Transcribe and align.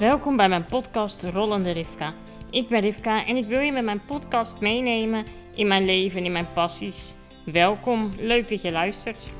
Welkom 0.00 0.36
bij 0.36 0.48
mijn 0.48 0.64
podcast 0.64 1.22
Rollende 1.22 1.70
Rivka. 1.70 2.14
Ik 2.50 2.68
ben 2.68 2.80
Rivka 2.80 3.26
en 3.26 3.36
ik 3.36 3.44
wil 3.44 3.60
je 3.60 3.72
met 3.72 3.84
mijn 3.84 4.04
podcast 4.04 4.60
meenemen 4.60 5.24
in 5.54 5.66
mijn 5.66 5.84
leven 5.84 6.18
en 6.18 6.24
in 6.24 6.32
mijn 6.32 6.52
passies. 6.54 7.14
Welkom, 7.44 8.10
leuk 8.18 8.48
dat 8.48 8.62
je 8.62 8.72
luistert. 8.72 9.32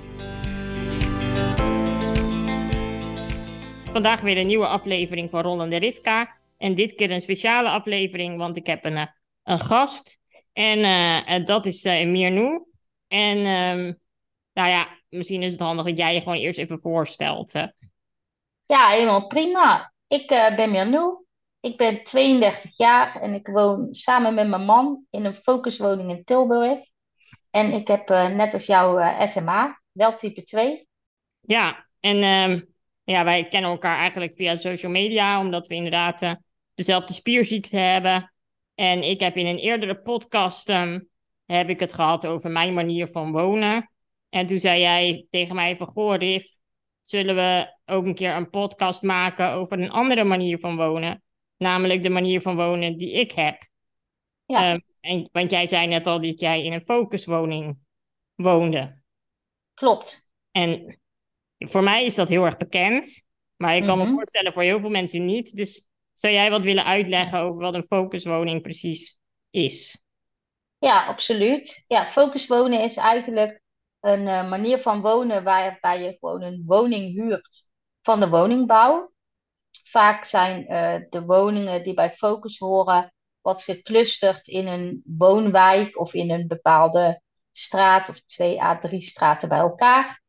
Vandaag 3.93 4.21
weer 4.21 4.37
een 4.37 4.47
nieuwe 4.47 4.67
aflevering 4.67 5.31
van 5.31 5.43
Rollende 5.43 5.77
Rivka. 5.77 6.37
En 6.59 6.75
dit 6.75 6.95
keer 6.95 7.11
een 7.11 7.21
speciale 7.21 7.69
aflevering, 7.69 8.37
want 8.37 8.57
ik 8.57 8.67
heb 8.67 8.85
een, 8.85 8.97
eh, 8.97 9.07
een 9.45 9.61
gast. 9.61 10.19
En 10.53 10.79
uh, 10.79 11.47
dat 11.47 11.67
is 11.67 11.85
uh. 11.85 12.01
En 13.09 13.37
um, 13.37 13.99
nou 14.53 14.69
ja, 14.69 14.89
misschien 15.09 15.43
is 15.43 15.53
het 15.53 15.61
handig 15.61 15.85
dat 15.85 15.99
jij 15.99 16.15
je 16.15 16.21
gewoon 16.21 16.39
eerst 16.39 16.59
even 16.59 16.81
voorstelt. 16.81 17.53
Ja, 18.67 18.89
helemaal 18.89 19.27
prima. 19.27 19.90
Ik 20.11 20.31
uh, 20.31 20.57
ben 20.57 20.71
Mirnoe. 20.71 21.25
Ik 21.61 21.77
ben 21.77 22.03
32 22.03 22.77
jaar 22.77 23.17
en 23.21 23.35
ik 23.35 23.47
woon 23.47 23.95
samen 23.95 24.35
met 24.35 24.49
mijn 24.49 24.65
man 24.65 25.05
in 25.11 25.25
een 25.25 25.35
focuswoning 25.35 26.11
in 26.11 26.25
Tilburg. 26.25 26.79
En 27.51 27.73
ik 27.73 27.89
heb 27.89 28.11
uh, 28.11 28.29
net 28.29 28.53
als 28.53 28.67
jou 28.67 29.01
uh, 29.01 29.27
SMA, 29.27 29.81
wel 29.93 30.17
type 30.17 30.43
2. 30.43 30.89
Ja, 31.41 31.87
en 32.01 32.23
um, 32.23 32.75
ja, 33.05 33.25
wij 33.25 33.49
kennen 33.49 33.71
elkaar 33.71 33.99
eigenlijk 33.99 34.35
via 34.35 34.57
social 34.57 34.93
media, 34.93 35.41
omdat 35.41 35.69
we 35.69 35.75
inderdaad 35.75 36.37
dezelfde 36.75 37.13
spierziekte 37.13 37.77
hebben. 37.77 38.33
En 38.75 39.03
ik 39.03 39.21
heb 39.21 39.37
in 39.37 39.47
een 39.47 39.59
eerdere 39.59 40.01
podcast 40.01 40.69
um, 40.69 41.09
heb 41.47 41.69
ik 41.69 41.81
het 41.81 41.93
gehad 41.93 42.27
over 42.27 42.51
mijn 42.51 42.75
manier 42.75 43.09
van 43.09 43.33
wonen. 43.33 43.91
En 44.29 44.47
toen 44.47 44.59
zei 44.59 44.81
jij 44.81 45.27
tegen 45.31 45.55
mij 45.55 45.77
van, 45.77 45.87
goh 45.87 46.15
Riff, 46.15 46.59
zullen 47.11 47.35
we 47.35 47.75
ook 47.87 48.05
een 48.05 48.15
keer 48.15 48.35
een 48.35 48.51
podcast 48.51 49.03
maken 49.03 49.51
over 49.51 49.79
een 49.79 49.91
andere 49.91 50.25
manier 50.25 50.59
van 50.59 50.77
wonen. 50.77 51.23
Namelijk 51.57 52.03
de 52.03 52.11
manier 52.11 52.41
van 52.41 52.57
wonen 52.57 52.97
die 52.97 53.13
ik 53.13 53.33
heb. 53.33 53.67
Ja. 54.47 54.73
Um, 54.73 54.83
en, 55.01 55.29
want 55.33 55.51
jij 55.51 55.67
zei 55.67 55.87
net 55.87 56.07
al 56.07 56.21
dat 56.21 56.41
jij 56.41 56.65
in 56.65 56.73
een 56.73 56.81
focuswoning 56.85 57.79
woonde. 58.35 59.03
Klopt. 59.75 60.29
En 60.51 61.01
voor 61.59 61.83
mij 61.83 62.05
is 62.05 62.15
dat 62.15 62.29
heel 62.29 62.45
erg 62.45 62.57
bekend. 62.57 63.23
Maar 63.57 63.77
ik 63.77 63.83
kan 63.83 63.99
Mhm. 63.99 64.09
me 64.09 64.15
voorstellen 64.15 64.53
voor 64.53 64.63
heel 64.63 64.81
veel 64.81 64.91
mensen 64.91 65.25
niet. 65.25 65.57
Dus 65.57 65.87
zou 66.13 66.35
jij 66.35 66.51
wat 66.51 66.65
willen 66.65 66.85
uitleggen 66.85 67.39
over 67.39 67.61
wat 67.61 67.75
een 67.75 67.87
focuswoning 67.87 68.63
precies 68.63 69.21
is? 69.51 70.05
Ja, 70.79 71.07
absoluut. 71.07 71.85
Ja, 71.87 72.07
focuswonen 72.07 72.81
is 72.81 72.97
eigenlijk 72.97 73.60
een 74.01 74.21
uh, 74.21 74.49
manier 74.49 74.79
van 74.79 75.01
wonen 75.01 75.45
waarbij 75.45 76.03
je 76.03 76.17
gewoon 76.21 76.43
een 76.43 76.63
woning 76.67 77.13
huurt 77.13 77.67
van 78.03 78.21
de 78.21 78.29
woningbouw. 78.29 79.13
Vaak 79.83 80.25
zijn 80.25 80.61
uh, 80.63 81.09
de 81.11 81.23
woningen 81.25 81.83
die 81.83 81.95
bij 81.95 82.13
focus 82.13 82.59
horen 82.59 83.13
wat 83.41 83.63
geclusterd 83.63 84.47
in 84.47 84.67
een 84.67 85.03
woonwijk 85.05 85.99
of 85.99 86.15
in 86.15 86.31
een 86.31 86.47
bepaalde 86.47 87.23
straat 87.53 88.09
of 88.09 88.21
twee 88.21 88.63
à 88.63 88.79
drie 88.79 89.01
straten 89.01 89.49
bij 89.49 89.59
elkaar. 89.59 90.23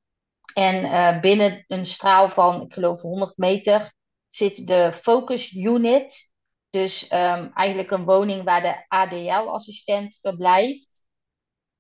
En 0.54 0.84
uh, 0.84 1.20
binnen 1.20 1.66
een 1.68 1.86
straal 1.86 2.30
van, 2.30 2.62
ik 2.62 2.74
geloof 2.74 3.02
100 3.02 3.38
meter, 3.38 3.94
zit 4.28 4.68
de 4.68 4.94
focus 5.02 5.54
unit. 5.54 6.30
Dus 6.70 7.04
um, 7.04 7.52
eigenlijk 7.54 7.92
een 7.92 8.06
woning 8.06 8.44
waar 8.44 8.62
de 8.62 8.86
ADL-assistent 8.88 10.20
verblijft. 10.22 11.04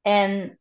En 0.01 0.59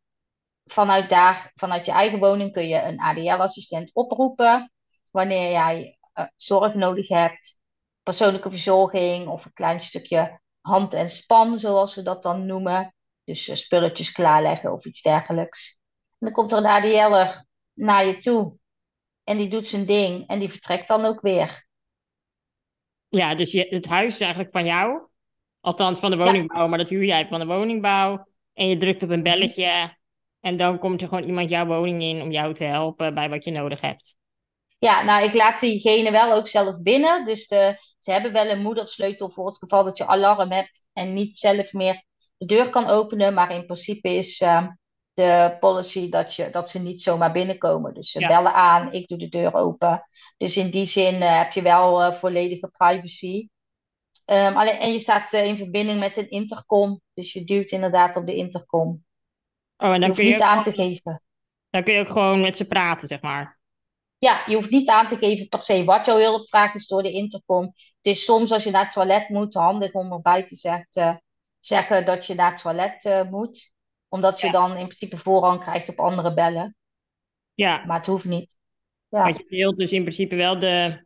vanuit 0.72 1.10
daar, 1.10 1.52
vanuit 1.54 1.86
je 1.86 1.92
eigen 1.92 2.18
woning, 2.18 2.52
kun 2.52 2.68
je 2.68 2.82
een 2.82 3.00
ADL-assistent 3.00 3.94
oproepen. 3.94 4.72
Wanneer 5.10 5.50
jij 5.50 5.98
uh, 6.14 6.26
zorg 6.36 6.74
nodig 6.74 7.08
hebt, 7.08 7.58
persoonlijke 8.02 8.50
verzorging 8.50 9.28
of 9.28 9.44
een 9.44 9.52
klein 9.52 9.80
stukje 9.80 10.40
hand 10.60 10.92
en 10.92 11.08
span, 11.08 11.58
zoals 11.58 11.94
we 11.94 12.02
dat 12.02 12.22
dan 12.22 12.46
noemen. 12.46 12.94
Dus 13.24 13.48
uh, 13.48 13.54
spulletjes 13.54 14.12
klaarleggen 14.12 14.72
of 14.72 14.84
iets 14.84 15.02
dergelijks. 15.02 15.78
En 16.10 16.16
dan 16.18 16.32
komt 16.32 16.52
er 16.52 16.58
een 16.58 16.66
ADL'er 16.66 17.46
naar 17.74 18.06
je 18.06 18.16
toe. 18.16 18.58
En 19.24 19.36
die 19.36 19.48
doet 19.48 19.66
zijn 19.66 19.86
ding 19.86 20.26
en 20.26 20.38
die 20.38 20.50
vertrekt 20.50 20.88
dan 20.88 21.04
ook 21.04 21.20
weer. 21.20 21.66
Ja, 23.08 23.34
dus 23.34 23.52
je, 23.52 23.66
het 23.68 23.86
huis 23.86 24.14
is 24.14 24.20
eigenlijk 24.20 24.52
van 24.52 24.64
jou. 24.64 25.08
Althans 25.60 26.00
van 26.00 26.10
de 26.10 26.16
woningbouw, 26.16 26.62
ja. 26.62 26.66
maar 26.66 26.78
dat 26.78 26.88
huur 26.88 27.04
jij 27.04 27.28
van 27.28 27.40
de 27.40 27.46
woningbouw. 27.46 28.26
En 28.52 28.68
je 28.68 28.76
drukt 28.76 29.02
op 29.02 29.10
een 29.10 29.22
belletje. 29.22 29.98
En 30.40 30.56
dan 30.56 30.78
komt 30.78 31.02
er 31.02 31.08
gewoon 31.08 31.24
iemand 31.24 31.50
jouw 31.50 31.66
woning 31.66 32.02
in 32.02 32.22
om 32.22 32.30
jou 32.30 32.54
te 32.54 32.64
helpen 32.64 33.14
bij 33.14 33.28
wat 33.28 33.44
je 33.44 33.50
nodig 33.50 33.80
hebt. 33.80 34.16
Ja, 34.78 35.02
nou, 35.02 35.24
ik 35.24 35.34
laat 35.34 35.60
diegene 35.60 36.10
wel 36.10 36.32
ook 36.32 36.46
zelf 36.48 36.82
binnen. 36.82 37.24
Dus 37.24 37.46
de, 37.46 37.76
ze 37.98 38.12
hebben 38.12 38.32
wel 38.32 38.48
een 38.48 38.62
moedersleutel 38.62 39.30
voor 39.30 39.46
het 39.46 39.56
geval 39.58 39.84
dat 39.84 39.96
je 39.96 40.06
alarm 40.06 40.50
hebt 40.52 40.82
en 40.92 41.12
niet 41.12 41.36
zelf 41.38 41.72
meer 41.72 42.04
de 42.36 42.46
deur 42.46 42.70
kan 42.70 42.86
openen. 42.86 43.34
Maar 43.34 43.50
in 43.54 43.64
principe 43.64 44.08
is 44.08 44.40
uh, 44.40 44.66
de 45.12 45.56
policy 45.60 46.10
dat, 46.10 46.34
je, 46.34 46.50
dat 46.50 46.68
ze 46.68 46.78
niet 46.78 47.02
zomaar 47.02 47.32
binnenkomen. 47.32 47.94
Dus 47.94 48.10
ze 48.10 48.20
Ja. 48.20 48.26
bellen 48.26 48.54
aan, 48.54 48.92
ik 48.92 49.08
doe 49.08 49.18
de 49.18 49.28
deur 49.28 49.54
open. 49.54 50.06
Dus 50.36 50.56
in 50.56 50.70
die 50.70 50.86
zin 50.86 51.14
uh, 51.14 51.38
heb 51.38 51.52
je 51.52 51.62
wel 51.62 52.02
uh, 52.02 52.12
volledige 52.12 52.70
privacy. 52.76 53.48
Um, 54.24 54.56
alleen, 54.56 54.78
en 54.78 54.92
je 54.92 54.98
staat 54.98 55.32
uh, 55.32 55.46
in 55.46 55.56
verbinding 55.56 55.98
met 56.00 56.16
een 56.16 56.30
intercom. 56.30 57.00
Dus 57.14 57.32
je 57.32 57.44
duwt 57.44 57.70
inderdaad 57.70 58.16
op 58.16 58.26
de 58.26 58.34
intercom. 58.34 59.04
Oh, 59.80 59.92
en 59.94 60.00
Je 60.00 60.00
dan 60.00 60.08
hoeft 60.08 60.20
kun 60.20 60.24
je, 60.28 60.30
niet 60.32 60.42
ook, 60.42 60.48
aan 60.48 60.62
te 60.62 60.72
geven. 60.72 61.22
dan 61.70 61.82
kun 61.84 61.94
je 61.94 62.00
ook 62.00 62.08
gewoon 62.08 62.40
met 62.40 62.56
ze 62.56 62.64
praten, 62.66 63.08
zeg 63.08 63.20
maar. 63.20 63.58
Ja, 64.18 64.42
je 64.46 64.54
hoeft 64.54 64.70
niet 64.70 64.88
aan 64.88 65.06
te 65.06 65.16
geven 65.16 65.48
per 65.48 65.60
se 65.60 65.84
wat 65.84 66.06
jouw 66.06 66.18
hulpvraag 66.18 66.74
is 66.74 66.86
door 66.86 67.02
de 67.02 67.12
intercom. 67.12 67.64
Het 67.64 67.76
is 68.16 68.24
soms 68.24 68.52
als 68.52 68.64
je 68.64 68.70
naar 68.70 68.84
het 68.84 68.92
toilet 68.92 69.28
moet, 69.28 69.54
handig 69.54 69.92
om 69.92 70.12
erbij 70.12 70.44
te 70.44 70.56
zeggen, 70.56 71.22
zeggen 71.60 72.04
dat 72.04 72.26
je 72.26 72.34
naar 72.34 72.50
het 72.50 72.60
toilet 72.62 73.04
uh, 73.04 73.22
moet. 73.30 73.72
Omdat 74.08 74.40
je 74.40 74.46
Ja. 74.46 74.52
dan 74.52 74.70
in 74.70 74.86
principe 74.86 75.18
voorrang 75.18 75.60
krijgt 75.60 75.88
op 75.88 75.98
andere 76.00 76.34
bellen. 76.34 76.76
Ja, 77.54 77.84
Maar 77.86 77.96
het 77.96 78.06
hoeft 78.06 78.24
niet. 78.24 78.56
Ja, 79.08 79.24
want 79.24 79.36
je 79.36 79.46
deelt 79.48 79.76
dus 79.76 79.92
in 79.92 80.02
principe 80.02 80.34
wel 80.36 80.58
de, 80.58 81.04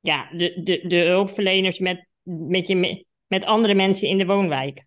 ja, 0.00 0.28
de, 0.32 0.60
de, 0.62 0.86
de 0.86 0.96
hulpverleners 0.96 1.78
met, 1.78 2.06
met, 2.22 2.66
je, 2.66 3.06
met 3.26 3.44
andere 3.44 3.74
mensen 3.74 4.08
in 4.08 4.18
de 4.18 4.26
woonwijk. 4.26 4.84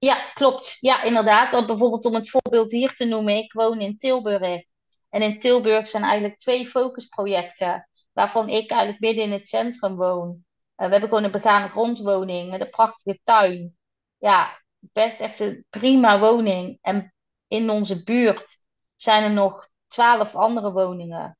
Ja 0.00 0.30
klopt. 0.34 0.76
Ja, 0.80 1.02
inderdaad. 1.02 1.52
Want 1.52 1.66
bijvoorbeeld 1.66 2.04
om 2.04 2.14
het 2.14 2.30
voorbeeld 2.30 2.70
hier 2.70 2.94
te 2.94 3.04
noemen. 3.04 3.36
Ik 3.36 3.52
woon 3.52 3.80
in 3.80 3.96
Tilburg. 3.96 4.62
En 5.08 5.22
in 5.22 5.38
Tilburg 5.38 5.86
zijn 5.86 6.02
eigenlijk 6.02 6.38
twee 6.38 6.66
focusprojecten. 6.66 7.88
Waarvan 8.12 8.48
ik 8.48 8.70
eigenlijk 8.70 9.00
midden 9.00 9.24
in 9.24 9.32
het 9.32 9.48
centrum 9.48 9.96
woon. 9.96 10.28
Uh, 10.28 10.86
we 10.86 10.92
hebben 10.92 11.08
gewoon 11.08 11.24
een 11.24 11.30
begane 11.30 11.68
grondwoning 11.68 12.50
met 12.50 12.60
een 12.60 12.70
prachtige 12.70 13.18
tuin. 13.22 13.76
Ja, 14.18 14.60
best 14.78 15.20
echt 15.20 15.40
een 15.40 15.64
prima 15.70 16.18
woning. 16.18 16.78
En 16.80 17.14
in 17.46 17.70
onze 17.70 18.02
buurt 18.02 18.58
zijn 18.94 19.22
er 19.22 19.30
nog 19.30 19.68
twaalf 19.86 20.34
andere 20.34 20.72
woningen. 20.72 21.38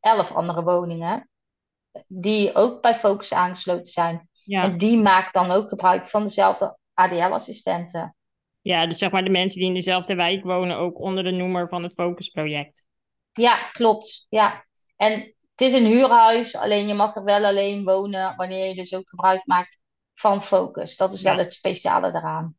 Elf 0.00 0.32
andere 0.32 0.62
woningen. 0.62 1.28
Die 2.06 2.54
ook 2.54 2.82
bij 2.82 2.98
Focus 2.98 3.32
aangesloten 3.32 3.92
zijn. 3.92 4.28
Ja. 4.32 4.62
En 4.62 4.78
die 4.78 4.98
maakt 4.98 5.34
dan 5.34 5.50
ook 5.50 5.68
gebruik 5.68 6.08
van 6.08 6.22
dezelfde 6.22 6.77
ADL-assistenten. 6.98 8.16
ja, 8.60 8.86
dus 8.86 8.98
zeg 8.98 9.10
maar 9.10 9.24
de 9.24 9.30
mensen 9.30 9.58
die 9.58 9.68
in 9.68 9.74
dezelfde 9.74 10.14
wijk 10.14 10.44
wonen 10.44 10.76
ook 10.76 11.00
onder 11.00 11.24
de 11.24 11.30
noemer 11.30 11.68
van 11.68 11.82
het 11.82 11.92
Focusproject. 11.92 12.86
Ja, 13.32 13.70
klopt. 13.72 14.26
Ja. 14.28 14.66
En 14.96 15.12
het 15.50 15.60
is 15.60 15.72
een 15.72 15.86
huurhuis, 15.86 16.56
alleen 16.56 16.86
je 16.88 16.94
mag 16.94 17.16
er 17.16 17.24
wel 17.24 17.44
alleen 17.44 17.84
wonen 17.84 18.36
wanneer 18.36 18.68
je 18.68 18.74
dus 18.74 18.94
ook 18.94 19.08
gebruik 19.08 19.46
maakt 19.46 19.78
van 20.14 20.42
Focus. 20.42 20.96
Dat 20.96 21.12
is 21.12 21.22
wel 21.22 21.36
Ja. 21.36 21.38
het 21.42 21.52
speciale 21.52 22.12
daaraan. 22.12 22.56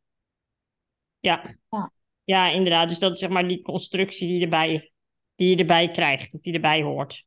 Ja. 1.18 1.42
Ja. 1.70 1.90
ja, 2.24 2.48
inderdaad. 2.48 2.88
Dus 2.88 2.98
dat 2.98 3.12
is 3.12 3.18
zeg 3.18 3.28
maar 3.28 3.48
die 3.48 3.62
constructie 3.62 4.28
die, 4.28 4.42
erbij, 4.42 4.92
die 5.34 5.48
je 5.50 5.56
erbij 5.56 5.90
krijgt, 5.90 6.34
of 6.34 6.40
die 6.40 6.54
erbij 6.54 6.82
hoort. 6.82 7.24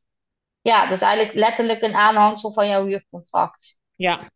Ja, 0.60 0.82
dat 0.86 0.96
is 0.96 1.02
eigenlijk 1.02 1.34
letterlijk 1.38 1.82
een 1.82 1.94
aanhangsel 1.94 2.52
van 2.52 2.68
jouw 2.68 2.86
huurcontract. 2.86 3.76
Ja, 3.94 4.30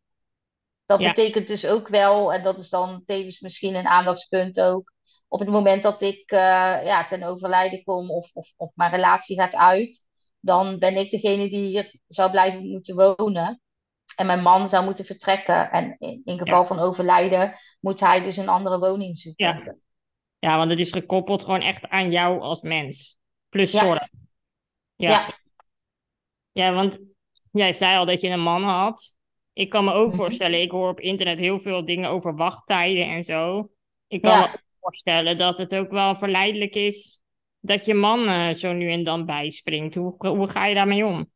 Dat 0.89 1.01
Ja. 1.01 1.09
betekent 1.09 1.47
dus 1.47 1.67
ook 1.67 1.89
wel, 1.89 2.33
en 2.33 2.43
dat 2.43 2.59
is 2.59 2.69
dan 2.69 3.03
tevens 3.05 3.41
misschien 3.41 3.75
een 3.75 3.87
aandachtspunt 3.87 4.61
ook, 4.61 4.93
op 5.29 5.39
het 5.41 5.49
moment 5.49 5.83
dat 5.83 6.01
ik 6.01 6.31
eh, 6.31 6.39
ja, 6.85 7.05
ten 7.05 7.23
overlijden 7.23 7.83
kom 7.83 8.11
of, 8.11 8.31
of, 8.33 8.53
of 8.57 8.71
mijn 8.75 8.91
relatie 8.91 9.39
gaat 9.41 9.55
uit, 9.55 10.05
dan 10.41 10.79
ben 10.79 10.97
ik 10.97 11.11
degene 11.11 11.49
die 11.49 11.67
hier 11.67 12.01
zou 12.07 12.31
blijven 12.31 12.69
moeten 12.71 12.97
wonen. 13.17 13.61
En 14.17 14.27
mijn 14.27 14.43
man 14.43 14.69
zou 14.69 14.85
moeten 14.85 15.05
vertrekken. 15.05 15.71
En 15.71 15.97
in, 15.99 16.21
in 16.25 16.39
geval 16.39 16.61
Ja. 16.61 16.65
van 16.67 16.79
overlijden 16.79 17.55
moet 17.81 18.01
hij 18.01 18.21
dus 18.23 18.37
een 18.37 18.49
andere 18.49 18.79
woning 18.79 19.17
zoeken. 19.17 19.47
Ja. 19.65 19.75
ja, 20.39 20.57
want 20.57 20.71
het 20.71 20.79
is 20.79 20.93
gekoppeld 20.93 21.45
gewoon 21.45 21.61
echt 21.63 21.89
aan 21.89 22.11
jou 22.11 22.41
als 22.41 22.61
mens. 22.63 23.19
Plus 23.49 23.73
Ja. 23.73 23.79
zorg. 23.85 24.09
Ja. 24.97 25.09
Ja. 25.11 25.39
Ja, 26.53 26.73
want 26.73 26.99
jij 27.53 27.73
zei 27.73 27.97
al 27.97 28.07
dat 28.07 28.21
je 28.21 28.29
een 28.29 28.41
man 28.41 28.63
had. 28.63 29.17
Ik 29.59 29.69
kan 29.71 29.85
me 29.85 29.93
ook 29.93 30.09
Mhm. 30.09 30.17
voorstellen, 30.17 30.61
ik 30.61 30.71
hoor 30.71 30.89
op 30.91 31.01
internet 31.01 31.39
heel 31.39 31.61
veel 31.61 31.85
dingen 31.85 32.11
over 32.11 32.35
wachttijden 32.37 33.07
en 33.07 33.25
zo. 33.25 33.71
Ik 34.07 34.23
kan 34.23 34.33
Ja. 34.33 34.39
me 34.39 34.45
ook 34.47 34.61
voorstellen 34.81 35.39
dat 35.39 35.59
het 35.59 35.75
ook 35.75 35.91
wel 35.91 36.15
verleidelijk 36.17 36.75
is 36.75 37.23
dat 37.61 37.85
je 37.85 37.95
man 37.95 38.29
eh, 38.29 38.55
zo 38.55 38.73
nu 38.73 38.91
en 38.91 39.05
dan 39.05 39.25
bijspringt. 39.27 39.95
Hoe, 39.95 40.15
hoe 40.29 40.49
ga 40.49 40.67
je 40.67 40.75
daarmee 40.75 41.07
om? 41.07 41.31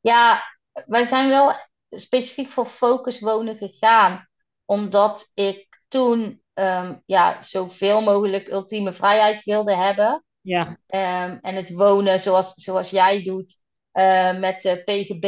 Ja, 0.00 0.42
wij 0.86 1.04
zijn 1.04 1.28
wel 1.28 1.52
specifiek 1.90 2.48
voor 2.50 2.66
focus 2.66 3.20
wonen 3.20 3.56
gegaan, 3.56 4.28
omdat 4.64 5.30
ik 5.34 5.80
toen 5.88 6.42
ehm, 6.54 6.94
ja, 7.06 7.42
zoveel 7.42 8.00
mogelijk 8.02 8.48
ultieme 8.48 8.92
vrijheid 8.92 9.42
wilde 9.44 9.76
hebben. 9.76 10.24
Ja, 10.42 10.76
Ehm, 10.86 11.38
en 11.42 11.54
het 11.54 11.70
wonen 11.72 12.20
zoals, 12.20 12.52
zoals 12.54 12.90
jij 12.90 13.22
doet 13.22 13.58
eh, 13.92 14.38
met 14.38 14.62
de 14.62 14.82
PGB, 14.84 15.26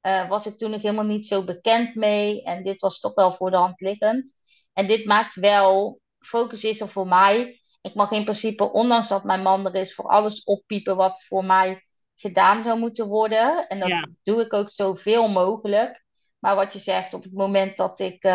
eh, 0.00 0.28
was 0.28 0.46
ik 0.46 0.58
toen 0.58 0.70
nog 0.70 0.82
helemaal 0.82 1.04
niet 1.04 1.26
zo 1.26 1.44
bekend 1.44 1.94
mee. 1.94 2.42
En 2.42 2.62
dit 2.62 2.80
was 2.80 3.00
toch 3.00 3.14
wel 3.14 3.32
voor 3.32 3.50
de 3.50 3.56
hand 3.56 3.80
liggend. 3.80 4.34
En 4.72 4.86
dit 4.86 5.04
maakt 5.04 5.34
wel, 5.34 6.00
focus 6.18 6.64
is 6.64 6.80
er 6.80 6.88
voor 6.88 7.06
mij. 7.06 7.60
Ik 7.80 7.94
mag 7.94 8.10
in 8.10 8.22
principe, 8.22 8.72
ondanks 8.72 9.08
dat 9.08 9.24
mijn 9.24 9.42
man 9.42 9.66
er 9.66 9.74
is, 9.74 9.94
voor 9.94 10.08
alles 10.08 10.44
oppiepen 10.44 10.96
wat 10.96 11.24
voor 11.24 11.44
mij 11.44 11.84
gedaan 12.14 12.62
zou 12.62 12.78
moeten 12.78 13.06
worden. 13.06 13.66
En 13.66 13.78
dat 13.78 13.88
ja, 13.88 14.08
doe 14.22 14.40
ik 14.40 14.52
ook 14.52 14.70
zoveel 14.70 15.28
mogelijk. 15.28 16.04
Maar 16.38 16.56
wat 16.56 16.72
je 16.72 16.78
zegt, 16.78 17.14
op 17.14 17.22
het 17.22 17.32
moment 17.32 17.76
dat 17.76 17.98
ik 17.98 18.26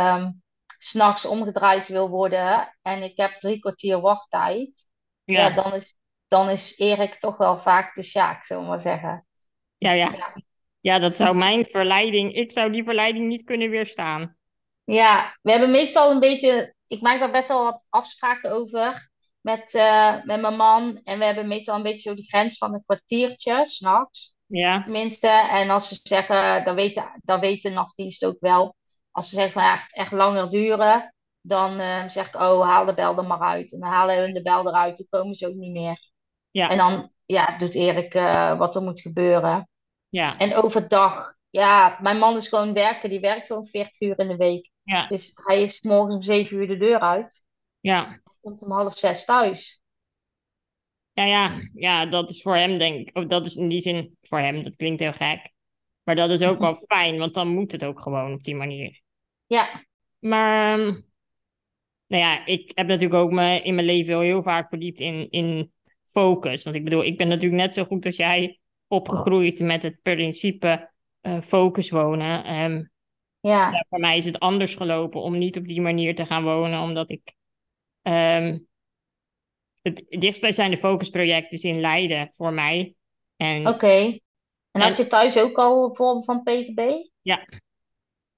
's 0.77 0.89
s'nachts 0.89 1.25
omgedraaid 1.25 1.87
wil 1.87 2.09
worden 2.09 2.77
en 2.81 3.03
ik 3.03 3.17
heb 3.17 3.39
drie 3.39 3.59
kwartier 3.59 4.01
wachttijd, 4.01 4.85
ja, 5.23 5.39
ja, 5.39 5.49
dan 5.49 5.73
is, 5.73 5.95
dan 6.27 6.49
is 6.49 6.77
Erik 6.77 7.15
toch 7.15 7.37
wel 7.37 7.57
vaak 7.57 7.95
de 7.95 8.03
Sjaak, 8.03 8.43
zullen 8.43 8.63
we 8.63 8.69
maar 8.69 8.79
zeggen. 8.79 9.25
ja, 9.77 9.91
ja. 9.91 10.11
Ja. 10.11 10.33
Ja, 10.83 10.99
dat 10.99 11.15
zou 11.17 11.35
mijn 11.35 11.65
verleiding, 11.65 12.33
ik 12.33 12.51
zou 12.51 12.71
die 12.71 12.83
verleiding 12.83 13.27
niet 13.27 13.43
kunnen 13.43 13.69
weerstaan. 13.69 14.37
Ja, 14.83 15.37
we 15.41 15.51
hebben 15.51 15.71
meestal 15.71 16.11
een 16.11 16.19
beetje, 16.19 16.73
ik 16.87 17.01
maak 17.01 17.19
daar 17.19 17.31
best 17.31 17.47
wel 17.47 17.63
wat 17.63 17.85
afspraken 17.89 18.51
over 18.51 19.11
met, 19.41 19.73
eh, 19.73 20.23
met 20.23 20.41
mijn 20.41 20.55
man. 20.55 20.99
En 21.03 21.19
we 21.19 21.25
hebben 21.25 21.47
meestal 21.47 21.75
een 21.75 21.83
beetje 21.83 22.09
zo 22.09 22.15
de 22.15 22.23
grens 22.23 22.57
van 22.57 22.73
een 22.73 22.83
kwartiertje, 22.85 23.65
s'nachts. 23.65 24.35
Ja, 24.45 24.79
Tenminste, 24.79 25.27
en 25.27 25.69
als 25.69 25.87
ze 25.87 25.99
zeggen, 26.03 26.65
dan 26.65 26.75
weet, 26.75 26.95
de, 26.95 27.19
dan 27.21 27.39
weet 27.39 27.61
de 27.61 27.69
nachtdienst 27.69 28.25
ook 28.25 28.37
wel. 28.39 28.75
Als 29.11 29.29
ze 29.29 29.35
zeggen 29.35 29.53
van 29.53 29.63
ja, 29.63 29.73
echt, 29.73 29.95
echt 29.95 30.11
langer 30.11 30.49
duren, 30.49 31.13
dan 31.41 31.79
eh, 31.79 32.07
zeg 32.07 32.27
ik, 32.27 32.35
oh, 32.35 32.65
haal 32.65 32.85
de 32.85 32.93
bel 32.93 33.17
er 33.17 33.25
maar 33.25 33.41
uit. 33.41 33.73
En 33.73 33.79
dan 33.79 33.89
halen 33.89 34.17
hun 34.17 34.33
de 34.33 34.41
bel 34.41 34.67
eruit, 34.67 34.97
dan 34.97 35.07
komen 35.09 35.35
ze 35.35 35.47
ook 35.47 35.55
niet 35.55 35.71
meer. 35.71 36.11
En 36.51 36.61
ja, 36.61 36.75
dan 36.75 37.11
ja, 37.25 37.57
doet 37.57 37.75
Erik 37.75 38.13
eh, 38.13 38.57
wat 38.57 38.75
er 38.75 38.81
moet 38.81 39.01
gebeuren. 39.01 39.67
Ja, 40.13 40.37
En 40.37 40.53
overdag, 40.53 41.33
ja, 41.49 41.97
mijn 42.01 42.17
man 42.17 42.35
is 42.35 42.47
gewoon 42.47 42.73
werken, 42.73 43.09
die 43.09 43.19
werkt 43.19 43.47
gewoon 43.47 43.65
40 43.65 44.01
uur 44.01 44.19
in 44.19 44.27
de 44.27 44.35
week. 44.35 44.69
ja, 44.83 45.07
Dus 45.07 45.31
hij 45.43 45.61
is 45.61 45.75
's 45.75 45.81
morgens 45.81 46.15
om 46.15 46.21
7 46.21 46.57
uur 46.57 46.67
de 46.67 46.77
deur 46.77 46.99
uit, 46.99 47.43
ja. 47.79 48.19
komt 48.41 48.61
om 48.61 48.71
half 48.71 48.97
zes 48.97 49.25
thuis. 49.25 49.81
Ja, 51.13 51.25
ja, 51.25 51.51
ja, 51.73 52.05
dat 52.05 52.29
is 52.29 52.41
voor 52.41 52.55
hem 52.55 52.77
denk 52.77 53.07
ik, 53.07 53.17
of 53.17 53.25
dat 53.25 53.45
is 53.45 53.55
in 53.55 53.67
die 53.67 53.81
zin 53.81 54.17
voor 54.21 54.39
hem, 54.39 54.63
dat 54.63 54.75
klinkt 54.75 54.99
heel 54.99 55.13
gek. 55.13 55.51
Maar 56.03 56.15
dat 56.15 56.29
is 56.29 56.41
ook 56.41 56.59
wel 56.59 56.75
fijn, 56.87 57.17
want 57.17 57.33
dan 57.33 57.47
moet 57.47 57.71
het 57.71 57.85
ook 57.85 57.99
gewoon 57.99 58.33
op 58.33 58.43
die 58.43 58.55
manier. 58.55 59.01
Ja, 59.47 59.83
Maar, 60.19 60.79
ehm, 60.79 60.85
nou 62.07 62.23
ja, 62.23 62.45
ik 62.45 62.71
heb 62.75 62.87
natuurlijk 62.87 63.23
ook 63.23 63.31
me, 63.31 63.61
in 63.61 63.75
mijn 63.75 63.87
leven 63.87 64.13
wel 64.13 64.21
heel 64.21 64.43
vaak 64.43 64.69
verdiept 64.69 64.99
in, 64.99 65.29
in 65.29 65.71
focus. 66.03 66.63
Want 66.63 66.75
ik 66.75 66.83
bedoel, 66.83 67.03
ik 67.03 67.17
ben 67.17 67.27
natuurlijk 67.27 67.61
net 67.61 67.73
zo 67.73 67.83
goed 67.85 68.05
als 68.05 68.15
jij 68.15 68.59
opgegroeid 68.87 69.59
met 69.59 69.83
het 69.83 70.01
principe 70.01 70.91
eh, 71.21 71.41
focus 71.41 71.89
wonen. 71.89 72.43
Ehm, 72.43 72.83
ja, 73.39 73.71
ja, 73.71 73.85
voor 73.89 73.99
mij 73.99 74.17
is 74.17 74.25
het 74.25 74.39
anders 74.39 74.75
gelopen 74.75 75.21
om 75.21 75.37
niet 75.37 75.57
op 75.57 75.67
die 75.67 75.81
manier 75.81 76.15
te 76.15 76.25
gaan 76.25 76.43
wonen, 76.43 76.81
omdat 76.81 77.09
ik 77.09 77.33
ehm, 78.01 78.57
het 79.81 80.05
dichtstbijzijnde 80.09 80.77
focusproject 80.77 81.51
is 81.51 81.63
in 81.63 81.79
Leiden 81.79 82.29
voor 82.31 82.53
mij. 82.53 82.95
En, 83.35 83.67
oké. 83.67 84.19
En 84.71 84.81
had 84.81 84.97
je 84.97 85.07
thuis 85.07 85.37
ook 85.37 85.57
al 85.57 85.95
vorm 85.95 86.23
van 86.23 86.43
PGB? 86.43 86.79
ja, 87.21 87.45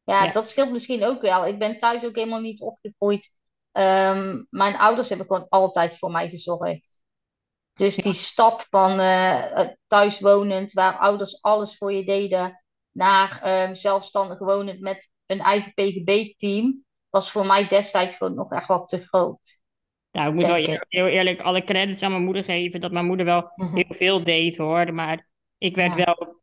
Ja, 0.03 0.23
ja, 0.23 0.31
dat 0.31 0.49
scheelt 0.49 0.71
misschien 0.71 1.03
ook 1.03 1.21
wel. 1.21 1.47
Ik 1.47 1.59
ben 1.59 1.77
thuis 1.77 2.05
ook 2.05 2.15
helemaal 2.15 2.39
niet 2.39 2.61
opgegroeid. 2.61 3.33
Ehm, 3.71 4.43
mijn 4.49 4.75
ouders 4.75 5.09
hebben 5.09 5.27
gewoon 5.27 5.49
altijd 5.49 5.97
voor 5.97 6.11
mij 6.11 6.29
gezorgd. 6.29 6.99
Dus 7.75 7.95
die 7.95 8.13
stap 8.13 8.65
van 8.69 8.99
eh, 8.99 9.67
thuiswonend, 9.87 10.71
waar 10.73 10.97
ouders 10.97 11.41
alles 11.41 11.77
voor 11.77 11.93
je 11.93 12.05
deden, 12.05 12.63
naar 12.91 13.41
ehm, 13.41 13.73
zelfstandig 13.73 14.39
wonend 14.39 14.79
met 14.79 15.09
een 15.25 15.39
eigen 15.39 15.73
PGB-team, 15.73 16.85
was 17.09 17.31
voor 17.31 17.45
mij 17.45 17.67
destijds 17.67 18.15
gewoon 18.15 18.33
nog 18.35 18.51
echt 18.51 18.67
wat 18.67 18.87
te 18.87 18.99
groot, 19.07 19.57
nou, 20.11 20.27
ik 20.29 20.33
moet 20.33 20.45
wel 20.45 20.55
ik. 20.57 20.85
heel 20.89 21.07
eerlijk 21.07 21.41
alle 21.41 21.63
credits 21.63 22.03
aan 22.03 22.11
mijn 22.11 22.23
moeder 22.23 22.43
geven, 22.43 22.81
dat 22.81 22.91
mijn 22.91 23.05
moeder 23.05 23.25
wel 23.25 23.51
Mhm. 23.55 23.75
heel 23.75 23.85
veel 23.97 24.23
deed 24.23 24.57
hoor. 24.57 24.93
Maar 24.93 25.27
ik 25.57 25.75
werd 25.75 25.95
Ja, 25.97 26.05
wel 26.05 26.41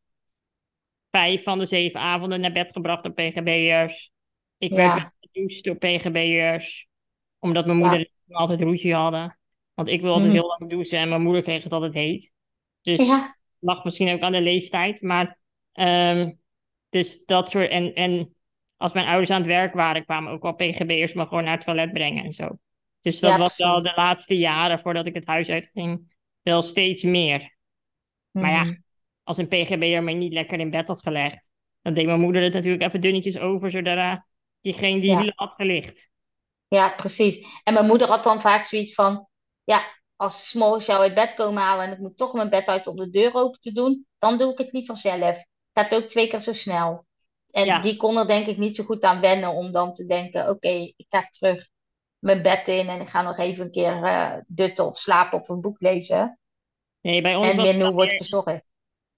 vijf 1.10 1.42
van 1.42 1.58
de 1.58 1.64
zeven 1.66 2.00
avonden 2.00 2.40
naar 2.40 2.52
bed 2.52 2.72
gebracht 2.72 3.02
door 3.02 3.12
PGB'ers. 3.12 4.12
Ik 4.58 4.70
werd 4.72 4.92
gedoucht 5.20 5.64
door 5.64 5.76
PGB'ers, 5.76 6.88
omdat 7.38 7.66
mijn 7.66 7.78
ja. 7.78 7.88
moeder 7.88 8.10
altijd 8.28 8.60
ruzie 8.60 8.94
hadden. 8.94 9.38
Want 9.82 9.94
ik 9.94 10.00
wil 10.00 10.12
altijd 10.12 10.32
Mhm. 10.32 10.38
heel 10.40 10.48
lang 10.58 10.70
douchen 10.70 10.98
en 10.98 11.08
mijn 11.08 11.22
moeder 11.22 11.42
kreeg 11.42 11.62
het 11.62 11.72
altijd 11.72 11.94
heet. 11.94 12.32
Dus 12.82 13.06
Ja, 13.06 13.36
lag 13.58 13.84
misschien 13.84 14.12
ook 14.14 14.20
aan 14.20 14.32
de 14.32 14.40
leeftijd. 14.40 15.02
Maar 15.02 15.38
ehm, 15.72 16.32
dus 16.88 17.24
dat 17.24 17.50
soort. 17.50 17.70
En, 17.70 17.94
en 17.94 18.34
als 18.76 18.92
mijn 18.92 19.06
ouders 19.06 19.30
aan 19.30 19.38
het 19.38 19.46
werk 19.46 19.74
waren, 19.74 20.04
kwamen 20.04 20.32
ook 20.32 20.42
wel 20.42 20.54
PGB'ers 20.54 21.12
me 21.14 21.26
gewoon 21.26 21.44
naar 21.44 21.56
het 21.56 21.64
toilet 21.64 21.92
brengen 21.92 22.24
en 22.24 22.32
zo. 22.32 22.48
Dus 23.00 23.20
dat 23.20 23.30
ja, 23.30 23.38
was 23.38 23.56
wel 23.56 23.72
precies. 23.74 23.90
de 23.94 24.00
laatste 24.00 24.38
jaren 24.38 24.80
voordat 24.80 25.06
ik 25.06 25.14
het 25.14 25.26
huis 25.26 25.48
uitging, 25.48 26.14
wel 26.42 26.62
steeds 26.62 27.02
meer. 27.02 27.56
Maar 28.30 28.50
ja, 28.50 28.64
Mhm. 28.64 28.74
als 29.22 29.38
een 29.38 29.48
PGB'er 29.48 30.02
mij 30.02 30.14
niet 30.14 30.32
lekker 30.32 30.58
in 30.60 30.70
bed 30.70 30.88
had 30.88 31.02
gelegd, 31.02 31.50
dan 31.82 31.94
deed 31.94 32.06
mijn 32.06 32.20
moeder 32.20 32.42
het 32.42 32.52
natuurlijk 32.52 32.82
even 32.82 33.00
dunnetjes 33.00 33.38
over, 33.38 33.70
zodat 33.70 33.96
uh, 33.96 34.16
diegene 34.60 35.00
die 35.00 35.10
Ja, 35.10 35.32
had 35.34 35.54
gelicht. 35.54 36.10
ja, 36.68 36.88
preet. 36.88 37.46
En 37.64 37.74
mijn 37.74 37.86
moeder 37.86 38.08
had 38.08 38.22
dan 38.24 38.40
vaak 38.40 38.64
zoiets 38.64 38.94
van, 38.94 39.26
ja, 39.64 39.84
als 40.16 40.38
ze 40.38 40.44
's 40.46 40.52
morgens 40.54 40.86
jou 40.86 41.00
uit 41.00 41.14
bed 41.14 41.34
komen 41.34 41.62
halen 41.62 41.84
en 41.86 41.92
ik 41.92 41.98
moet 41.98 42.16
toch 42.16 42.32
mijn 42.32 42.50
bed 42.50 42.66
uit 42.66 42.86
om 42.86 42.96
de 42.96 43.10
deur 43.10 43.34
open 43.34 43.60
te 43.60 43.72
doen, 43.72 44.06
dan 44.18 44.38
doe 44.38 44.52
ik 44.52 44.58
het 44.58 44.72
liever 44.72 44.96
zelf. 44.96 45.44
Gaat 45.72 45.94
ook 45.94 46.04
twee 46.04 46.28
keer 46.28 46.40
zo 46.40 46.52
snel. 46.52 47.06
En 47.50 47.66
Ja, 47.66 47.78
die 47.80 47.96
kon 47.96 48.16
er 48.16 48.26
denk 48.26 48.46
ik 48.46 48.56
niet 48.56 48.76
zo 48.76 48.84
goed 48.84 49.02
aan 49.02 49.20
wennen 49.20 49.50
om 49.50 49.72
dan 49.72 49.92
te 49.92 50.06
denken, 50.06 50.48
oké, 50.48 50.68
ik 50.68 51.06
ga 51.08 51.26
terug 51.28 51.68
mijn 52.18 52.42
bed 52.42 52.68
in 52.68 52.88
en 52.88 53.00
ik 53.00 53.08
ga 53.08 53.22
nog 53.22 53.38
even 53.38 53.64
een 53.64 53.70
keer 53.70 54.02
eh, 54.04 54.36
dutten 54.46 54.86
of 54.86 54.98
slapen 54.98 55.38
of 55.38 55.48
een 55.48 55.60
boek 55.60 55.80
lezen. 55.80 56.38
nee, 57.00 57.22
bij 57.22 57.34
ons 57.36 57.46
En 57.46 57.56
was 57.56 57.68
het 57.68 57.76
Menno 57.76 57.84
dan 57.84 57.94
wordt 57.94 58.12
verzorgd. 58.16 58.64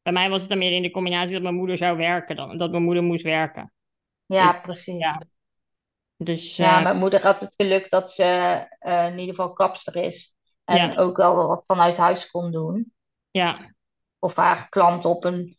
bij 0.03 0.13
mij 0.13 0.29
was 0.29 0.41
het 0.41 0.51
dan 0.51 0.59
meer 0.59 0.73
in 0.73 0.83
de 0.83 0.91
combinatie 0.91 1.33
dat 1.33 1.43
mijn 1.43 1.55
moeder 1.55 1.77
zou 1.77 1.97
werken 1.97 2.37
dan, 2.37 2.59
dat 2.59 2.71
mijn 2.71 2.83
moeder 2.83 3.03
moest 3.03 3.25
werken. 3.25 3.73
Ja, 4.27 4.55
Ik, 4.57 4.63
precies. 4.63 4.99
ja, 4.99 5.23
dus 6.17 6.57
Ja, 6.57 6.79
uh, 6.79 6.83
mijn 6.83 6.97
moeder 6.97 7.23
had 7.23 7.41
het 7.41 7.55
geluk 7.55 7.91
dat 7.91 8.11
ze 8.11 8.23
uh, 8.81 9.07
in 9.07 9.19
ieder 9.19 9.35
geval 9.35 9.53
kapster 9.53 9.97
is. 9.97 10.34
En 10.65 10.77
ja, 10.77 10.95
ook 10.95 11.17
wel 11.17 11.35
wat 11.47 11.65
vanuit 11.67 11.97
huis 11.97 12.31
kon 12.31 12.51
doen. 12.51 12.93
ja. 13.31 13.73
Of 14.19 14.35
haar 14.35 14.69
klanten 14.69 15.11
op 15.11 15.25
een 15.25 15.57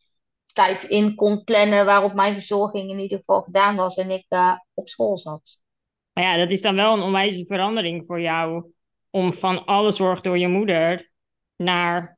tijd 0.54 0.84
in 0.84 1.16
kon 1.16 1.44
plannen 1.44 1.86
waarop 1.86 2.14
mijn 2.14 2.34
verzorging 2.34 2.90
in 2.90 3.00
ieder 3.00 3.18
geval 3.18 3.42
gedaan 3.42 3.76
was 3.76 3.96
en 3.96 4.12
ik 4.12 4.26
uh, 4.30 4.58
op 4.74 4.88
school 4.88 5.18
zat. 5.18 5.60
Maar 6.14 6.24
ja, 6.24 6.38
dat 6.38 6.52
is 6.52 6.62
dan 6.62 6.76
wel 6.76 6.94
een 6.94 7.02
onwijze 7.02 7.46
verandering 7.46 8.06
voor 8.06 8.22
jou 8.22 8.72
om 9.10 9.34
van 9.34 9.66
alle 9.66 9.92
zorg 9.92 10.22
door 10.22 10.38
je 10.38 10.48
moeder 10.48 11.12
naar 11.56 12.18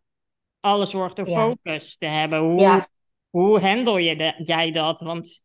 alle 0.59 0.85
zorg 0.85 1.13
door 1.13 1.29
Ja, 1.29 1.35
focus 1.35 1.97
te 1.97 2.05
hebben. 2.05 2.39
Hoe, 2.39 2.59
ja, 2.59 2.87
hoe 3.29 3.59
handel 3.59 3.97
je 3.97 4.15
de, 4.15 4.33
jij 4.37 4.71
dat? 4.71 4.99
Want 4.99 5.41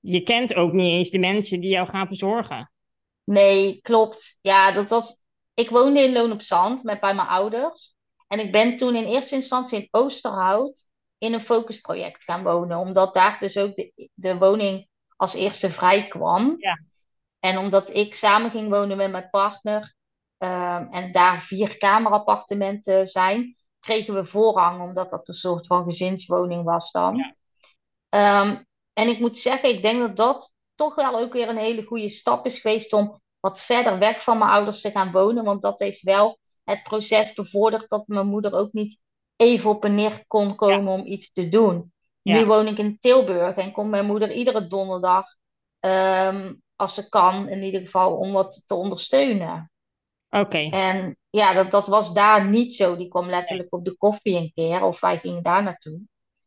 je 0.00 0.22
kent 0.22 0.54
ook 0.54 0.72
niet 0.72 0.92
eens 0.92 1.10
de 1.10 1.18
mensen 1.18 1.60
die 1.60 1.70
jou 1.70 1.88
gaan 1.88 2.06
verzorgen. 2.06 2.72
nee, 3.24 3.80
klopt. 3.80 4.38
Ja, 4.40 4.72
dat 4.72 4.90
was. 4.90 5.23
Ik 5.54 5.70
woonde 5.70 6.00
in 6.00 6.12
Loon 6.12 6.32
op 6.32 6.42
Zand 6.42 6.82
met 6.82 7.00
bij 7.00 7.14
mijn 7.14 7.28
ouders. 7.28 7.94
En 8.26 8.38
ik 8.38 8.52
ben 8.52 8.76
toen 8.76 8.94
in 8.94 9.04
eerste 9.04 9.34
instantie 9.34 9.78
in 9.78 9.88
Oosterhout 9.90 10.86
in 11.18 11.32
een 11.32 11.40
focusproject 11.40 12.24
gaan 12.24 12.42
wonen. 12.42 12.78
Omdat 12.78 13.14
daar 13.14 13.38
dus 13.38 13.56
ook 13.58 13.74
de, 13.74 14.10
de 14.14 14.38
woning 14.38 14.88
als 15.16 15.34
eerste 15.34 15.70
vrij 15.70 16.08
kwam. 16.08 16.54
Ja, 16.58 16.80
En 17.40 17.58
omdat 17.58 17.94
ik 17.94 18.14
samen 18.14 18.50
ging 18.50 18.68
wonen 18.68 18.96
met 18.96 19.10
mijn 19.10 19.30
partner 19.30 19.94
ehm, 20.38 20.86
en 20.90 21.12
daar 21.12 21.40
vier 21.40 21.76
kamerappartementen 21.76 23.06
zijn, 23.06 23.56
kregen 23.78 24.14
we 24.14 24.24
voorrang, 24.24 24.82
omdat 24.82 25.10
dat 25.10 25.28
een 25.28 25.34
soort 25.34 25.66
van 25.66 25.84
gezinswoning 25.84 26.64
was 26.64 26.90
dan. 26.90 27.16
ja, 27.16 27.34
Ehm, 28.08 28.62
en 28.92 29.08
ik 29.08 29.18
moet 29.18 29.38
zeggen, 29.38 29.68
ik 29.68 29.82
denk 29.82 30.00
dat 30.00 30.16
dat 30.16 30.52
toch 30.74 30.94
wel 30.94 31.18
ook 31.18 31.32
weer 31.32 31.48
een 31.48 31.56
hele 31.56 31.82
goede 31.82 32.08
stap 32.08 32.46
is 32.46 32.58
geweest 32.58 32.92
om 32.92 33.20
wat 33.44 33.60
verder 33.60 33.98
weg 33.98 34.22
van 34.22 34.38
mijn 34.38 34.50
ouders 34.50 34.80
te 34.80 34.90
gaan 34.90 35.12
wonen. 35.12 35.44
Want 35.44 35.62
dat 35.62 35.78
heeft 35.78 36.02
wel 36.02 36.38
het 36.64 36.82
proces 36.82 37.32
bevorderd 37.32 37.88
dat 37.88 38.06
mijn 38.06 38.26
moeder 38.26 38.52
ook 38.52 38.72
niet 38.72 38.98
even 39.36 39.70
op 39.70 39.84
en 39.84 39.94
neer 39.94 40.24
kon 40.26 40.48
ja, 40.48 40.54
komen 40.54 40.92
om 40.92 41.06
iets 41.06 41.32
te 41.32 41.48
doen. 41.48 41.92
Nu 42.22 42.46
woon 42.46 42.66
ik 42.66 42.78
in 42.78 42.98
Tilburg 42.98 43.56
en 43.56 43.72
komt 43.72 43.90
mijn 43.90 44.06
moeder 44.06 44.32
iedere 44.32 44.66
donderdag, 44.66 45.26
ehm, 45.80 46.54
als 46.76 46.94
ze 46.94 47.08
kan, 47.08 47.48
in 47.48 47.62
ieder 47.62 47.80
geval 47.80 48.16
om 48.16 48.32
wat 48.32 48.62
te 48.66 48.74
ondersteunen. 48.74 49.70
Oké. 50.30 50.58
En 50.70 51.16
ja, 51.30 51.52
dat, 51.52 51.70
dat 51.70 51.86
was 51.86 52.12
daar 52.12 52.48
niet 52.48 52.74
zo. 52.74 52.96
Die 52.96 53.08
kwam 53.08 53.28
letterlijk 53.28 53.72
op 53.72 53.84
de 53.84 53.96
koffie 53.96 54.36
een 54.36 54.52
keer 54.54 54.82
of 54.82 55.00
wij 55.00 55.18
gingen 55.18 55.42
daar 55.42 55.62
naartoe. 55.62 56.00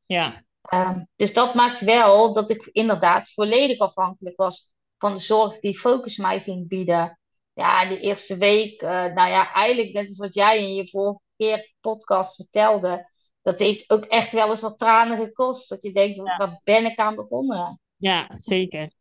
Ja, 0.05 0.41
Ehm, 0.67 1.03
dus 1.15 1.33
dat 1.33 1.53
maakt 1.53 1.79
wel 1.79 2.33
dat 2.33 2.49
ik 2.49 2.69
inderdaad 2.71 3.31
volledig 3.31 3.77
afhankelijk 3.77 4.37
was 4.37 4.71
van 4.97 5.13
de 5.13 5.19
zorg 5.19 5.59
die 5.59 5.79
Focus 5.79 6.17
mij 6.17 6.39
ging 6.39 6.67
bieden. 6.67 7.19
Ja, 7.53 7.85
de 7.85 7.99
eerste 7.99 8.37
week, 8.37 8.81
uh, 8.81 8.89
nou 8.89 9.29
ja, 9.29 9.53
eigenlijk 9.53 9.93
net 9.93 10.07
als 10.07 10.17
wat 10.17 10.33
jij 10.33 10.59
in 10.59 10.75
je 10.75 10.89
vorige 10.89 11.19
keer 11.37 11.73
podcast 11.81 12.35
vertelde. 12.35 13.09
Dat 13.41 13.59
heeft 13.59 13.89
ook 13.89 14.05
echt 14.05 14.31
wel 14.31 14.49
eens 14.49 14.61
wat 14.61 14.77
tranen 14.77 15.17
gekost. 15.17 15.69
Dat 15.69 15.81
je 15.81 15.91
denkt, 15.91 16.15
ja. 16.15 16.37
waar 16.37 16.61
ben 16.63 16.85
ik 16.85 16.99
aan 16.99 17.15
begonnen? 17.15 17.79
Ja, 17.95 18.29
zeker. 18.33 18.91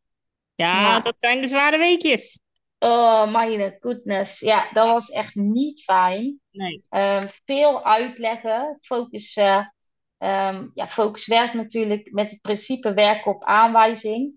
Ja, 0.55 0.81
ja, 0.81 1.00
dat 1.00 1.21
zijn 1.21 1.41
de 1.41 1.47
zware 1.47 1.79
weekjes. 1.79 2.41
Oh, 2.79 3.33
my 3.33 3.76
goodness. 3.81 4.41
Ja, 4.41 4.69
dat 4.73 4.87
was 4.87 5.09
echt 5.09 5.35
niet 5.35 5.83
fijn. 5.83 6.41
Nee. 6.50 6.85
Ehm, 6.88 7.26
veel 7.45 7.85
uitleggen. 7.85 8.79
Focus, 8.81 9.37
uh, 9.37 9.67
ja, 10.75 10.88
focus 10.88 11.26
werkt 11.26 11.55
natuurlijk 11.55 12.12
met 12.12 12.31
het 12.31 12.41
principe 12.41 12.95
werken 12.95 13.35
op 13.35 13.45
aanwijzing. 13.45 14.35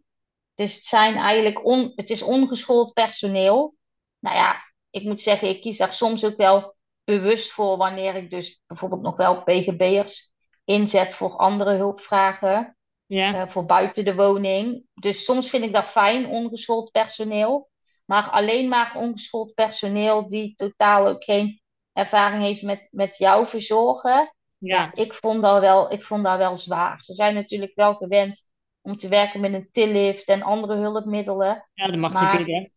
Dus 0.59 0.75
het 0.75 0.83
zijn 0.83 1.15
eigenlijk 1.15 1.65
on, 1.65 1.91
het 1.95 2.09
is 2.09 2.21
ongeschoold 2.21 2.93
personeel. 2.93 3.75
Nou 4.19 4.35
ja, 4.35 4.63
ik 4.89 5.03
moet 5.03 5.21
zeggen, 5.21 5.49
ik 5.49 5.61
kies 5.61 5.77
daar 5.77 5.91
soms 5.91 6.25
ook 6.25 6.37
wel 6.37 6.75
bewust 7.03 7.51
voor 7.51 7.77
wanneer 7.77 8.15
ik 8.15 8.29
dus 8.29 8.61
bijvoorbeeld 8.67 9.01
nog 9.01 9.17
wel 9.17 9.43
PGB'ers 9.43 10.31
inzet 10.63 11.11
voor 11.11 11.35
andere 11.35 11.75
hulpvragen. 11.75 12.77
Ja. 13.05 13.33
Uh, 13.33 13.47
voor 13.47 13.65
buiten 13.65 14.05
de 14.05 14.15
woning. 14.15 14.83
Dus 14.93 15.23
soms 15.23 15.49
vind 15.49 15.63
ik 15.63 15.73
dat 15.73 15.85
fijn, 15.85 16.27
ongeschoold 16.27 16.91
personeel. 16.91 17.69
Maar 18.05 18.29
alleen 18.29 18.69
maar 18.69 18.95
ongeschoold 18.95 19.53
personeel 19.53 20.27
die 20.27 20.55
totaal 20.55 21.07
ook 21.07 21.23
geen 21.23 21.61
ervaring 21.93 22.43
heeft 22.43 22.61
met, 22.61 22.87
met 22.91 23.17
jou 23.17 23.47
verzorgen. 23.47 24.33
Ja. 24.57 24.91
ik, 24.93 25.13
vond 25.13 25.41
dat 25.41 25.59
wel, 25.59 25.91
ik 25.91 26.03
vond 26.03 26.23
dat 26.23 26.37
wel 26.37 26.55
zwaar. 26.55 27.01
Ze 27.01 27.13
zijn 27.13 27.33
natuurlijk 27.33 27.71
wel 27.75 27.95
gewend 27.95 28.47
om 28.89 28.97
te 28.97 29.07
werken 29.07 29.41
met 29.41 29.53
een 29.53 29.67
tillift 29.71 30.27
en 30.27 30.41
andere 30.41 30.75
hulpmiddelen. 30.75 31.69
Ja, 31.73 31.87
dat 31.87 31.95
mag 31.95 32.13
maar, 32.13 32.31
je 32.31 32.37
bidden. 32.37 32.71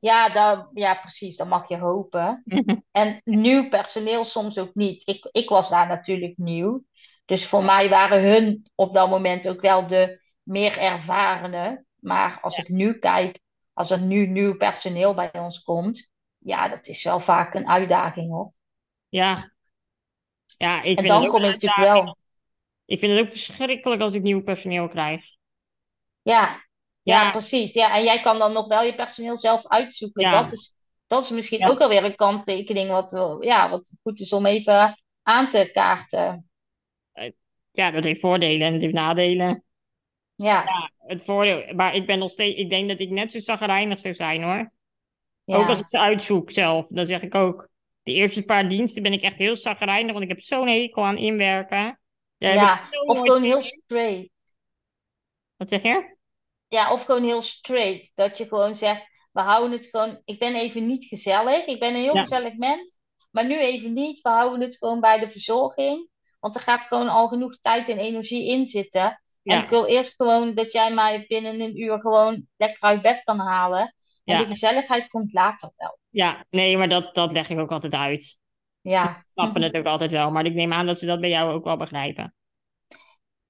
Ja, 0.00 0.28
dat, 0.28 0.70
ja, 0.74 0.94
precies, 0.94 1.36
dat 1.36 1.48
mag 1.48 1.68
je 1.68 1.78
hopen. 1.78 2.44
en 2.90 3.20
nieuw 3.24 3.68
personeel 3.68 4.24
soms 4.24 4.58
ook 4.58 4.74
niet. 4.74 5.06
Ik, 5.06 5.28
ik 5.30 5.48
was 5.48 5.70
daar 5.70 5.86
natuurlijk 5.86 6.36
nieuw. 6.36 6.84
Dus 7.24 7.46
voor 7.46 7.64
mij 7.64 7.88
waren 7.88 8.22
hun 8.22 8.70
op 8.74 8.94
dat 8.94 9.08
moment 9.08 9.48
ook 9.48 9.60
wel 9.60 9.86
de 9.86 10.20
meer 10.42 10.78
ervarene. 10.78 11.84
Maar 11.98 12.38
als 12.40 12.58
ik 12.58 12.68
nu 12.68 12.98
kijk, 12.98 13.40
als 13.72 13.90
er 13.90 14.00
nu 14.00 14.26
nieuw 14.26 14.56
personeel 14.56 15.14
bij 15.14 15.30
ons 15.32 15.62
komt, 15.62 16.10
ja, 16.38 16.68
dat 16.68 16.86
is 16.86 17.04
wel 17.04 17.20
vaak 17.20 17.54
een 17.54 17.68
uitdaging 17.68 18.30
hoor. 18.30 18.52
Ja. 19.08 19.52
Ja, 20.56 20.82
ik 20.82 20.96
en 20.98 21.04
vind 21.04 21.08
dan 21.08 21.28
kom 21.28 21.42
ik 21.42 21.50
natuurlijk 21.50 21.82
wel. 21.82 22.16
Ik 22.88 22.98
vind 22.98 23.12
het 23.12 23.20
ook 23.20 23.30
verschrikkelijk 23.30 24.02
als 24.02 24.14
ik 24.14 24.22
nieuw 24.22 24.42
personeel 24.42 24.88
krijg. 24.88 25.24
Ja, 26.22 26.64
ja, 27.02 27.22
Ja. 27.22 27.30
precies. 27.30 27.72
Ja, 27.72 27.96
en 27.96 28.04
jij 28.04 28.20
kan 28.20 28.38
dan 28.38 28.52
nog 28.52 28.66
wel 28.66 28.82
je 28.82 28.94
personeel 28.94 29.36
zelf 29.36 29.66
uitzoeken. 29.66 30.22
Ja. 30.22 30.42
Dat 30.42 30.52
is, 30.52 30.74
dat 31.06 31.22
is 31.22 31.30
misschien 31.30 31.58
Ja. 31.58 31.68
ook 31.68 31.78
alweer 31.78 32.04
een 32.04 32.16
kanttekening 32.16 32.90
wat, 32.90 33.38
ja, 33.40 33.70
wat 33.70 33.90
goed 34.02 34.20
is 34.20 34.32
om 34.32 34.46
even 34.46 34.98
aan 35.22 35.48
te 35.48 35.70
kaarten. 35.72 36.50
Ja, 37.70 37.90
dat 37.90 38.04
heeft 38.04 38.20
voordelen 38.20 38.66
en 38.66 38.72
het 38.72 38.82
heeft 38.82 38.94
nadelen. 38.94 39.64
Ja, 40.34 40.62
Ja, 40.64 40.90
het 40.98 41.24
voordeel, 41.24 41.74
maar 41.74 41.94
ik 41.94 42.06
ben 42.06 42.18
nog 42.18 42.30
steeds, 42.30 42.58
ik 42.58 42.70
denk 42.70 42.88
dat 42.88 43.00
ik 43.00 43.10
net 43.10 43.32
zo 43.32 43.38
zagrijnig 43.38 44.00
zou 44.00 44.14
zijn 44.14 44.42
hoor. 44.42 44.72
Ook 45.44 45.68
als 45.68 45.80
ik 45.80 45.88
ze 45.88 45.98
uitzoek 45.98 46.50
zelf, 46.50 46.86
dan 46.88 47.06
zeg 47.06 47.22
ik 47.22 47.34
ook, 47.34 47.68
de 48.02 48.12
eerste 48.12 48.42
paar 48.42 48.68
diensten 48.68 49.02
ben 49.02 49.12
ik 49.12 49.22
echt 49.22 49.36
heel 49.36 49.56
zagrijnig, 49.56 50.12
want 50.12 50.22
ik 50.22 50.28
heb 50.30 50.40
zo'n 50.40 50.68
hekel 50.68 51.04
aan 51.04 51.16
inwerken. 51.18 52.00
Ja. 52.38 52.80
Of 53.06 53.18
gewoon 53.18 53.42
heel 53.42 53.62
straight. 53.62 54.30
Wat 55.56 55.68
zeg 55.68 55.82
je? 55.82 56.16
Ja, 56.68 56.92
of 56.92 57.04
gewoon 57.04 57.22
heel 57.24 57.42
straight. 57.42 58.10
Dat 58.14 58.38
je 58.38 58.46
gewoon 58.46 58.76
zegt, 58.76 59.06
we 59.32 59.40
houden 59.40 59.70
het 59.70 59.86
gewoon, 59.86 60.22
ik 60.24 60.38
ben 60.38 60.54
even 60.54 60.86
niet 60.86 61.04
gezellig. 61.04 61.66
Ik 61.66 61.80
ben 61.80 61.94
een 61.94 62.02
heel 62.02 62.14
Ja. 62.14 62.20
gezellig 62.22 62.56
mens, 62.56 63.00
maar 63.30 63.46
nu 63.46 63.58
even 63.58 63.92
niet. 63.92 64.20
We 64.20 64.28
houden 64.28 64.60
het 64.60 64.76
gewoon 64.76 65.00
bij 65.00 65.18
de 65.18 65.30
verzorging. 65.30 66.08
Want 66.40 66.54
er 66.56 66.62
gaat 66.62 66.84
gewoon 66.84 67.08
al 67.08 67.28
genoeg 67.28 67.58
tijd 67.60 67.88
en 67.88 67.98
energie 67.98 68.48
in 68.50 68.64
zitten. 68.64 69.22
En 69.42 69.62
ik 69.62 69.68
wil 69.68 69.86
eerst 69.86 70.14
gewoon 70.14 70.54
dat 70.54 70.72
jij 70.72 70.94
mij 70.94 71.24
binnen 71.28 71.60
een 71.60 71.80
uur 71.80 72.00
gewoon 72.00 72.46
lekker 72.56 72.82
uit 72.82 73.02
bed 73.02 73.22
kan 73.24 73.38
halen. 73.38 73.94
En 74.24 74.34
Ja. 74.34 74.38
de 74.38 74.46
gezelligheid 74.46 75.08
komt 75.08 75.32
later 75.32 75.72
wel. 75.76 75.98
Ja, 76.08 76.44
nee, 76.50 76.76
maar 76.76 76.88
dat, 76.88 77.14
dat 77.14 77.32
leg 77.32 77.48
ik 77.48 77.58
ook 77.58 77.70
altijd 77.72 77.94
uit. 77.94 78.36
Ja. 78.80 79.24
Snappen 79.32 79.62
het 79.62 79.76
ook 79.76 79.86
altijd 79.86 80.10
wel, 80.10 80.30
maar 80.30 80.44
ik 80.46 80.54
neem 80.54 80.72
aan 80.72 80.86
dat 80.86 80.98
ze 80.98 81.06
dat 81.06 81.20
bij 81.20 81.30
jou 81.30 81.52
ook 81.52 81.64
wel 81.64 81.76
begrijpen. 81.76 82.34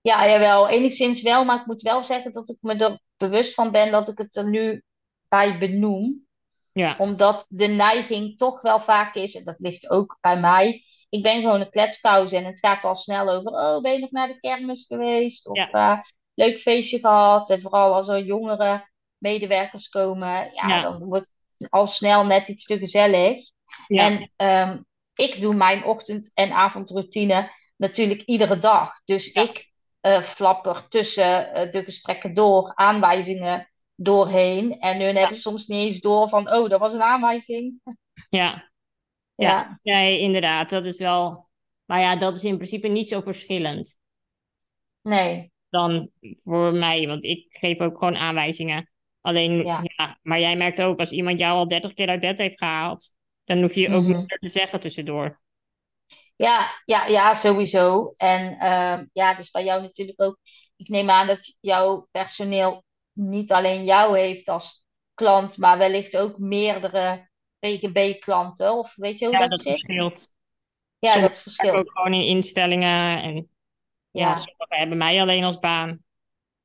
Ja, 0.01 0.29
jawel, 0.29 0.69
enigszins 0.69 1.23
wel. 1.23 1.45
Maar 1.45 1.61
ik 1.61 1.67
moet 1.67 1.83
wel 1.83 2.03
zeggen 2.03 2.33
dat 2.33 2.49
ik 2.49 2.57
me 2.61 2.75
er 2.75 3.01
bewust 3.17 3.55
van 3.55 3.71
ben 3.71 3.93
dat 3.93 4.09
ik 4.09 4.19
het 4.19 4.37
er 4.37 4.49
nu 4.49 4.83
bij 5.29 5.59
benoem. 5.59 6.27
Ja, 6.73 6.95
Omdat 6.99 7.45
de 7.49 7.67
neiging 7.67 8.37
toch 8.37 8.61
wel 8.63 8.81
vaak 8.81 9.15
is, 9.15 9.35
en 9.35 9.45
dat 9.45 9.55
ligt 9.59 9.91
ook 9.91 10.19
bij 10.21 10.41
mij. 10.41 10.83
Ik 11.09 11.23
ben 11.23 11.41
gewoon 11.41 11.61
een 11.61 11.71
kletskous 11.71 12.33
en 12.33 12.45
het 12.45 12.59
gaat 12.59 12.85
al 12.85 12.95
snel 12.95 13.29
over. 13.31 13.51
Oh, 13.53 13.81
ben 13.83 13.93
je 13.93 13.99
nog 13.99 14.11
naar 14.11 14.29
de 14.29 14.39
kermis 14.39 14.87
geweest? 14.87 15.47
Of 15.49 15.57
Ja. 15.57 15.71
eh, 15.71 15.99
leuk 16.35 16.61
feestje 16.61 16.99
gehad? 16.99 17.51
En 17.51 17.61
vooral 17.61 17.95
als 17.95 18.09
er 18.09 18.25
jongere 18.25 18.89
medewerkers 19.19 19.89
komen, 19.89 20.51
ja, 20.55 20.69
Ja. 20.69 20.81
dan 20.83 21.05
wordt 21.05 21.33
het 21.59 21.71
al 21.71 21.87
snel 21.87 22.25
net 22.27 22.49
iets 22.49 22.65
te 22.65 22.79
gezellig. 22.79 23.51
ja, 23.87 24.05
En 24.07 24.31
ehm, 24.37 24.79
ik 25.19 25.41
doe 25.41 25.55
mijn 25.55 25.85
ochtend- 25.85 26.31
en 26.35 26.51
avondroutine 26.53 27.51
natuurlijk 27.77 28.23
iedere 28.23 28.59
dag. 28.59 28.91
Dus 29.05 29.33
Ja. 29.33 29.43
ik 29.43 29.67
eh 30.01 30.23
flapper 30.23 30.89
tussen 30.89 31.53
eh, 31.53 31.71
de 31.71 31.83
gesprekken 31.83 32.35
door, 32.35 32.73
aanwijzingen 32.75 33.71
doorheen. 33.95 34.79
En 34.81 35.01
hun 35.01 35.17
hebben 35.17 35.39
soms 35.39 35.67
niet 35.67 35.89
eens 35.89 36.01
door 36.01 36.29
van, 36.29 36.53
oh, 36.55 36.69
dat 36.69 36.81
was 36.81 36.93
een 36.93 37.03
aanwijzing. 37.03 37.81
ja. 38.31 38.67
Ja, 39.35 39.79
Nee, 39.83 40.19
inderdaad, 40.19 40.71
dat 40.71 40.85
is 40.85 40.99
wel... 40.99 41.49
Maar 41.85 42.01
ja, 42.01 42.17
dat 42.17 42.37
is 42.37 42.45
in 42.45 42.57
principe 42.57 42.89
niet 42.89 43.09
zo 43.09 43.21
verschillend 43.21 43.99
nee, 45.03 45.53
dan 45.69 46.11
voor 46.43 46.73
mij, 46.73 47.07
want 47.07 47.25
ik 47.25 47.47
geef 47.51 47.81
ook 47.81 47.99
gewoon 47.99 48.17
aanwijzingen. 48.17 48.91
Alleen, 49.21 49.65
Ja. 49.65 49.81
ja, 49.97 50.19
maar 50.23 50.41
jij 50.41 50.57
merkt 50.57 50.83
ook, 50.83 50.99
als 50.99 51.11
iemand 51.11 51.39
jou 51.39 51.57
al 51.57 51.69
30 51.69 51.95
keer 51.95 52.09
uit 52.09 52.21
bed 52.21 52.39
heeft 52.39 52.59
gehaald, 52.59 53.13
dan 53.49 53.61
hoef 53.63 53.75
je 53.75 53.91
ook 53.91 54.05
minder 54.07 54.39
te 54.39 54.49
zeggen 54.49 54.81
tussendoor. 54.81 55.41
ja, 56.37 56.69
ja, 56.85 57.07
ja, 57.07 57.35
sowieso. 57.35 58.13
En 58.17 58.59
ehm, 58.59 59.07
ja, 59.13 59.35
dus 59.35 59.51
bij 59.51 59.65
jou 59.65 59.83
natuurlijk 59.83 60.21
ook. 60.23 60.39
Ik 60.77 60.89
neem 60.89 61.11
aan 61.11 61.27
dat 61.27 61.57
jouw 61.61 62.09
personeel 62.11 62.85
niet 63.13 63.53
alleen 63.53 63.85
jou 63.85 64.19
heeft 64.19 64.49
als 64.49 64.85
klant, 65.15 65.57
maar 65.57 65.79
wellicht 65.79 66.17
ook 66.17 66.39
meerdere 66.39 67.29
PGB-klanten. 67.59 68.73
Of 68.79 68.95
weet 68.97 69.19
je 69.19 69.27
hoe 69.27 69.37
Ja, 69.37 69.39
dat 69.39 69.51
dat 69.51 69.61
zit? 69.61 69.69
verschilt. 69.69 70.29
Ja, 70.99 71.13
Sommige 71.13 71.35
dat 71.35 71.39
verschilt. 71.43 71.77
ook 71.79 71.91
gewoon 71.93 72.15
in 72.15 72.27
instellingen 72.27 73.23
en 73.23 73.49
ja, 74.11 74.27
Ja. 74.27 74.37
sommigen 74.37 74.79
hebben 74.79 74.99
mij 74.99 75.21
alleen 75.21 75.45
als 75.45 75.59
baan. 75.59 76.05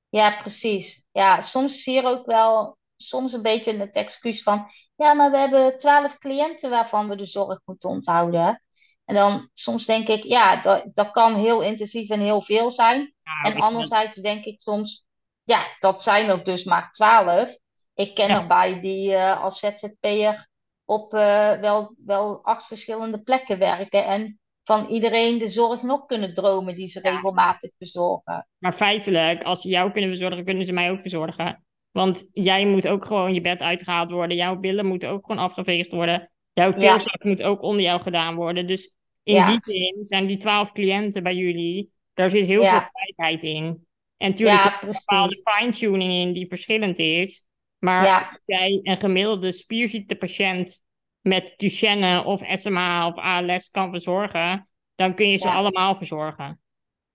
Ja, 0.09 0.37
precies. 0.41 1.05
Ja, 1.11 1.41
soms 1.41 1.83
zie 1.83 1.93
je 1.93 2.03
ook 2.07 2.25
wel 2.25 2.77
soms 3.07 3.33
een 3.33 3.41
beetje 3.41 3.77
het 3.77 3.95
excuus 3.95 4.43
van, 4.43 4.69
ja, 4.95 5.13
maar 5.13 5.31
we 5.31 5.38
hebben 5.38 5.77
twaalf 5.77 6.17
cliënten 6.17 6.69
waarvan 6.69 7.10
we 7.10 7.15
de 7.15 7.25
zorg 7.25 7.62
moeten 7.65 7.89
onthouden. 7.89 8.63
En 9.05 9.15
dan 9.15 9.50
soms 9.53 9.86
denk 9.86 10.07
ik, 10.07 10.24
ja, 10.24 10.62
dat, 10.62 10.89
dat 10.93 11.12
kan 11.12 11.36
heel 11.36 11.62
intensief 11.62 12.10
en 12.10 12.19
heel 12.19 12.41
veel 12.41 12.72
zijn. 12.72 13.13
En 13.43 13.60
anderzijds 13.60 14.15
denk 14.15 14.43
ik 14.45 14.62
soms, 14.62 15.05
ja, 15.43 15.65
dat 15.79 16.01
zijn 16.01 16.29
er 16.29 16.43
dus 16.43 16.63
maar 16.63 16.91
twaalf. 16.91 17.57
Ik 17.93 18.15
ken 18.15 18.27
Ja. 18.27 18.41
erbij 18.41 18.79
die 18.79 19.15
eh, 19.15 19.41
als 19.43 19.60
ZZP'er 19.60 20.48
op 20.86 21.13
eh, 21.13 21.53
wel, 21.60 21.95
wel 22.05 22.39
acht 22.43 22.65
verschillende 22.67 23.22
plekken 23.22 23.60
werken. 23.60 24.05
En 24.05 24.39
van 24.63 24.88
iedereen 24.88 25.38
de 25.38 25.50
zorg 25.50 25.81
nog 25.81 26.05
kunnen 26.05 26.33
dromen 26.33 26.75
die 26.75 26.88
ze 26.88 27.00
Ja. 27.03 27.10
regelmatig 27.12 27.72
verzorgen. 27.77 28.48
Maar 28.57 28.74
feitelijk, 28.74 29.43
als 29.43 29.62
ze 29.62 29.69
jou 29.69 29.91
kunnen 29.91 30.10
verzorgen, 30.10 30.45
kunnen 30.45 30.65
ze 30.65 30.74
mij 30.74 30.91
ook 30.91 31.01
verzorgen. 31.01 31.63
Want 31.93 32.29
jij 32.33 32.65
moet 32.65 32.88
ook 32.88 33.05
gewoon 33.05 33.33
je 33.33 33.41
bed 33.41 33.59
uitgehaald 33.59 34.12
worden. 34.12 34.38
Jouw 34.38 34.55
billen 34.55 34.85
moeten 34.85 35.09
ook 35.09 35.25
gewoon 35.25 35.43
afgeveegd 35.43 35.91
worden. 35.91 36.31
Jouw 36.53 36.69
Ja. 36.71 36.77
teelzak 36.77 37.23
moet 37.23 37.41
ook 37.41 37.62
onder 37.62 37.81
jou 37.81 38.01
gedaan 38.01 38.35
worden. 38.35 38.67
Dus 38.67 38.93
in 39.23 39.33
Ja. 39.33 39.47
die 39.51 39.59
zin 39.62 40.05
zijn 40.05 40.25
die 40.27 40.38
twaalf 40.38 40.71
cliënten 40.71 41.23
bij 41.23 41.35
jullie, 41.35 41.91
daar 42.13 42.29
zit 42.29 42.45
heel 42.45 42.63
veel 42.65 42.81
vrijheid 43.15 43.43
in. 43.43 43.85
En 44.17 44.29
natuurlijk 44.29 44.62
zit 44.62 44.71
er 44.71 44.83
een 44.83 44.89
bepaalde 45.05 45.41
fine-tuning 45.43 46.12
in 46.13 46.33
die 46.33 46.47
verschillend 46.47 47.00
is. 47.00 47.45
Maar 47.79 48.29
als 48.29 48.39
jij 48.45 48.79
een 48.83 48.97
gemiddelde 49.00 49.51
spierziekte-patiënt 49.51 50.81
met 51.21 51.53
Duchenne 51.57 52.23
of 52.23 52.41
SMA 52.55 53.07
of 53.07 53.15
ALS 53.15 53.69
kan 53.69 53.89
verzorgen, 53.91 54.67
dan 54.95 55.15
kun 55.15 55.29
je 55.29 55.38
ze 55.38 55.50
allemaal 55.50 55.95
verzorgen. 55.95 56.62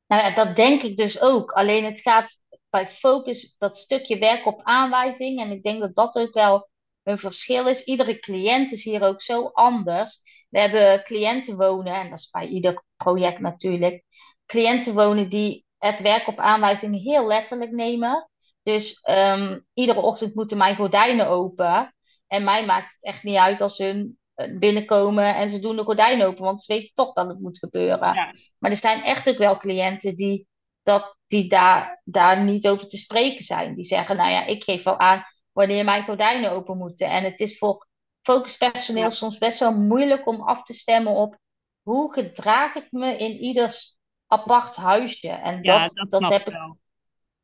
nou 0.06 0.22
ja, 0.22 0.30
dat 0.34 0.56
denk 0.56 0.82
ik 0.82 0.96
dus 0.96 1.20
ook. 1.20 1.50
Alleen 1.52 1.84
het 1.84 2.00
gaat 2.00 2.38
bij 2.70 2.86
focus 2.86 3.56
dat 3.58 3.78
stukje 3.78 4.18
werk 4.18 4.46
op 4.46 4.60
aanwijzing. 4.62 5.40
En 5.40 5.50
ik 5.50 5.62
denk 5.62 5.80
dat 5.80 5.94
dat 5.94 6.18
ook 6.18 6.34
wel 6.34 6.68
een 7.02 7.18
verschil 7.18 7.68
is. 7.68 7.84
Iedere 7.84 8.18
cliënt 8.18 8.72
is 8.72 8.84
hier 8.84 9.02
ook 9.02 9.22
zo 9.22 9.50
anders. 9.52 10.20
We 10.48 10.60
hebben 10.60 11.02
cliënten 11.02 11.56
wonen, 11.56 11.94
en 11.94 12.10
dat 12.10 12.18
is 12.18 12.30
bij 12.30 12.46
ieder 12.46 12.84
project 12.96 13.38
natuurlijk. 13.40 14.04
Cliënten 14.46 14.94
wonen 14.94 15.28
die 15.28 15.64
het 15.78 16.00
werk 16.00 16.26
op 16.26 16.38
aanwijzing 16.38 17.02
heel 17.02 17.26
letterlijk 17.26 17.70
nemen. 17.70 18.30
Dus 18.62 19.08
um, 19.10 19.66
iedere 19.74 20.00
ochtend 20.00 20.34
moeten 20.34 20.56
mijn 20.56 20.76
gordijnen 20.76 21.26
open. 21.26 21.94
En 22.26 22.44
mij 22.44 22.64
maakt 22.64 22.92
het 22.92 23.04
echt 23.04 23.22
niet 23.22 23.36
uit 23.36 23.60
als 23.60 23.76
ze 23.76 24.12
eh, 24.34 24.58
binnenkomen 24.58 25.34
en 25.34 25.50
ze 25.50 25.58
doen 25.58 25.76
de 25.76 25.84
gordijnen 25.84 26.26
open, 26.26 26.44
want 26.44 26.62
ze 26.62 26.72
weten 26.72 26.94
toch 26.94 27.12
dat 27.12 27.28
het 27.28 27.40
moet 27.40 27.58
gebeuren. 27.58 28.14
Ja. 28.14 28.34
Maar 28.58 28.70
er 28.70 28.76
zijn 28.76 29.02
echt 29.02 29.28
ook 29.28 29.38
wel 29.38 29.58
cliënten 29.58 30.16
die, 30.16 30.46
dat, 30.82 31.16
die 31.26 31.48
daar, 31.48 32.00
daar 32.04 32.42
niet 32.42 32.68
over 32.68 32.88
te 32.88 32.96
spreken 32.96 33.42
zijn. 33.42 33.74
Die 33.74 33.84
zeggen, 33.84 34.16
nou 34.16 34.30
ja, 34.30 34.44
ik 34.44 34.64
geef 34.64 34.82
wel 34.82 34.98
aan 34.98 35.24
wanneer 35.52 35.84
mijn 35.84 36.04
gordijnen 36.04 36.50
open 36.50 36.76
moeten. 36.76 37.06
En 37.06 37.24
het 37.24 37.40
is 37.40 37.58
voor 37.58 37.86
focuspersoneel 38.22 39.10
soms 39.10 39.38
best 39.38 39.58
wel 39.58 39.72
moeilijk 39.72 40.26
om 40.26 40.40
af 40.40 40.62
te 40.62 40.74
stemmen 40.74 41.12
op 41.12 41.38
hoe 41.82 42.12
gedraag 42.12 42.74
ik 42.74 42.86
me 42.90 43.16
in 43.16 43.36
ieders 43.36 43.96
apart 44.26 44.76
huisje. 44.76 45.28
En 45.28 45.62
dat, 45.62 45.90
dat, 45.94 46.10
dat 46.10 46.32
heb 46.32 46.48
ik. 46.48 46.76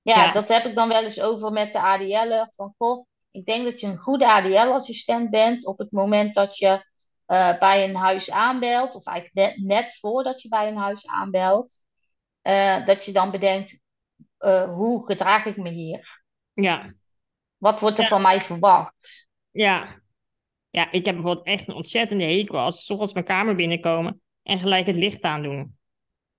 Ja, 0.02 0.32
dat 0.32 0.48
heb 0.48 0.64
ik 0.64 0.74
dan 0.74 0.88
wel 0.88 1.02
eens 1.02 1.20
over 1.20 1.52
met 1.52 1.72
de 1.72 1.80
ADL'er. 1.80 2.52
Van 2.54 2.74
goh, 2.78 3.06
ik 3.30 3.46
denk 3.46 3.64
dat 3.64 3.80
je 3.80 3.86
een 3.86 3.98
goede 3.98 4.26
ADL-assistent 4.26 5.30
bent 5.30 5.66
op 5.66 5.78
het 5.78 5.92
moment 5.92 6.34
dat 6.34 6.58
je 6.58 6.68
uh, 7.26 7.58
bij 7.58 7.88
een 7.88 7.96
huis 7.96 8.30
aanbelt, 8.30 8.94
of 8.94 9.06
eigenlijk 9.06 9.56
net, 9.56 9.66
net 9.66 9.98
voordat 9.98 10.42
je 10.42 10.48
bij 10.48 10.68
een 10.68 10.76
huis 10.76 11.06
aanbelt, 11.06 11.80
uh, 12.46 12.86
dat 12.86 13.04
je 13.04 13.12
dan 13.12 13.30
bedenkt, 13.30 13.78
uh, 14.38 14.74
hoe 14.74 15.06
gedraag 15.06 15.44
ik 15.44 15.56
me 15.56 15.70
hier? 15.70 16.22
Ja. 16.52 16.94
Wat 17.56 17.80
wordt 17.80 17.98
er 17.98 18.06
van 18.06 18.22
mij 18.22 18.40
verwacht? 18.40 19.28
Ja. 19.50 20.02
Ja, 20.70 20.90
ik 20.90 21.04
heb 21.06 21.14
bijvoorbeeld 21.14 21.46
echt 21.46 21.68
een 21.68 21.74
ontzettende 21.74 22.24
hekel 22.24 22.58
als 22.58 22.84
ze 22.84 23.10
mijn 23.12 23.24
kamer 23.24 23.54
binnenkomen 23.54 24.22
en 24.42 24.58
gelijk 24.58 24.86
het 24.86 24.96
licht 24.96 25.22
aandoen. 25.22 25.78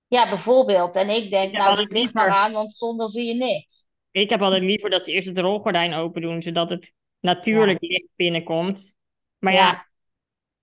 Ja, 0.06 0.28
bijvoorbeeld. 0.28 0.94
En 0.94 1.08
ik 1.08 1.30
denk, 1.30 1.52
nou, 1.52 1.80
het 1.80 1.92
licht 1.92 2.14
maar 2.14 2.30
aan, 2.30 2.52
want 2.52 2.74
zonder 2.74 3.10
zie 3.10 3.24
je 3.24 3.34
niks. 3.34 3.88
Ik 4.10 4.30
heb 4.30 4.42
altijd 4.42 4.62
liever 4.62 4.90
dat 4.90 5.04
ze 5.04 5.12
eerst 5.12 5.28
het 5.28 5.38
rolgordijn 5.38 5.94
open 5.94 6.22
doen, 6.22 6.42
zodat 6.42 6.70
het 6.70 6.92
natuurlijk 7.20 7.80
licht 7.80 8.08
binnenkomt. 8.16 8.94
Maar 9.38 9.52
ja. 9.52 9.86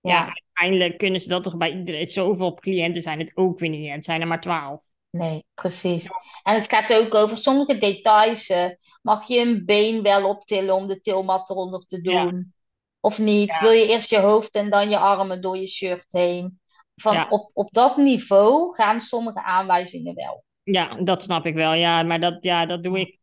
ja, 0.00 0.32
uiteindelijk 0.32 0.98
kunnen 0.98 1.20
ze 1.20 1.28
dat 1.28 1.42
toch 1.42 1.56
bij 1.56 1.78
iedereen. 1.78 2.06
Zoveel 2.06 2.54
cliënten 2.54 3.02
zijn 3.02 3.18
het 3.18 3.30
ook 3.34 3.58
weer 3.58 3.70
niet. 3.70 3.90
Het 3.90 4.04
zijn 4.04 4.20
er 4.20 4.26
maar 4.26 4.40
twaalf. 4.40 4.84
Nee, 5.14 5.44
precies. 5.54 6.08
En 6.42 6.54
het 6.54 6.68
gaat 6.68 6.92
ook 6.92 7.14
over 7.14 7.36
sommige 7.36 7.76
details. 7.76 8.48
Uh, 8.48 8.66
mag 9.02 9.28
je 9.28 9.40
een 9.40 9.64
been 9.64 10.02
wel 10.02 10.28
optillen 10.28 10.74
om 10.74 10.86
de 10.86 11.00
tilmat 11.00 11.50
eronder 11.50 11.80
te 11.80 12.00
doen? 12.00 12.54
Of 13.00 13.18
niet? 13.18 13.58
Wil 13.60 13.70
je 13.70 13.88
eerst 13.88 14.10
je 14.10 14.18
hoofd 14.18 14.54
en 14.54 14.70
dan 14.70 14.90
je 14.90 14.98
armen 14.98 15.40
door 15.40 15.56
je 15.56 15.66
shirt 15.66 16.12
heen? 16.12 16.60
Van 16.94 17.30
op, 17.30 17.50
op 17.52 17.72
dat 17.72 17.96
niveau 17.96 18.74
gaan 18.74 19.00
sommige 19.00 19.42
aanwijzingen 19.42 20.14
wel. 20.14 20.44
Ja, 20.62 20.94
dat 20.94 21.22
snap 21.22 21.46
ik 21.46 21.54
wel. 21.54 21.72
Ja, 21.72 22.02
maar 22.02 22.20
dat, 22.20 22.44
ja, 22.44 22.66
dat, 22.66 22.82
doe, 22.82 23.00
ik, 23.00 23.18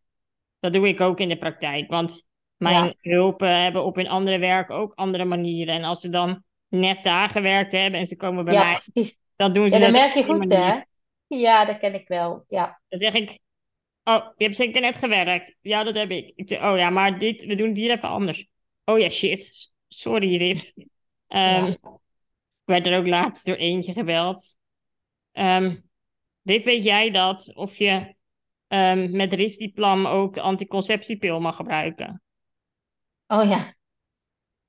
dat 0.59 0.73
doe 0.73 0.87
ik 0.87 1.01
ook 1.01 1.19
in 1.19 1.29
de 1.29 1.37
praktijk. 1.37 1.89
Want 1.89 2.23
mijn 2.57 2.95
hulpen 3.01 3.61
hebben 3.61 3.85
op 3.85 3.95
hun 3.95 4.07
andere 4.07 4.39
werk 4.39 4.69
ook 4.69 4.93
andere 4.95 5.25
manieren. 5.25 5.75
En 5.75 5.83
als 5.83 6.01
ze 6.01 6.09
dan 6.09 6.43
net 6.67 7.03
daar 7.03 7.29
gewerkt 7.29 7.71
hebben 7.71 7.99
en 7.99 8.07
ze 8.07 8.15
komen 8.15 8.45
bij 8.45 8.53
mij, 8.53 9.13
dan 9.35 9.53
doen 9.53 9.69
ze 9.69 9.77
ja, 9.77 9.83
dat 9.83 9.91
merk 9.91 10.13
je 10.13 10.23
goed, 10.23 10.53
hè? 10.53 10.79
Ja, 11.39 11.65
dat 11.65 11.77
ken 11.77 11.93
ik 11.93 12.07
wel. 12.07 12.43
Ja. 12.47 12.81
Dan 12.87 12.99
zeg 12.99 13.13
ik, 13.13 13.39
oh, 14.03 14.25
je 14.37 14.43
hebt 14.43 14.55
zeker 14.55 14.81
net 14.81 14.97
gewerkt. 14.97 15.55
Ja, 15.61 15.83
dat 15.83 15.95
heb 15.95 16.09
ik. 16.09 16.31
ik 16.35 16.49
zeg, 16.49 16.63
oh 16.63 16.77
ja, 16.77 16.89
maar 16.89 17.19
dit, 17.19 17.43
we 17.43 17.55
doen 17.55 17.67
het 17.67 17.77
hier 17.77 17.91
even 17.91 18.09
anders. 18.09 18.47
Oh 18.85 18.99
ja, 18.99 19.09
shit. 19.09 19.71
Sorry, 19.87 20.37
Riv. 20.37 20.69
Um, 21.27 21.77
werd 22.63 22.87
er 22.87 22.97
ook 22.97 23.07
laatst 23.07 23.45
door 23.45 23.55
eentje 23.55 23.93
gebeld. 23.93 24.55
Um, 25.33 25.89
weet 26.41 26.83
jij 26.83 27.11
dat? 27.11 27.55
Of 27.55 27.77
je 27.77 28.15
um, 28.67 29.11
met 29.15 29.33
risdiplam 29.33 30.05
ook 30.05 30.37
anticonceptiepil 30.37 31.39
mag 31.39 31.55
gebruiken? 31.55 32.21
Oh 33.27 33.49
ja. 33.49 33.75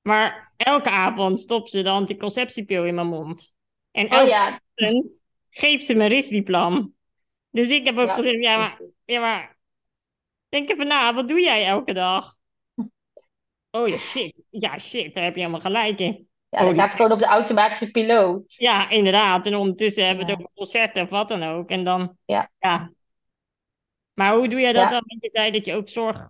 Maar 0.01 0.53
elke 0.57 0.89
avond 0.89 1.39
stopt 1.39 1.69
ze 1.69 1.81
de 1.81 1.89
anticonceptiepil 1.89 2.85
in 2.85 2.95
mijn 2.95 3.07
mond. 3.07 3.55
En 3.91 4.05
oh 4.05 4.11
elke 4.11 4.23
oh, 4.23 4.29
ja. 4.29 4.61
avond 4.75 5.22
geeft 5.53 5.85
ze 5.85 5.93
me 5.93 6.05
risdiplam. 6.05 6.93
Dus 7.49 7.69
ik 7.69 7.85
heb 7.85 7.97
ook 7.97 8.11
gezegd, 8.11 8.43
ja 8.43 8.57
maar, 8.57 8.81
ja 9.05 9.19
maar, 9.19 9.57
denk 10.49 10.69
even 10.69 10.87
na, 10.87 11.13
wat 11.13 11.27
doe 11.27 11.41
jij 11.41 11.65
elke 11.65 11.93
dag? 11.93 12.35
Oh 13.71 13.87
ja, 13.87 13.97
shit. 13.97 14.43
Ja, 14.49 14.79
shit, 14.79 15.13
daar 15.13 15.23
heb 15.23 15.33
je 15.33 15.39
helemaal 15.39 15.61
gelijk 15.61 15.99
in. 15.99 16.27
Ja, 16.49 16.59
oh, 16.59 16.67
dat 16.67 16.79
gaat 16.79 16.93
gewoon 16.93 17.11
op 17.11 17.19
de 17.19 17.25
automatische 17.25 17.91
piloot. 17.91 18.53
Ja, 18.53 18.89
inderdaad. 18.89 19.45
En 19.45 19.55
ondertussen 19.55 20.05
hebben 20.05 20.25
we 20.25 20.31
het 20.31 20.39
over 20.39 20.51
concerten 20.55 21.03
of 21.03 21.09
wat 21.09 21.27
dan 21.27 21.43
ook. 21.43 21.69
En 21.69 21.83
dan, 21.83 22.17
ja. 22.25 22.49
ja. 22.59 22.91
Maar 24.13 24.35
hoe 24.35 24.47
doe 24.47 24.59
jij 24.59 24.73
dat 24.73 24.89
dan? 24.89 25.03
Want 25.05 25.21
je 25.21 25.29
zei 25.29 25.51
dat 25.51 25.65
je 25.65 25.73
ook 25.73 25.89
zorg 25.89 26.29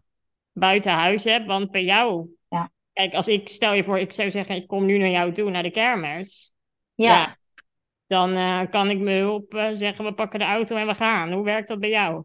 buiten 0.51 0.91
huis 0.91 1.23
hebt. 1.23 1.45
Want 1.45 1.71
bij 1.71 1.83
jou, 1.83 2.27
ja. 2.49 2.71
kijk, 2.93 3.13
als 3.13 3.27
ik 3.27 3.49
stel 3.49 3.73
je 3.73 3.83
voor, 3.83 3.99
ik 3.99 4.11
zou 4.11 4.31
zeggen, 4.31 4.55
ik 4.55 4.67
kom 4.67 4.85
nu 4.85 4.97
naar 4.97 5.09
jou 5.09 5.33
toe, 5.33 5.49
naar 5.49 5.63
de 5.63 5.71
kermis. 5.71 6.53
Ja. 6.95 7.37
Dan 8.13 8.37
uh, 8.37 8.61
kan 8.69 8.89
ik 8.89 8.99
me 8.99 9.17
hulp 9.17 9.53
uh, 9.53 9.69
zeggen, 9.73 10.05
we 10.05 10.13
pakken 10.13 10.39
de 10.39 10.45
auto 10.45 10.75
en 10.75 10.87
we 10.87 10.95
gaan. 10.95 11.31
Hoe 11.31 11.43
werkt 11.43 11.67
dat 11.67 11.79
bij 11.79 11.89
jou? 11.89 12.23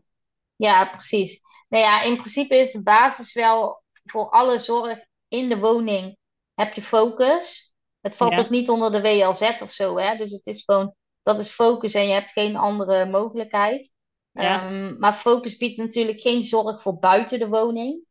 Ja, 0.56 0.84
precies. 0.84 1.40
Nou 1.68 1.84
ja, 1.84 2.02
in 2.02 2.16
principe 2.16 2.56
is 2.56 2.72
de 2.72 2.82
basis 2.82 3.34
wel 3.34 3.82
voor 4.04 4.30
alle 4.30 4.58
zorg 4.58 4.98
in 5.28 5.48
de 5.48 5.58
woning 5.58 6.16
heb 6.54 6.72
je 6.74 6.82
focus. 6.82 7.72
Het 8.00 8.16
valt 8.16 8.32
ja. 8.32 8.38
ook 8.38 8.50
niet 8.50 8.68
onder 8.68 8.92
de 8.92 9.00
WLZ 9.00 9.60
of 9.62 9.72
zo, 9.72 9.98
hè? 9.98 10.16
Dus 10.16 10.30
het 10.30 10.46
is 10.46 10.62
gewoon, 10.64 10.94
dat 11.22 11.38
is 11.38 11.48
focus 11.48 11.94
en 11.94 12.06
je 12.06 12.12
hebt 12.12 12.30
geen 12.30 12.56
andere 12.56 13.06
mogelijkheid. 13.06 13.90
Um, 14.32 14.98
maar 14.98 15.14
focus 15.14 15.56
biedt 15.56 15.76
natuurlijk 15.76 16.20
geen 16.20 16.42
zorg 16.42 16.82
voor 16.82 16.98
buiten 16.98 17.38
de 17.38 17.48
woning. 17.48 18.04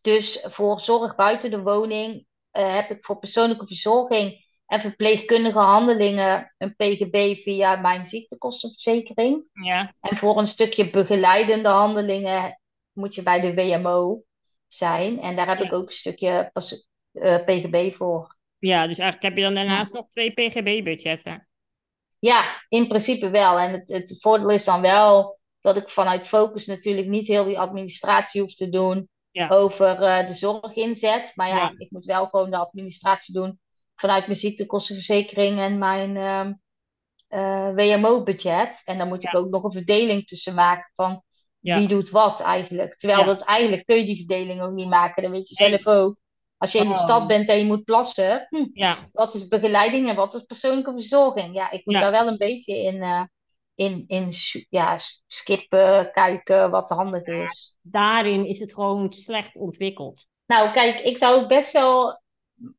Dus 0.00 0.44
voor 0.48 0.80
zorg 0.80 1.14
buiten 1.14 1.50
de 1.50 1.62
woning 1.62 2.26
uh, 2.52 2.74
heb 2.74 2.90
ik 2.90 3.04
voor 3.04 3.18
persoonlijke 3.18 3.66
verzorging 3.66 4.43
en 4.74 4.80
verpleegkundige 4.80 5.58
handelingen 5.58 6.54
een 6.58 6.74
PGB 6.76 7.36
via 7.36 7.76
mijn 7.76 8.04
ziektekostenverzekering. 8.04 9.44
Ja. 9.52 9.94
En 10.00 10.16
voor 10.16 10.38
een 10.38 10.46
stukje 10.46 10.90
begeleidende 10.90 11.68
handelingen 11.68 12.60
moet 12.92 13.14
je 13.14 13.22
bij 13.22 13.40
de 13.40 13.54
WMO 13.54 14.22
zijn. 14.66 15.20
En 15.20 15.36
daar 15.36 15.48
heb 15.48 15.60
ik 15.60 15.72
ook 15.72 15.86
een 15.86 15.94
stukje 15.94 16.50
uh, 17.12 17.34
eh, 17.34 17.44
PGB 17.44 17.94
voor. 17.94 18.36
Ja, 18.58 18.86
dus 18.86 18.98
eigenlijk 18.98 19.22
heb 19.22 19.36
je 19.36 19.42
dan 19.42 19.54
daarnaast 19.54 19.92
nog 19.92 20.08
twee 20.08 20.32
PGB-budgetten. 20.32 21.48
Ja, 22.18 22.64
in 22.68 22.88
principe 22.88 23.30
wel. 23.30 23.58
En 23.58 23.72
het, 23.72 23.88
het 23.88 24.16
voordeel 24.20 24.50
is 24.50 24.64
dan 24.64 24.80
wel 24.80 25.38
dat 25.60 25.76
ik 25.76 25.88
vanuit 25.88 26.26
Focus 26.26 26.66
natuurlijk 26.66 27.06
niet 27.06 27.26
heel 27.26 27.44
die 27.44 27.58
administratie 27.58 28.40
hoef 28.40 28.54
te 28.54 28.68
doen 28.68 29.08
over 29.48 30.00
uh, 30.00 30.26
de 30.26 30.34
zorginzet. 30.34 31.32
Maar 31.34 31.48
ja, 31.48 31.74
ik 31.76 31.90
moet 31.90 32.04
wel 32.04 32.26
gewoon 32.26 32.50
de 32.50 32.56
administratie 32.56 33.34
doen 33.34 33.58
vanuit 33.94 34.26
mijn 34.26 34.38
ziektekostenverzekering 34.38 35.58
en 35.58 35.78
mijn 35.78 36.16
uh, 36.16 36.52
uh, 37.28 37.74
WMO-budget. 37.74 38.82
En 38.84 38.98
dan 38.98 39.08
moet 39.08 39.24
ik 39.24 39.36
ook 39.36 39.50
nog 39.50 39.64
een 39.64 39.72
verdeling 39.72 40.26
tussen 40.26 40.54
maken 40.54 40.92
van 40.94 41.22
wie 41.60 41.88
doet 41.88 42.10
wat 42.10 42.40
eigenlijk. 42.40 42.96
Terwijl 42.96 43.24
dat 43.24 43.40
eigenlijk 43.40 43.86
kun 43.86 43.96
je 43.96 44.04
die 44.04 44.16
verdeling 44.16 44.60
ook 44.60 44.72
niet 44.72 44.88
maken. 44.88 45.22
Dan 45.22 45.32
weet 45.32 45.48
je 45.48 45.54
zelf 45.54 45.86
ook. 45.86 46.16
Als 46.56 46.72
je 46.72 46.78
in 46.78 46.88
de 46.88 46.94
stad 46.94 47.20
oh. 47.20 47.26
bent 47.26 47.48
en 47.48 47.58
je 47.58 47.64
moet 47.64 47.84
plassen, 47.84 48.46
hm, 48.48 48.66
ja. 48.72 49.08
wat 49.12 49.34
is 49.34 49.48
begeleiding 49.48 50.08
en 50.08 50.16
wat 50.16 50.34
is 50.34 50.40
persoonlijke 50.40 50.92
verzorging? 50.92 51.54
Ja, 51.54 51.70
ik 51.70 51.86
moet 51.86 51.94
daar 51.94 52.10
wel 52.10 52.26
een 52.26 52.36
beetje 52.36 52.82
in, 52.82 52.94
uh, 52.94 53.22
in, 53.74 54.04
in 54.06 54.28
ja, 54.68 54.98
skippen, 55.26 56.10
kijken 56.12 56.70
wat 56.70 56.88
handig 56.88 57.22
is. 57.22 57.76
Daarin 57.82 58.46
is 58.46 58.58
het 58.58 58.74
gewoon 58.74 59.12
slecht 59.12 59.54
ontwikkeld. 59.54 60.26
Nou, 60.46 60.72
kijk, 60.72 61.00
ik 61.00 61.18
zou 61.18 61.46
best 61.46 61.72
wel. 61.72 62.22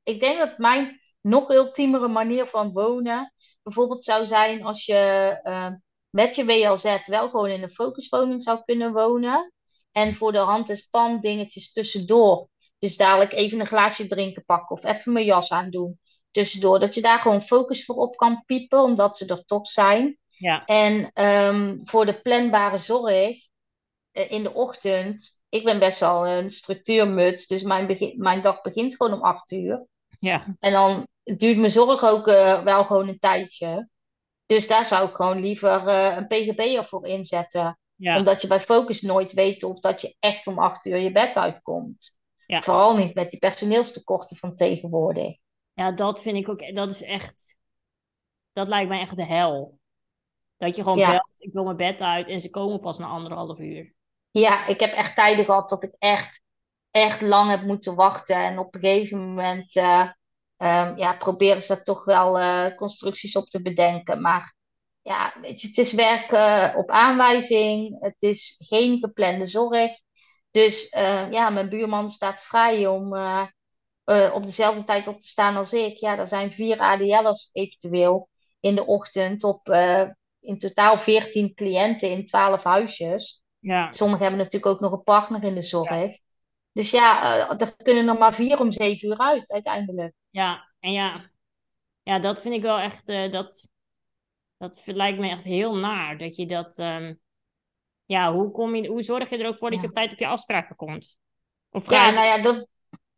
Ik 0.04 0.20
denk 0.20 0.38
dat 0.38 0.58
mijn 0.58 1.00
nog 1.26 1.50
ultiemere 1.50 2.08
manier 2.08 2.46
van 2.46 2.72
wonen 2.72 3.34
bijvoorbeeld 3.64 4.04
zou 4.04 4.26
zijn 4.26 4.64
als 4.64 4.86
je 4.86 5.40
uh, 5.44 5.72
met 6.10 6.36
je 6.36 6.46
WLZ 6.46 7.08
wel 7.08 7.30
gewoon 7.30 7.50
in 7.50 7.64
een 7.64 7.70
focuswoning 7.70 8.44
zou 8.44 8.62
kunnen 8.66 8.94
wonen. 8.94 9.54
En 9.92 10.16
voor 10.16 10.32
de 10.32 10.38
hand 10.38 10.70
en 10.70 10.78
stand 10.78 11.22
dingetjes 11.22 11.72
tussendoor 11.72 12.48
dus 12.80 12.98
dadelijk 12.98 13.34
even 13.34 13.60
een 13.60 13.66
glaasje 13.68 14.08
drinken 14.08 14.46
pakken 14.46 14.76
of 14.76 14.84
even 14.84 15.14
mijn 15.14 15.26
jas 15.26 15.52
aandoen. 15.52 16.00
Tussendoor. 16.32 16.80
Dat 16.80 16.94
je 16.94 17.02
daar 17.02 17.20
gewoon 17.20 17.42
focus 17.42 17.86
voor 17.86 17.96
op 17.96 18.16
kan 18.16 18.44
piepen, 18.46 18.80
omdat 18.80 19.18
ze 19.18 19.26
er 19.26 19.46
toch 19.46 19.68
zijn. 19.68 20.18
Ja. 20.30 20.66
En 20.66 21.12
um, 21.24 21.80
voor 21.84 22.06
de 22.06 22.22
planbare 22.22 22.78
zorg 22.78 23.36
uh, 24.14 24.32
in 24.32 24.44
de 24.44 24.54
ochtend. 24.54 25.40
Ik 25.50 25.64
ben 25.64 25.80
best 25.80 26.00
wel 26.00 26.28
een 26.28 26.50
structuurmuts, 26.50 27.48
dus 27.48 27.64
mijn, 27.64 27.88
begin, 27.88 28.16
mijn 28.18 28.42
dag 28.42 28.62
begint 28.62 28.96
gewoon 28.96 29.14
om 29.14 29.22
acht 29.22 29.52
uur. 29.52 29.86
Ja. 30.20 30.56
En 30.60 30.72
dan 30.72 31.08
duurt 31.38 31.58
mijn 31.58 31.72
zorg 31.72 32.04
ook 32.04 32.28
uh, 32.28 32.64
wel 32.64 32.84
gewoon 32.86 33.08
een 33.08 33.20
tijdje. 33.20 33.90
Dus 34.46 34.68
daar 34.68 34.86
zou 34.86 35.10
ik 35.10 35.16
gewoon 35.16 35.40
liever 35.40 35.88
uh, 35.88 36.16
een 36.18 36.28
PGB 36.28 36.86
voor 36.88 37.08
inzetten. 37.08 37.80
Ja. 37.96 38.18
Omdat 38.18 38.42
je 38.42 38.48
bij 38.48 38.60
Focus 38.60 39.02
nooit 39.02 39.34
weet 39.34 39.64
of 39.64 39.80
dat 39.80 40.02
je 40.02 40.16
echt 40.20 40.48
om 40.48 40.60
acht 40.60 40.86
uur 40.86 40.98
je 40.98 41.12
bed 41.12 41.36
uitkomt. 41.36 42.14
Ja. 42.46 42.62
Vooral 42.62 42.98
niet 42.98 43.14
met 43.14 43.30
die 43.30 43.40
personeelstekorten 43.40 44.38
van 44.38 44.56
tegenwoordig. 44.56 45.38
Ja, 45.74 45.92
dat 45.92 46.22
vind 46.22 46.38
ik 46.38 46.50
ook, 46.50 46.76
dat 46.76 46.90
is 46.90 47.04
echt, 47.04 47.58
dat 48.54 48.68
lijkt 48.68 48.90
mij 48.90 49.00
echt 49.00 49.16
de 49.16 49.26
hel. 49.26 49.80
Dat 50.58 50.76
je 50.76 50.82
gewoon 50.82 50.98
Ja. 50.98 51.10
belt, 51.10 51.30
ik 51.38 51.54
wil 51.54 51.64
mijn 51.64 51.78
bed 51.78 52.00
uit 52.00 52.28
en 52.28 52.42
ze 52.42 52.50
komen 52.50 52.80
pas 52.80 52.98
na 52.98 53.08
anderhalf 53.08 53.60
uur. 53.60 53.94
Ja, 54.32 54.68
ik 54.68 54.80
heb 54.80 54.94
echt 54.94 55.16
tijden 55.16 55.46
gehad 55.46 55.70
dat 55.70 55.84
ik 55.84 55.96
echt, 56.00 56.42
echt 56.92 57.22
lang 57.22 57.50
heb 57.50 57.62
moeten 57.62 57.96
wachten. 57.96 58.36
En 58.36 58.60
op 58.60 58.76
een 58.76 58.82
gegeven 58.82 59.20
moment 59.20 59.76
eh, 59.76 60.10
ehm, 60.58 60.98
ja, 60.98 61.14
proberen 61.18 61.62
ze 61.62 61.74
daar 61.74 61.84
toch 61.84 62.06
wel 62.06 62.40
eh, 62.40 62.76
constructies 62.76 63.36
op 63.36 63.50
te 63.50 63.62
bedenken. 63.62 64.22
Maar 64.22 64.56
ja, 65.06 65.34
weet 65.42 65.62
je, 65.62 65.68
het 65.68 65.78
is 65.78 65.94
werk 65.94 66.32
eh, 66.32 66.74
op 66.78 66.90
aanwijzing. 66.90 68.02
Het 68.02 68.22
is 68.22 68.56
geen 68.58 69.00
geplande 69.00 69.46
zorg. 69.46 69.92
Dus 70.52 70.90
eh, 70.90 71.32
ja, 71.32 71.50
mijn 71.50 71.70
buurman 71.70 72.10
staat 72.10 72.42
vrij 72.42 72.88
om 72.88 73.16
eh, 73.16 74.32
op 74.34 74.46
dezelfde 74.46 74.84
tijd 74.84 75.08
op 75.08 75.22
te 75.22 75.28
staan 75.28 75.56
als 75.56 75.74
ik. 75.74 75.98
Ja, 75.98 76.18
er 76.18 76.28
zijn 76.28 76.52
vier 76.52 76.80
ADL'ers 76.80 77.50
eventueel 77.54 78.30
in 78.60 78.76
de 78.76 78.86
ochtend 78.86 79.44
op 79.44 79.68
in 80.40 80.58
totaal 80.58 80.98
14 80.98 81.54
cliënten 81.54 82.10
in 82.10 82.26
12 82.26 82.64
huisjes. 82.64 83.44
Ja, 83.60 83.92
Sommigen 83.92 84.22
hebben 84.22 84.40
natuurlijk 84.44 84.74
ook 84.74 84.80
nog 84.80 84.92
een 84.92 85.04
partner 85.04 85.44
in 85.44 85.56
de 85.56 85.62
zorg. 85.62 86.18
Dus 86.72 86.92
ja, 86.92 87.50
er 87.58 87.76
kunnen 87.76 88.08
er 88.08 88.18
maar 88.18 88.34
vier 88.34 88.60
om 88.60 88.72
zeven 88.72 89.08
uur 89.08 89.18
uit 89.18 89.52
uiteindelijk. 89.52 90.14
Ja, 90.36 90.68
en 90.80 90.92
ja, 90.92 91.30
ja, 92.04 92.20
dat 92.20 92.42
vind 92.42 92.54
ik 92.56 92.62
wel 92.62 92.80
echt, 92.80 93.08
eh, 93.08 93.32
dat, 93.32 93.70
dat 94.58 94.82
lijkt 94.86 95.20
me 95.20 95.30
echt 95.30 95.44
heel 95.44 95.76
naar. 95.76 96.18
Dat 96.18 96.36
je 96.36 96.46
dat, 96.48 96.78
ehm, 96.78 97.14
ja, 98.06 98.34
hoe 98.34 98.52
kom 98.52 98.76
je, 98.76 98.88
hoe 98.88 99.04
zorg 99.04 99.30
je 99.30 99.38
er 99.38 99.48
ook 99.48 99.58
voor 99.58 99.70
dat 99.70 99.80
je 99.80 99.84
Ja. 99.86 99.90
op 99.90 99.96
tijd 99.96 100.12
op 100.12 100.20
je 100.20 100.28
afspraken 100.28 100.76
komt? 100.76 101.18
Of 101.70 101.90
Ja, 101.90 102.06
je- 102.08 102.12
nou 102.14 102.26
ja, 102.26 102.42
dat, 102.42 102.70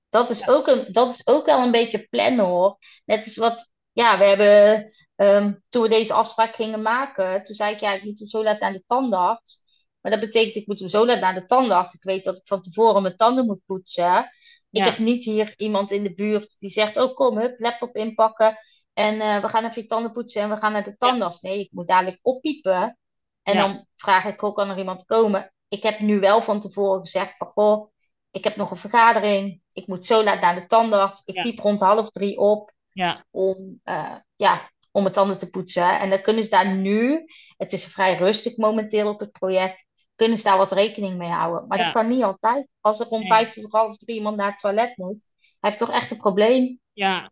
dat, 0.09 0.29
is 0.29 0.47
ook 0.47 0.67
een, 0.67 0.91
dat 0.91 1.09
is 1.11 1.27
ook 1.27 1.45
wel 1.45 1.63
een 1.63 1.71
beetje 1.71 2.07
plannen 2.07 2.45
hoor. 2.45 2.77
Net 3.05 3.25
als 3.25 3.35
wat, 3.35 3.71
ja, 3.91 4.17
we 4.17 4.23
hebben, 4.23 4.91
ehm, 5.15 5.53
toen 5.69 5.81
we 5.81 5.89
deze 5.89 6.13
afspraak 6.13 6.55
gingen 6.55 6.81
maken, 6.81 7.43
toen 7.43 7.55
zei 7.55 7.73
ik, 7.73 7.79
ja, 7.79 7.93
ik 7.93 8.03
moet 8.03 8.19
hem 8.19 8.27
zo 8.27 8.43
laat 8.43 8.59
naar 8.59 8.73
de 8.73 8.83
tandarts. 8.85 9.61
Maar 10.01 10.11
dat 10.11 10.21
betekent, 10.21 10.55
ik 10.55 10.67
moet 10.67 10.79
hem 10.79 10.87
zo 10.89 11.05
laat 11.05 11.19
naar 11.19 11.33
de 11.33 11.45
tandarts. 11.45 11.93
Ik 11.93 12.03
weet 12.03 12.23
dat 12.23 12.37
ik 12.37 12.47
van 12.47 12.61
tevoren 12.61 13.01
mijn 13.01 13.17
tanden 13.17 13.45
moet 13.45 13.65
poetsen. 13.65 14.29
Ik 14.77 14.83
heb 14.83 14.97
niet 14.97 15.23
hier 15.23 15.53
iemand 15.57 15.91
in 15.91 16.03
de 16.03 16.13
buurt 16.13 16.55
die 16.59 16.69
zegt, 16.69 16.97
oh 16.97 17.15
kom, 17.15 17.37
hup, 17.37 17.59
laptop 17.59 17.95
inpakken. 17.95 18.57
En 18.93 19.21
eh, 19.21 19.41
we 19.41 19.47
gaan 19.47 19.65
even 19.65 19.81
je 19.81 19.87
tanden 19.87 20.11
poetsen 20.11 20.41
en 20.41 20.49
we 20.49 20.57
gaan 20.57 20.71
naar 20.71 20.83
de 20.83 20.97
tandarts. 20.97 21.39
Nee, 21.39 21.59
ik 21.59 21.71
moet 21.71 21.87
dadelijk 21.87 22.19
oppiepen. 22.21 22.97
En 23.43 23.57
dan 23.57 23.85
vraag 23.95 24.25
ik, 24.25 24.39
hoe 24.39 24.53
kan 24.53 24.69
er 24.69 24.77
iemand 24.77 25.05
komen? 25.05 25.53
Ik 25.67 25.83
heb 25.83 25.99
nu 25.99 26.19
wel 26.19 26.41
van 26.41 26.59
tevoren 26.59 26.99
gezegd 26.99 27.37
van, 27.37 27.47
goh, 27.47 27.91
ik 28.31 28.43
heb 28.43 28.55
nog 28.55 28.71
een 28.71 28.77
vergadering. 28.77 29.61
Ik 29.73 29.87
moet 29.87 30.05
zo 30.05 30.23
laat 30.23 30.41
naar 30.41 30.55
de 30.55 30.65
tandarts. 30.65 31.21
Ik 31.25 31.41
piep 31.41 31.59
rond 31.59 31.79
half 31.79 32.09
drie 32.09 32.37
op 32.37 32.73
ja, 32.91 33.25
om, 33.31 33.79
eh, 33.83 34.15
ja, 34.35 34.71
om 34.91 35.01
mijn 35.01 35.13
tanden 35.13 35.37
te 35.37 35.49
poetsen. 35.49 35.99
En 35.99 36.09
dan 36.09 36.21
kunnen 36.21 36.43
ze 36.43 36.49
daar 36.49 36.75
nu, 36.75 37.25
het 37.57 37.73
is 37.73 37.85
vrij 37.85 38.17
rustig 38.17 38.57
momenteel 38.57 39.09
op 39.09 39.19
het 39.19 39.31
project, 39.31 39.85
kunnen 40.17 40.37
ze 40.37 40.43
daar 40.43 40.57
wat 40.57 40.71
rekening 40.71 41.17
mee 41.17 41.29
houden. 41.29 41.67
Maar 41.67 41.77
Ja. 41.77 41.83
dat 41.83 41.93
kan 41.93 42.07
niet 42.07 42.23
altijd. 42.23 42.67
Als 42.81 42.99
er 42.99 43.07
om 43.07 43.19
Nee. 43.19 43.27
vijf 43.27 43.55
uur 43.55 43.67
half 43.69 43.97
drie 43.97 44.15
iemand 44.17 44.37
naar 44.37 44.49
het 44.51 44.59
toilet 44.59 44.97
moet, 44.97 45.25
hij 45.39 45.69
heeft 45.69 45.77
toch 45.77 45.91
echt 45.91 46.11
een 46.11 46.17
probleem. 46.17 46.79
ja. 46.93 47.31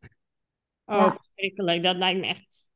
Oh, 0.86 0.96
Ja. 0.96 1.12
verschrikkelijk. 1.14 1.84
Dat 1.84 1.96
lijkt 1.96 2.20
me 2.20 2.28
echt. 2.28 2.70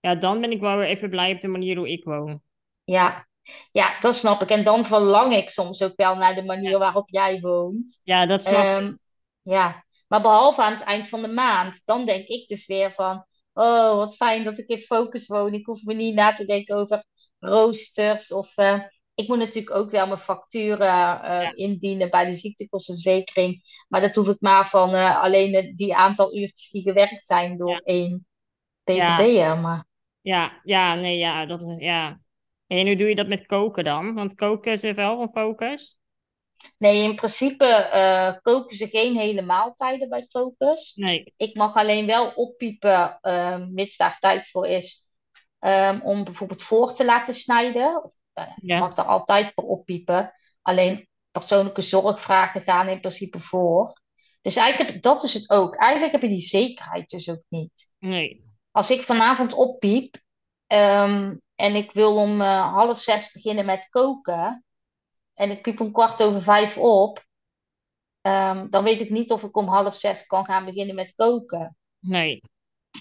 Ja, 0.00 0.14
dan 0.14 0.40
ben 0.40 0.50
ik 0.50 0.60
wel 0.60 0.76
weer 0.76 0.86
even 0.86 1.10
blij 1.10 1.32
op 1.34 1.40
de 1.40 1.48
manier 1.48 1.76
hoe 1.76 1.90
ik 1.90 2.04
woon. 2.04 2.40
Ja. 2.84 3.26
ja, 3.70 3.98
dat 3.98 4.14
snap 4.16 4.42
ik. 4.42 4.48
En 4.50 4.64
dan 4.64 4.84
verlang 4.84 5.34
ik 5.34 5.48
soms 5.48 5.82
ook 5.82 5.92
wel 5.96 6.16
naar 6.16 6.34
de 6.34 6.42
manier 6.44 6.78
waarop 6.78 7.08
jij 7.10 7.40
woont. 7.40 8.00
Ja, 8.02 8.26
dat 8.26 8.42
snap 8.42 8.54
ik. 8.54 8.64
Ehm, 8.64 8.94
ja, 9.42 9.84
maar 10.08 10.22
behalve 10.22 10.62
aan 10.62 10.72
het 10.72 10.82
eind 10.82 11.08
van 11.08 11.22
de 11.22 11.28
maand, 11.28 11.82
dan 11.84 12.06
denk 12.06 12.26
ik 12.26 12.48
dus 12.48 12.66
weer 12.66 12.92
van, 12.92 13.26
oh, 13.52 13.94
wat 13.96 14.16
fijn 14.16 14.44
dat 14.44 14.58
ik 14.58 14.68
in 14.68 14.78
focus 14.78 15.26
woon. 15.26 15.52
Ik 15.54 15.66
hoef 15.66 15.82
me 15.82 15.94
niet 15.94 16.14
na 16.14 16.32
te 16.32 16.44
denken 16.44 16.76
over 16.76 17.04
roosters 17.38 18.32
of 18.32 18.56
eh, 18.56 18.80
ik 19.14 19.28
moet 19.28 19.38
natuurlijk 19.38 19.76
ook 19.76 19.90
wel 19.90 20.06
mijn 20.06 20.18
facturen 20.18 21.22
eh, 21.22 21.48
indienen 21.54 22.10
bij 22.10 22.24
de 22.24 22.34
ziektekostenverzekering. 22.34 23.62
Maar 23.88 24.00
dat 24.00 24.14
hoef 24.14 24.28
ik 24.28 24.40
maar 24.40 24.68
van 24.68 24.94
eh, 24.94 25.22
alleen 25.22 25.52
de- 25.52 25.74
die 25.74 25.94
aantal 25.96 26.36
uurtjes 26.36 26.70
die 26.70 26.82
gewerkt 26.82 27.24
zijn 27.24 27.56
door 27.58 27.80
één 27.84 28.26
Ja. 28.90 29.18
PVB'er. 29.18 29.58
Maar 29.58 29.86
Ja, 30.22 30.60
ja, 30.64 30.94
nee, 30.94 31.18
ja, 31.18 31.46
dat 31.46 31.62
is, 31.62 31.74
ja. 31.78 32.20
En 32.66 32.86
hoe 32.86 32.96
doe 32.96 33.08
je 33.08 33.14
dat 33.14 33.28
met 33.28 33.46
koken 33.46 33.84
dan? 33.84 34.14
Want 34.14 34.34
koken 34.34 34.72
is 34.72 34.82
er 34.82 34.94
wel 34.94 35.20
een 35.22 35.30
focus. 35.30 35.98
nee, 36.78 37.02
in 37.02 37.14
principe 37.16 37.64
eh, 37.66 38.32
koken 38.42 38.76
ze 38.76 38.88
geen 38.88 39.16
hele 39.16 39.42
maaltijden 39.42 40.08
bij 40.08 40.26
Focus. 40.28 40.92
Nee, 40.94 41.34
Ik 41.36 41.54
mag 41.56 41.74
alleen 41.74 42.06
wel 42.06 42.30
oppiepen, 42.34 43.18
ehm 43.20 43.72
mits 43.74 43.96
daar 43.96 44.18
tijd 44.18 44.48
voor 44.50 44.66
is, 44.66 45.08
ehm, 45.58 46.00
om 46.02 46.24
bijvoorbeeld 46.24 46.62
voor 46.62 46.92
te 46.92 47.04
laten 47.04 47.34
snijden. 47.34 48.04
Of. 48.04 48.12
Je 48.60 48.76
mag 48.78 48.96
er 48.96 49.04
altijd 49.04 49.52
voor 49.54 49.64
oppiepen. 49.64 50.32
Alleen 50.62 51.08
persoonlijke 51.30 51.80
zorgvragen 51.80 52.60
gaan 52.60 52.88
in 52.88 53.00
principe 53.00 53.40
voor. 53.40 54.00
Dus 54.42 54.56
eigenlijk 54.56 54.90
heb, 54.92 55.02
dat 55.02 55.22
is 55.22 55.34
het 55.34 55.50
ook. 55.50 55.76
Eigenlijk 55.76 56.12
heb 56.12 56.22
je 56.22 56.28
die 56.28 56.40
zekerheid 56.46 57.08
dus 57.10 57.28
ook 57.30 57.42
niet. 57.48 57.90
nee. 57.98 58.52
Als 58.70 58.90
ik 58.90 59.02
vanavond 59.02 59.52
oppiep 59.52 60.16
ehm, 60.66 61.36
en 61.54 61.74
ik 61.74 61.92
wil 61.92 62.16
om 62.16 62.40
eh, 62.40 62.72
half 62.72 63.00
zes 63.00 63.32
beginnen 63.32 63.64
met 63.64 63.88
koken 63.88 64.64
en 65.34 65.50
ik 65.50 65.62
piep 65.62 65.80
om 65.80 65.92
kwart 65.92 66.22
over 66.22 66.42
vijf 66.42 66.78
op, 66.78 67.24
ehm, 68.20 68.68
dan 68.70 68.84
weet 68.84 69.00
ik 69.00 69.10
niet 69.10 69.30
of 69.30 69.42
ik 69.42 69.56
om 69.56 69.68
half 69.68 69.96
zes 69.96 70.26
kan 70.26 70.44
gaan 70.44 70.64
beginnen 70.64 70.94
met 70.94 71.14
koken. 71.14 71.76
Nee. 71.98 72.40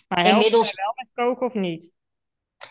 Maar 0.08 0.24
helpt 0.24 0.36
Inmiddels- 0.36 0.74
wel 0.76 0.93
met 0.96 1.12
koken 1.13 1.46
of 1.46 1.54
niet? 1.54 1.93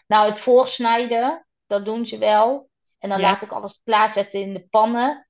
Nou, 0.06 0.28
het 0.28 0.38
voorsnijden, 0.38 1.46
dat 1.72 1.84
doen 1.84 2.06
ze 2.06 2.18
wel. 2.18 2.68
En 2.98 3.08
dan 3.08 3.18
Ja. 3.20 3.24
laat 3.30 3.42
ik 3.42 3.52
alles 3.52 3.80
klaarzetten 3.84 4.40
in 4.40 4.52
de 4.52 4.66
pannen, 4.70 5.28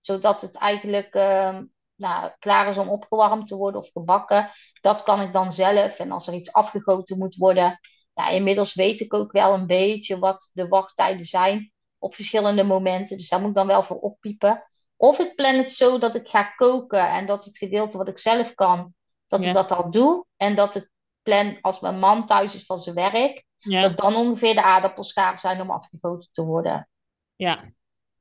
zodat 0.00 0.40
het 0.40 0.54
eigenlijk 0.54 1.14
ehm, 1.14 1.64
nou, 1.94 2.30
klaar 2.38 2.68
is 2.68 2.76
om 2.76 2.88
opgewarmd 2.88 3.46
te 3.46 3.56
worden 3.56 3.80
of 3.80 3.90
gebakken. 3.92 4.50
Dat 4.80 5.02
kan 5.02 5.20
ik 5.20 5.32
dan 5.32 5.52
zelf. 5.52 5.98
En 5.98 6.12
als 6.12 6.26
er 6.26 6.34
iets 6.34 6.52
afgegoten 6.52 7.18
moet 7.18 7.34
worden, 7.36 7.78
ja, 8.14 8.28
inmiddels 8.28 8.74
weet 8.74 9.00
ik 9.00 9.14
ook 9.14 9.32
wel 9.32 9.52
een 9.54 9.66
beetje 9.66 10.18
wat 10.18 10.50
de 10.52 10.68
wachttijden 10.68 11.26
zijn 11.26 11.72
op 11.98 12.14
verschillende 12.14 12.62
momenten. 12.62 13.16
Dus 13.16 13.28
daar 13.28 13.40
moet 13.40 13.48
ik 13.48 13.54
dan 13.54 13.66
wel 13.66 13.82
voor 13.82 13.98
oppiepen. 14.00 14.64
Of 14.96 15.18
ik 15.18 15.34
plan 15.34 15.54
het 15.54 15.72
zo 15.72 15.98
dat 15.98 16.14
ik 16.14 16.28
ga 16.28 16.42
koken 16.42 17.08
en 17.08 17.26
dat 17.26 17.44
het 17.44 17.58
gedeelte 17.58 17.96
wat 17.98 18.08
ik 18.08 18.18
zelf 18.18 18.54
kan, 18.54 18.94
dat 19.26 19.42
Ja. 19.42 19.48
ik 19.48 19.54
dat 19.54 19.70
al 19.70 19.90
doe. 19.90 20.26
En 20.36 20.54
dat 20.54 20.74
ik 20.74 20.90
plan 21.22 21.58
als 21.60 21.80
mijn 21.80 21.98
man 21.98 22.26
thuis 22.26 22.54
is 22.54 22.64
van 22.64 22.78
zijn 22.78 22.94
werk, 22.94 23.44
Ja, 23.62 23.82
dat 23.82 23.96
dan 23.96 24.14
ongeveer 24.14 24.54
de 24.54 24.62
aardappels 24.62 25.12
gaar 25.12 25.38
zijn 25.38 25.60
om 25.60 25.70
afgegoten 25.70 26.28
te 26.32 26.42
worden. 26.44 26.88
ja. 27.36 27.72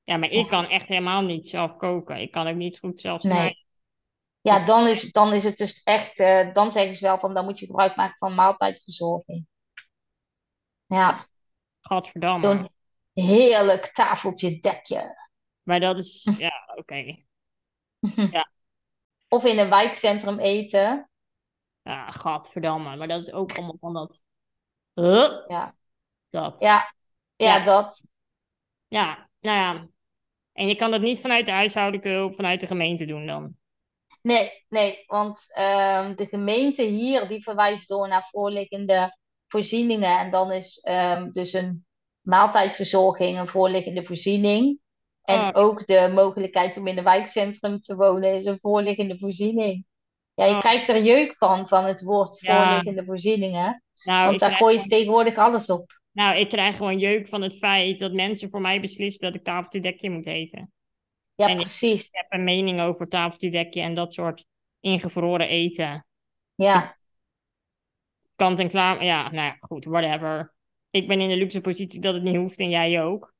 Ja, 0.03 0.17
maar 0.17 0.29
ik 0.29 0.47
kan 0.47 0.65
echt 0.69 0.87
helemaal 0.87 1.21
niet 1.21 1.47
zelf 1.47 1.75
koken. 1.77 2.21
Ik 2.21 2.31
kan 2.31 2.47
ook 2.47 2.55
niet 2.55 2.79
goed 2.79 3.01
zelf 3.01 3.23
Nee. 3.23 3.31
snijden. 3.31 3.57
Ja, 4.41 4.65
dan 4.65 4.87
is, 4.87 5.11
dan 5.11 5.33
is 5.33 5.43
het 5.43 5.57
dus 5.57 5.83
echt, 5.83 6.19
eh, 6.19 6.53
dan 6.53 6.71
zeggen 6.71 6.93
ze 6.93 7.05
wel 7.05 7.19
van 7.19 7.33
dan 7.33 7.45
moet 7.45 7.59
je 7.59 7.65
gebruik 7.65 7.95
maken 7.95 8.17
van 8.17 8.35
maaltijdverzorging. 8.35 9.47
Ja, 10.85 11.25
Gadverdamme. 11.81 12.47
zo'n 12.47 12.69
heerlijk 13.13 13.85
tafeltje 13.87 14.59
dekje. 14.59 15.29
Maar 15.63 15.79
dat 15.79 15.97
is, 15.97 16.23
ja, 16.37 16.73
oké. 16.75 17.23
Of 19.27 19.43
in 19.43 19.59
een 19.59 19.69
wijkcentrum 19.69 20.39
eten. 20.39 21.09
Ja, 21.81 22.11
gadverdamme. 22.11 22.95
Maar 22.95 23.07
dat 23.07 23.21
is 23.21 23.31
ook 23.31 23.51
allemaal 23.57 23.77
van 23.79 23.93
dat... 23.93 24.23
Huh? 24.93 25.29
Ja, 25.47 25.75
Dat. 26.29 26.59
ja, 26.61 26.93
ja, 27.35 27.57
Ja. 27.57 27.63
dat. 27.65 28.03
Ja, 28.87 29.29
nou 29.39 29.57
ja. 29.57 29.87
En 30.53 30.67
je 30.67 30.75
kan 30.75 30.91
dat 30.91 31.01
niet 31.01 31.19
vanuit 31.21 31.45
de 31.45 31.51
huishoudelijke 31.51 32.09
hulp, 32.09 32.35
vanuit 32.35 32.59
de 32.59 32.67
gemeente 32.67 33.05
doen 33.05 33.25
dan. 33.25 33.55
Nee, 34.21 34.65
nee, 34.69 35.03
want 35.07 35.45
ehm, 35.53 36.15
de 36.15 36.25
gemeente 36.25 36.83
hier 36.83 37.27
die 37.27 37.43
verwijst 37.43 37.87
door 37.87 38.07
naar 38.07 38.27
voorliggende 38.29 39.17
voorzieningen. 39.47 40.17
En 40.19 40.31
dan 40.31 40.51
is 40.51 40.79
ehm, 40.79 41.31
dus 41.31 41.53
een 41.53 41.85
maaltijdverzorging 42.21 43.39
een 43.39 43.47
voorliggende 43.47 44.05
voorziening. 44.05 44.79
En 45.21 45.39
Oh. 45.39 45.49
ook 45.53 45.85
de 45.87 46.11
mogelijkheid 46.13 46.77
om 46.77 46.87
in 46.87 46.97
een 46.97 47.03
wijkcentrum 47.03 47.79
te 47.79 47.95
wonen 47.95 48.33
is 48.33 48.45
een 48.45 48.59
voorliggende 48.59 49.17
voorziening. 49.19 49.85
Ja, 50.33 50.45
je 50.45 50.53
Oh. 50.53 50.59
krijgt 50.59 50.87
er 50.87 51.03
jeuk 51.03 51.35
van, 51.37 51.67
van 51.67 51.83
het 51.85 52.01
woord 52.01 52.39
Ja. 52.39 52.55
voorliggende 52.63 53.05
voorzieningen. 53.05 53.83
Nou, 54.03 54.25
Want 54.27 54.39
daar 54.39 54.51
gooien 54.51 54.79
ze 54.79 54.87
tegenwoordig 54.87 55.35
alles 55.35 55.65
op. 55.65 56.01
nou, 56.11 56.37
ik 56.37 56.49
krijg 56.49 56.75
gewoon 56.75 56.99
jeuk 56.99 57.27
van 57.27 57.41
het 57.41 57.57
feit 57.57 57.99
dat 57.99 58.13
mensen 58.13 58.49
voor 58.49 58.61
mij 58.61 58.81
beslissen 58.81 59.21
dat 59.21 59.35
ik 59.35 59.43
tafeltje 59.43 60.09
moet 60.09 60.25
eten. 60.25 60.71
Ja, 61.35 61.47
En 61.47 61.55
precies. 61.55 62.05
Ik 62.05 62.15
heb 62.15 62.25
een 62.29 62.43
mening 62.43 62.81
over 62.81 63.07
tafeltje 63.07 63.81
en 63.81 63.93
dat 63.95 64.13
soort 64.13 64.45
ingevroren 64.79 65.47
eten. 65.47 66.05
Ja, 66.55 66.97
Kant 68.35 68.59
en 68.59 68.67
klaar. 68.67 69.03
Ja, 69.03 69.23
nou 69.23 69.45
ja, 69.45 69.57
goed, 69.59 69.85
whatever. 69.85 70.53
Ik 70.89 71.07
ben 71.07 71.21
in 71.21 71.29
de 71.29 71.35
luxe 71.35 71.61
positie 71.61 71.99
dat 72.01 72.13
het 72.13 72.23
niet 72.23 72.35
hoeft 72.35 72.57
en 72.57 72.69
jij 72.69 73.03
ook. 73.03 73.33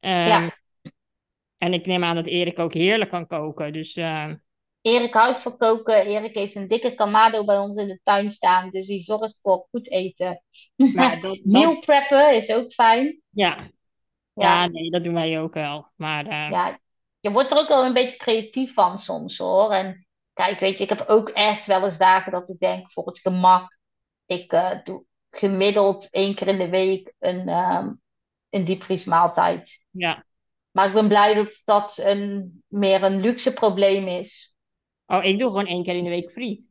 Ehm, 0.00 0.26
Ja. 0.26 0.56
En 1.58 1.72
ik 1.72 1.86
neem 1.86 2.04
aan 2.04 2.14
dat 2.14 2.26
Erik 2.26 2.58
ook 2.58 2.74
heerlijk 2.74 3.10
kan 3.10 3.26
koken. 3.26 3.72
Dus 3.72 3.96
ehm, 3.96 4.36
Erik 4.80 5.14
houdt 5.14 5.38
van 5.38 5.56
koken. 5.56 6.06
Erik 6.06 6.34
heeft 6.34 6.54
een 6.54 6.66
dikke 6.66 6.94
kamado 6.94 7.44
bij 7.44 7.58
ons 7.58 7.76
in 7.76 7.86
de 7.86 8.00
tuin 8.02 8.30
staan. 8.30 8.70
Dus 8.70 8.86
die 8.86 9.00
zorgt 9.00 9.38
voor 9.42 9.66
goed 9.70 9.90
eten. 9.90 10.42
Maar 10.94 11.20
dat, 11.22 11.40
Meal 11.42 11.78
preppen 11.78 12.34
is 12.34 12.52
ook 12.52 12.72
fijn. 12.72 13.22
ja. 13.30 13.70
Ja, 14.32 14.62
ja, 14.62 14.68
nee, 14.68 14.90
dat 14.90 15.04
doen 15.04 15.14
wij 15.14 15.40
ook 15.40 15.54
wel. 15.54 15.86
Maar 15.96 16.26
eh, 16.26 16.50
ja, 16.50 16.78
je 17.20 17.30
wordt 17.30 17.50
er 17.50 17.58
ook 17.58 17.68
wel 17.68 17.84
een 17.84 17.92
beetje 17.92 18.16
creatief 18.16 18.74
van 18.74 18.98
soms 18.98 19.38
hoor. 19.38 19.72
En 19.72 20.06
kijk, 20.32 20.60
weet 20.60 20.76
je, 20.76 20.82
ik 20.82 20.88
heb 20.88 21.04
ook 21.06 21.28
echt 21.28 21.66
wel 21.66 21.84
eens 21.84 21.98
dagen 21.98 22.32
dat 22.32 22.48
ik 22.48 22.58
denk 22.58 22.92
voor 22.92 23.06
het 23.06 23.18
gemak. 23.18 23.78
Ik 24.26 24.52
eh, 24.52 24.82
doe 24.82 25.04
gemiddeld 25.30 26.10
één 26.10 26.34
keer 26.34 26.46
in 26.46 26.58
de 26.58 26.68
week 26.68 27.14
een, 27.18 27.48
ehm 27.48 27.92
een 28.50 28.64
diepvriesmaaltijd. 28.64 29.84
ja. 29.90 30.26
Maar 30.70 30.86
ik 30.86 30.94
ben 30.94 31.08
blij 31.08 31.34
dat 31.34 31.60
dat 31.64 31.98
een, 31.98 32.62
meer 32.66 33.02
een 33.02 33.20
luxe 33.20 33.52
probleem 33.52 34.06
is. 34.06 34.54
Oh, 35.10 35.24
ik 35.24 35.38
doe 35.38 35.48
gewoon 35.48 35.66
één 35.66 35.82
keer 35.82 35.94
in 35.96 36.04
de 36.04 36.10
week 36.10 36.30
friet. 36.30 36.66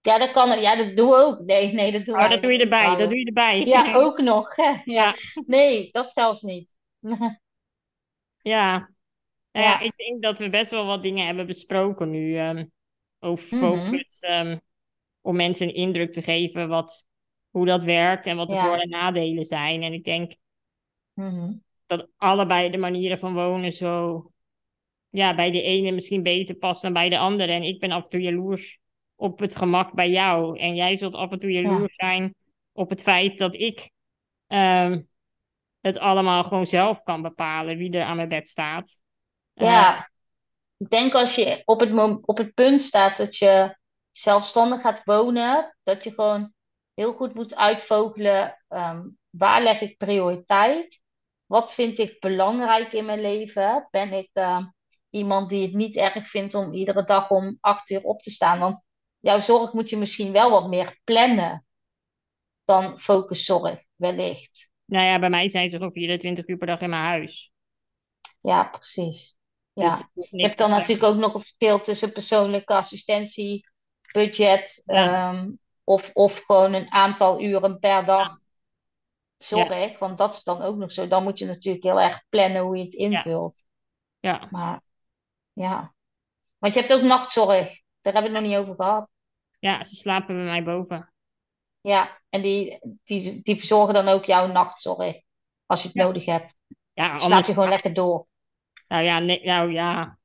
Ja, 0.00 0.18
dat 0.18 0.32
kan. 0.32 0.60
Ja, 0.60 0.76
dat 0.76 0.96
doen 0.96 1.08
we 1.08 1.14
ook. 1.16 1.40
Nee, 1.40 1.72
nee, 1.72 1.92
dat 1.92 2.04
doen 2.04 2.14
Oh, 2.14 2.20
wij 2.20 2.28
dat 2.28 2.42
doe 2.42 2.52
je 2.52 2.58
erbij. 2.58 2.96
Dat 2.96 3.08
doe 3.08 3.18
je 3.18 3.24
erbij. 3.24 3.64
Ja, 3.64 3.94
ook 4.02 4.18
nog. 4.20 4.56
Hè? 4.56 4.62
Ja. 4.70 4.78
Ja, 4.84 5.14
Nee, 5.46 5.90
dat 5.90 6.12
zelfs 6.12 6.42
niet. 6.42 6.74
ja. 8.42 8.78
Nou 9.52 9.66
ja, 9.66 9.72
Ja. 9.72 9.80
ik 9.80 9.92
denk 9.96 10.22
dat 10.22 10.38
we 10.38 10.50
best 10.50 10.70
wel 10.70 10.86
wat 10.86 11.02
dingen 11.02 11.26
hebben 11.26 11.46
besproken 11.46 12.10
nu. 12.10 12.38
ehm, 12.38 12.64
over 13.20 13.56
Mhm. 13.56 13.64
focus. 13.64 14.18
ehm, 14.20 14.58
om 15.20 15.36
mensen 15.36 15.68
een 15.68 15.74
indruk 15.74 16.12
te 16.12 16.22
geven 16.22 16.68
wat, 16.68 17.06
hoe 17.50 17.66
dat 17.66 17.82
werkt 17.82 18.26
en 18.26 18.36
wat 18.36 18.48
de 18.48 18.54
Ja. 18.54 18.64
voor- 18.66 18.76
en 18.78 18.88
nadelen 18.88 19.44
zijn. 19.44 19.82
En 19.82 19.92
ik 19.92 20.04
denk 20.04 20.34
Mhm. 21.14 21.52
dat 21.86 22.08
allebei 22.16 22.70
de 22.70 22.76
manieren 22.76 23.18
van 23.18 23.34
wonen 23.34 23.72
zo 23.72 24.30
ja, 25.14 25.34
bij 25.34 25.50
de 25.50 25.62
ene 25.62 25.90
misschien 25.92 26.22
beter 26.22 26.54
past 26.54 26.82
dan 26.82 26.92
bij 26.92 27.08
de 27.08 27.18
andere. 27.18 27.52
En 27.52 27.62
ik 27.62 27.80
ben 27.80 27.90
af 27.90 28.02
en 28.02 28.08
toe 28.08 28.20
jaloers 28.20 28.78
op 29.16 29.38
het 29.38 29.56
gemak 29.56 29.92
bij 29.94 30.10
jou. 30.10 30.58
En 30.58 30.74
jij 30.74 30.96
zult 30.96 31.14
af 31.14 31.30
en 31.30 31.38
toe 31.38 31.50
Ja. 31.50 31.60
jaloers 31.62 31.94
zijn 31.94 32.34
op 32.72 32.90
het 32.90 33.02
feit 33.02 33.38
dat 33.38 33.54
ik 33.54 33.90
ehm, 34.46 35.02
het 35.80 35.98
allemaal 35.98 36.44
gewoon 36.44 36.66
zelf 36.66 37.02
kan 37.02 37.22
bepalen 37.22 37.76
wie 37.78 37.92
er 37.98 38.04
aan 38.04 38.16
mijn 38.16 38.28
bed 38.28 38.48
staat. 38.48 39.02
Eh, 39.54 39.66
Ja, 39.66 40.10
ik 40.76 40.90
denk 40.90 41.14
als 41.14 41.34
je 41.34 41.62
op 41.64 41.80
het, 41.80 42.20
op 42.26 42.38
het 42.38 42.54
punt 42.54 42.80
staat 42.80 43.16
dat 43.16 43.36
je 43.36 43.76
zelfstandig 44.10 44.80
gaat 44.80 45.04
wonen, 45.04 45.76
dat 45.82 46.04
je 46.04 46.10
gewoon 46.12 46.52
heel 46.94 47.12
goed 47.12 47.34
moet 47.34 47.56
uitvogelen, 47.56 48.64
ehm, 48.68 49.08
waar 49.30 49.62
leg 49.62 49.80
ik 49.80 49.96
prioriteit? 49.96 51.00
Wat 51.46 51.74
vind 51.74 51.98
ik 51.98 52.20
belangrijk 52.20 52.92
in 52.92 53.04
mijn 53.04 53.20
leven? 53.20 53.88
Ben 53.90 54.12
ik 54.12 54.30
ehm, 54.32 54.64
iemand 55.14 55.48
die 55.48 55.62
het 55.62 55.72
niet 55.74 55.96
erg 55.96 56.28
vindt 56.28 56.54
om 56.54 56.72
iedere 56.72 57.04
dag 57.04 57.30
om 57.30 57.58
acht 57.60 57.90
uur 57.90 58.02
op 58.02 58.22
te 58.22 58.30
staan? 58.30 58.58
Want 58.58 58.82
jouw 59.20 59.40
zorg 59.40 59.72
moet 59.72 59.90
je 59.90 59.96
misschien 59.96 60.32
wel 60.32 60.50
wat 60.50 60.68
meer 60.68 61.00
plannen 61.04 61.66
dan 62.64 62.98
focuszorg, 62.98 63.86
wellicht. 63.96 64.70
nou 64.84 65.04
ja, 65.04 65.18
bij 65.18 65.30
mij 65.30 65.48
zijn 65.48 65.68
ze 65.68 65.76
gewoon 65.76 65.92
24 65.92 66.48
uur 66.48 66.56
per 66.56 66.66
dag 66.66 66.80
in 66.80 66.90
mijn 66.90 67.02
huis. 67.04 67.52
Ja, 68.40 68.64
precies. 68.64 69.36
Dus 69.76 69.98
Ja. 69.98 70.10
hoeft 70.14 70.30
Je 70.30 70.42
hebt 70.42 70.58
dan 70.58 70.70
natuurlijk 70.70 71.08
ook 71.08 71.16
nog 71.20 71.34
een 71.34 71.40
verschil 71.40 71.80
tussen 71.80 72.12
persoonlijke 72.12 72.74
assistentie, 72.74 73.68
budget, 74.12 74.82
Ja. 74.84 74.94
ehm, 74.96 75.50
of, 75.84 76.10
of 76.12 76.38
gewoon 76.46 76.72
een 76.72 76.90
aantal 76.92 77.42
uren 77.42 77.78
per 77.78 78.04
dag 78.04 78.38
Ja. 79.48 79.64
zorg. 79.66 79.98
Want 79.98 80.18
dat 80.18 80.32
is 80.32 80.42
dan 80.42 80.62
ook 80.62 80.76
nog 80.76 80.92
zo. 80.92 81.08
Dan 81.08 81.22
moet 81.22 81.38
je 81.38 81.46
natuurlijk 81.46 81.84
heel 81.84 82.00
erg 82.00 82.24
plannen 82.28 82.62
hoe 82.62 82.76
je 82.76 82.84
het 82.84 82.94
invult. 82.94 83.64
Ja, 84.20 84.48
Maar 84.50 84.82
ja. 85.54 85.94
Want 86.58 86.74
je 86.74 86.80
hebt 86.80 86.92
ook 86.92 87.02
nachtzorg. 87.02 87.82
Daar 88.00 88.12
hebben 88.12 88.32
we 88.32 88.38
het 88.38 88.46
nog 88.46 88.50
niet 88.50 88.60
over 88.60 88.74
gehad. 88.84 89.08
ja, 89.58 89.84
ze 89.84 89.94
slapen 89.94 90.34
bij 90.36 90.44
mij 90.44 90.64
boven. 90.64 91.12
Ja, 91.80 92.20
en 92.28 92.42
die, 92.42 92.78
die, 93.04 93.42
die 93.42 93.56
verzorgen 93.58 93.94
dan 93.94 94.08
ook 94.08 94.24
jouw 94.24 94.46
nachtzorg. 94.46 95.16
Als 95.66 95.82
je 95.82 95.88
het 95.88 95.96
Ja. 95.96 96.04
nodig 96.04 96.24
hebt. 96.24 96.54
Ja, 96.92 97.06
Slaap 97.06 97.20
anders. 97.20 97.46
je 97.46 97.52
gewoon 97.52 97.68
lekker 97.68 97.94
door. 97.94 98.26
Nou 98.88 99.02
ja, 99.02 99.18
nee, 99.18 99.44
nou 99.44 99.72
ja. 99.72 100.18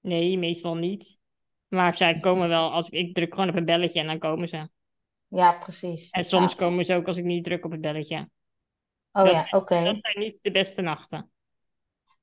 Nee, 0.00 0.38
meestal 0.38 0.74
niet. 0.76 1.20
Maar 1.68 1.96
zij 1.96 2.20
komen 2.20 2.48
wel 2.48 2.72
als 2.72 2.88
ik, 2.88 3.06
ik 3.08 3.14
druk 3.14 3.34
gewoon 3.34 3.48
op 3.48 3.54
een 3.56 3.64
belletje 3.64 4.00
en 4.00 4.06
dan 4.06 4.18
komen 4.18 4.48
ze. 4.48 4.68
Ja, 5.28 5.52
precies. 5.52 6.10
En 6.10 6.24
soms 6.24 6.50
Ja. 6.52 6.58
komen 6.58 6.84
ze 6.84 6.94
ook 6.94 7.06
als 7.06 7.16
ik 7.16 7.24
niet 7.24 7.44
druk 7.44 7.64
op 7.64 7.70
het 7.70 7.80
belletje. 7.80 8.30
Oh 9.12 9.24
Dat 9.24 9.32
ja, 9.32 9.46
oké. 9.58 9.84
dat 9.84 9.96
zijn 10.00 10.18
niet 10.18 10.38
de 10.42 10.50
beste 10.50 10.82
nachten. 10.82 11.30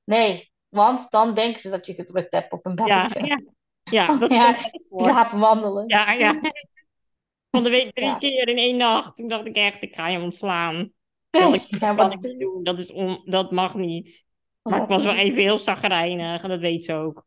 Nee, 0.04 0.52
want 0.70 1.10
dan 1.10 1.34
denken 1.34 1.60
ze 1.60 1.70
dat 1.70 1.86
je 1.86 1.94
gedrukt 1.94 2.32
hebt 2.32 2.52
op 2.52 2.66
een 2.66 2.74
belletje. 2.74 3.24
ja, 3.26 3.40
ja, 3.82 4.16
dat 4.18 4.30
Ja, 4.32 4.56
slapen 4.90 5.38
wandelen. 5.38 5.88
Ja, 5.88 6.12
ja. 6.12 6.40
Van 7.50 7.62
de 7.64 7.70
week 7.70 7.94
drie 7.94 8.06
Ja. 8.06 8.18
keer 8.18 8.48
in 8.48 8.56
één 8.58 8.76
nacht. 8.76 9.16
Toen 9.16 9.28
dacht 9.28 9.46
ik 9.46 9.56
echt, 9.56 9.82
ik 9.82 9.94
ga 9.94 10.08
je 10.08 10.18
ontslaan. 10.20 10.92
Dat, 11.30 11.54
ik, 11.54 11.80
Ja, 11.80 11.94
wat- 11.94 12.12
ik 12.12 12.20
niet 12.20 12.38
doen. 12.40 12.62
Dat, 12.64 12.78
is 12.80 12.92
on, 12.92 13.20
dat 13.24 13.50
mag 13.50 13.74
niet. 13.74 14.24
Maar 14.62 14.82
ik 14.82 14.88
was 14.88 15.04
wel 15.04 15.14
even 15.14 15.42
heel 15.42 15.58
zagrijnig. 15.58 16.42
En 16.42 16.48
dat 16.48 16.60
weet 16.60 16.84
ze 16.84 16.92
ook. 16.94 17.26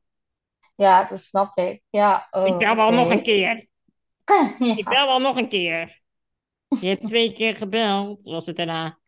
Ja, 0.75 1.03
dat 1.03 1.19
snap 1.21 1.57
ik. 1.57 1.81
Ja, 1.89 2.27
oh, 2.31 2.47
Ik 2.47 2.57
bel 2.57 2.75
wel 2.75 2.91
nog 2.91 3.09
een 3.09 3.23
keer. 3.23 3.67
Ik 4.59 4.85
bel 4.89 5.05
wel 5.05 5.19
nog 5.19 5.37
een 5.37 5.49
keer. 5.49 6.01
Je 6.79 6.87
hebt 6.87 7.05
twee 7.05 7.33
keer 7.33 7.55
gebeld. 7.55 8.23
Was 8.23 8.45
het 8.45 8.55
daarna? 8.55 8.99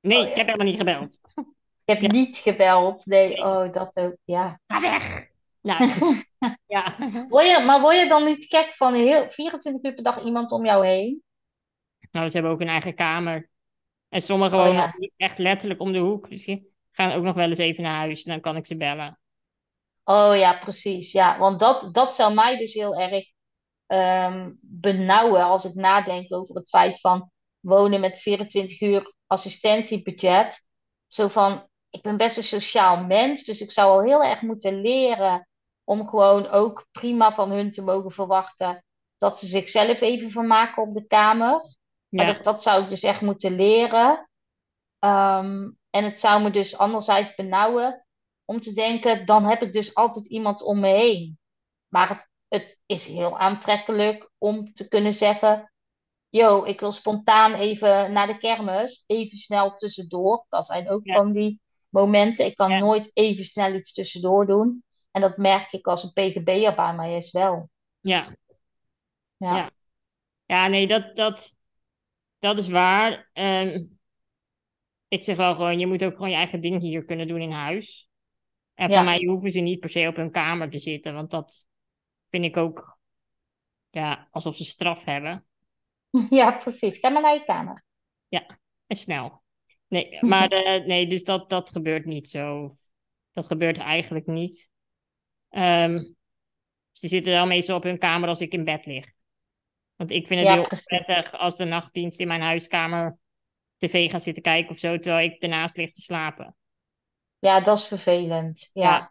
Nee, 0.00 0.18
Oh, 0.18 0.24
ja. 0.24 0.30
ik 0.30 0.36
heb 0.36 0.46
helemaal 0.46 0.66
niet 0.66 0.76
gebeld. 0.78 1.18
Ik 1.84 1.94
heb 1.94 2.00
Ja. 2.00 2.08
niet 2.08 2.36
gebeld. 2.36 3.06
Nee, 3.06 3.38
oh, 3.38 3.72
dat 3.72 3.90
ook. 3.94 4.16
Ja. 4.24 4.60
Ga 4.66 4.80
weg. 4.80 5.30
Nou, 5.60 5.90
ja. 6.66 6.96
Word 7.28 7.46
je, 7.46 7.62
maar 7.66 7.80
word 7.80 8.00
je 8.00 8.08
dan 8.08 8.24
niet 8.24 8.44
gek 8.44 8.72
van 8.74 8.94
heel 8.94 9.28
24 9.30 9.82
uur 9.82 9.94
per 9.94 10.04
dag 10.04 10.22
iemand 10.24 10.50
om 10.52 10.64
jou 10.64 10.86
heen? 10.86 11.22
Nou, 12.10 12.26
ze 12.28 12.32
hebben 12.34 12.52
ook 12.52 12.60
een 12.60 12.68
eigen 12.68 12.94
kamer. 12.94 13.50
En 14.08 14.22
sommigen 14.22 14.58
Oh 14.58 14.64
wonen 14.64 14.80
ja. 14.98 15.08
echt 15.16 15.38
letterlijk 15.38 15.80
om 15.80 15.92
de 15.92 15.98
hoek. 15.98 16.30
Dus 16.30 16.44
die 16.44 16.72
gaan 16.92 17.12
ook 17.12 17.22
nog 17.22 17.34
wel 17.34 17.48
eens 17.48 17.58
even 17.58 17.82
naar 17.82 17.94
huis. 17.96 18.24
Dan 18.24 18.40
kan 18.40 18.56
ik 18.56 18.66
ze 18.66 18.76
bellen. 18.76 19.18
Oh 20.04 20.36
ja, 20.36 20.58
precies. 20.58 21.12
Ja, 21.12 21.38
want 21.38 21.58
dat, 21.58 21.88
dat 21.92 22.14
zou 22.14 22.34
mij 22.34 22.56
dus 22.58 22.74
heel 22.74 23.00
erg 23.00 23.24
ehm, 23.86 24.52
benauwen 24.60 25.42
als 25.42 25.64
ik 25.64 25.74
nadenk 25.74 26.32
over 26.32 26.54
het 26.54 26.68
feit 26.68 27.00
van 27.00 27.30
wonen 27.60 28.00
met 28.00 28.18
24 28.18 28.80
uur 28.80 29.14
assistentiebudget. 29.26 30.62
Zo 31.06 31.28
van, 31.28 31.68
ik 31.92 32.02
ben 32.02 32.16
best 32.16 32.36
een 32.36 32.42
sociaal 32.42 33.04
mens, 33.04 33.44
dus 33.44 33.60
ik 33.60 33.70
zou 33.70 33.90
al 33.90 34.02
heel 34.02 34.24
erg 34.24 34.42
moeten 34.42 34.80
leren 34.80 35.48
om 35.84 36.08
gewoon 36.08 36.48
ook 36.48 36.86
prima 36.90 37.32
van 37.32 37.50
hun 37.50 37.70
te 37.70 37.82
mogen 37.82 38.10
verwachten 38.10 38.84
dat 39.16 39.38
ze 39.38 39.46
zichzelf 39.46 40.00
even 40.00 40.30
vermaken 40.30 40.82
op 40.82 40.94
de 40.94 41.06
kamer. 41.06 41.76
En 42.10 42.26
dat, 42.26 42.44
dat 42.44 42.62
zou 42.62 42.82
ik 42.82 42.88
dus 42.88 43.00
echt 43.00 43.20
moeten 43.20 43.54
leren. 43.54 44.30
Ehm, 44.98 45.70
en 45.90 46.04
het 46.04 46.18
zou 46.18 46.42
me 46.42 46.50
dus 46.50 46.76
anderzijds 46.76 47.34
benauwen 47.34 48.06
om 48.44 48.60
te 48.60 48.72
denken, 48.72 49.26
dan 49.26 49.44
heb 49.44 49.62
ik 49.62 49.72
dus 49.72 49.94
altijd 49.94 50.26
iemand 50.26 50.62
om 50.62 50.80
me 50.80 50.88
heen. 50.88 51.38
Maar 51.88 52.08
het, 52.08 52.28
het 52.48 52.82
is 52.86 53.06
heel 53.06 53.38
aantrekkelijk 53.38 54.30
om 54.38 54.72
te 54.72 54.88
kunnen 54.88 55.12
zeggen, 55.12 55.72
yo, 56.28 56.64
ik 56.64 56.80
wil 56.80 56.92
spontaan 56.92 57.54
even 57.54 58.12
naar 58.12 58.26
de 58.26 58.38
kermis, 58.38 59.04
even 59.06 59.38
snel 59.38 59.74
tussendoor. 59.74 60.44
Dat 60.48 60.66
zijn 60.66 60.90
ook 60.90 61.04
ja, 61.04 61.14
van 61.14 61.32
die 61.32 61.61
momenten. 61.92 62.46
Ik 62.46 62.54
kan 62.54 62.70
ja, 62.70 62.78
nooit 62.78 63.10
even 63.14 63.44
snel 63.44 63.74
iets 63.74 63.92
tussendoor 63.92 64.46
doen. 64.46 64.84
En 65.10 65.20
dat 65.20 65.36
merk 65.36 65.72
ik 65.72 65.86
als 65.86 66.02
een 66.02 66.12
PGB'er 66.12 66.74
bij 66.74 66.94
mij 66.94 67.16
is 67.16 67.30
wel. 67.30 67.70
ja, 68.00 68.34
Ja, 69.36 69.56
ja. 69.56 69.70
Ja, 70.46 70.66
nee, 70.66 70.86
dat, 70.86 71.16
dat, 71.16 71.54
dat 72.38 72.58
is 72.58 72.68
waar. 72.68 73.30
Ehm, 73.32 73.84
ik 75.08 75.24
zeg 75.24 75.36
wel 75.36 75.54
gewoon, 75.54 75.78
je 75.78 75.86
moet 75.86 76.04
ook 76.04 76.12
gewoon 76.12 76.30
je 76.30 76.36
eigen 76.36 76.60
ding 76.60 76.80
hier 76.80 77.04
kunnen 77.04 77.28
doen 77.28 77.40
in 77.40 77.50
huis. 77.50 78.10
En 78.74 78.88
van 78.88 78.96
ja, 78.98 79.02
mij 79.02 79.24
hoeven 79.24 79.50
ze 79.50 79.60
niet 79.60 79.80
per 79.80 79.88
se 79.88 80.08
op 80.08 80.16
hun 80.16 80.30
kamer 80.30 80.70
te 80.70 80.78
zitten, 80.78 81.14
want 81.14 81.30
dat 81.30 81.66
vind 82.30 82.44
ik 82.44 82.56
ook, 82.56 82.98
ja, 83.90 84.28
alsof 84.30 84.56
ze 84.56 84.64
straf 84.64 85.04
hebben. 85.04 85.46
ja, 86.30 86.50
precies. 86.50 86.98
Ga 86.98 87.08
maar 87.08 87.22
naar 87.22 87.34
je 87.34 87.44
kamer. 87.44 87.84
Ja, 88.28 88.58
en 88.86 88.96
snel. 88.96 89.41
Nee, 89.92 90.18
maar 90.20 90.48
eh, 90.48 90.86
nee, 90.86 91.06
dus 91.06 91.24
dat, 91.24 91.50
dat 91.50 91.70
gebeurt 91.70 92.04
niet 92.04 92.28
zo. 92.28 92.70
Dat 93.32 93.46
gebeurt 93.46 93.78
eigenlijk 93.78 94.26
niet. 94.26 94.70
Ehm, 95.48 95.98
ze 96.92 97.08
zitten 97.08 97.32
wel 97.32 97.46
meestal 97.46 97.76
op 97.76 97.82
hun 97.82 97.98
kamer 97.98 98.28
als 98.28 98.40
ik 98.40 98.52
in 98.52 98.64
bed 98.64 98.86
lig. 98.86 99.04
Want 99.96 100.10
ik 100.10 100.26
vind 100.26 100.40
het 100.40 100.48
Ja, 100.48 100.54
heel 100.54 100.68
prettig 100.84 101.32
als 101.32 101.56
de 101.56 101.64
nachtdienst 101.64 102.20
in 102.20 102.26
mijn 102.26 102.40
huiskamer 102.40 103.18
tv 103.76 104.10
gaat 104.10 104.22
zitten 104.22 104.42
kijken 104.42 104.70
of 104.70 104.78
zo, 104.78 104.98
terwijl 104.98 105.30
ik 105.30 105.42
ernaast 105.42 105.76
lig 105.76 105.90
te 105.90 106.00
slapen. 106.00 106.56
Ja, 107.38 107.60
dat 107.60 107.78
is 107.78 107.86
vervelend. 107.86 108.70
Ja, 108.72 108.82
Ja, 108.82 108.94
ja, 108.94 109.10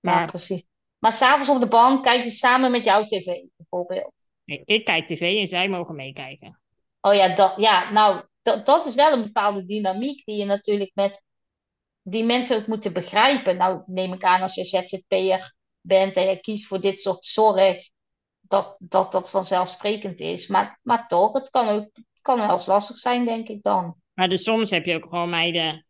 maar 0.00 0.26
precies. 0.26 0.64
Maar 0.98 1.12
s'avonds 1.12 1.48
op 1.48 1.60
de 1.60 1.68
bank 1.68 2.04
kijken 2.04 2.30
ze 2.30 2.36
samen 2.36 2.70
met 2.70 2.84
jouw 2.84 3.06
tv, 3.06 3.24
bijvoorbeeld. 3.56 4.14
nee, 4.44 4.62
ik 4.64 4.84
kijk 4.84 5.06
tv 5.06 5.40
en 5.40 5.48
zij 5.48 5.68
mogen 5.68 5.94
meekijken. 5.94 6.60
Oh 7.00 7.14
ja, 7.14 7.34
dat, 7.34 7.54
ja, 7.56 7.90
nou, 7.90 8.24
dat, 8.42 8.66
dat 8.66 8.86
is 8.86 8.94
wel 8.94 9.12
een 9.12 9.22
bepaalde 9.22 9.64
dynamiek 9.64 10.24
die 10.24 10.36
je 10.36 10.44
natuurlijk 10.44 10.90
met 10.94 11.22
die 12.02 12.24
mensen 12.24 12.56
ook 12.56 12.66
moeten 12.66 12.92
begrijpen. 12.92 13.56
Nou, 13.56 13.82
neem 13.86 14.12
ik 14.12 14.24
aan 14.24 14.42
als 14.42 14.54
je 14.54 14.64
ZZP'er 14.64 15.54
bent 15.80 16.16
en 16.16 16.26
je 16.26 16.40
kiest 16.40 16.66
voor 16.66 16.80
dit 16.80 17.00
soort 17.00 17.24
zorg, 17.24 17.88
dat 18.40 18.76
dat, 18.78 19.12
dat 19.12 19.30
vanzelfsprekend 19.30 20.20
is. 20.20 20.46
Maar, 20.46 20.78
maar 20.82 21.06
toch, 21.06 21.32
het 21.32 21.50
kan 21.50 21.68
ook 21.68 21.90
kan 22.22 22.38
wel 22.38 22.50
eens 22.50 22.66
lastig 22.66 22.96
zijn, 22.96 23.24
denk 23.24 23.48
ik 23.48 23.62
dan. 23.62 23.96
Maar 24.12 24.28
dus 24.28 24.42
soms 24.42 24.70
heb 24.70 24.84
je 24.84 24.94
ook 24.94 25.02
gewoon 25.02 25.30
meiden 25.30 25.86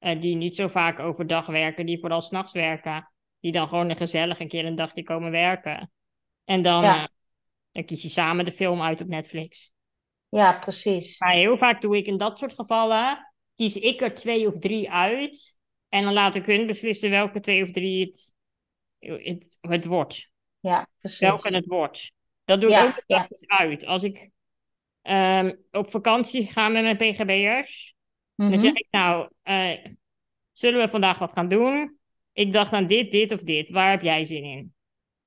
uh, 0.00 0.20
die 0.20 0.36
niet 0.36 0.54
zo 0.54 0.68
vaak 0.68 0.98
overdag 0.98 1.46
werken, 1.46 1.86
die 1.86 2.00
vooral 2.00 2.20
s'nachts 2.20 2.52
werken, 2.52 3.12
die 3.40 3.52
dan 3.52 3.68
gewoon 3.68 3.90
een 3.90 3.96
gezellig 3.96 4.40
een 4.40 4.48
keer 4.48 4.64
een 4.64 4.76
dagje 4.76 5.02
komen 5.02 5.30
werken. 5.30 5.92
En 6.44 6.62
dan, 6.62 6.82
ja. 6.82 7.00
uh, 7.00 7.06
dan 7.72 7.84
kies 7.84 8.02
je 8.02 8.08
samen 8.08 8.44
de 8.44 8.52
film 8.52 8.82
uit 8.82 9.00
op 9.00 9.06
Netflix. 9.06 9.72
Ja, 10.30 10.58
precies. 10.58 11.18
Maar 11.18 11.32
heel 11.32 11.56
vaak 11.56 11.80
doe 11.80 11.96
ik 11.96 12.06
in 12.06 12.16
dat 12.16 12.38
soort 12.38 12.54
gevallen, 12.54 13.32
kies 13.56 13.76
ik 13.76 14.00
er 14.00 14.14
twee 14.14 14.46
of 14.46 14.58
drie 14.58 14.90
uit. 14.90 15.58
En 15.88 16.04
dan 16.04 16.12
laat 16.12 16.34
ik 16.34 16.46
hun 16.46 16.66
beslissen 16.66 17.10
welke 17.10 17.40
twee 17.40 17.62
of 17.62 17.70
drie 17.70 18.06
het, 18.06 18.34
het, 19.24 19.58
het 19.60 19.84
wordt. 19.84 20.30
Ja, 20.60 20.88
precies. 20.98 21.18
Welke 21.18 21.54
het 21.54 21.66
wordt. 21.66 22.12
Dat 22.44 22.60
doe 22.60 22.70
ik 22.70 22.84
ook 22.84 23.02
ja. 23.06 23.28
uit. 23.46 23.86
Als 23.86 24.02
ik 24.02 24.30
um, 25.02 25.64
op 25.70 25.90
vakantie 25.90 26.46
ga 26.46 26.68
met 26.68 26.82
mijn 26.82 26.96
PGB'ers, 26.96 27.94
mm 28.34 28.46
-hmm. 28.46 28.54
dan 28.54 28.64
zeg 28.64 28.74
ik 28.74 28.86
nou, 28.90 29.28
uh, 29.44 29.86
zullen 30.52 30.80
we 30.80 30.88
vandaag 30.88 31.18
wat 31.18 31.32
gaan 31.32 31.48
doen? 31.48 31.98
Ik 32.32 32.52
dacht 32.52 32.72
aan 32.72 32.86
dit, 32.86 33.10
dit 33.10 33.32
of 33.32 33.40
dit. 33.40 33.70
Waar 33.70 33.90
heb 33.90 34.02
jij 34.02 34.24
zin 34.24 34.44
in? 34.44 34.74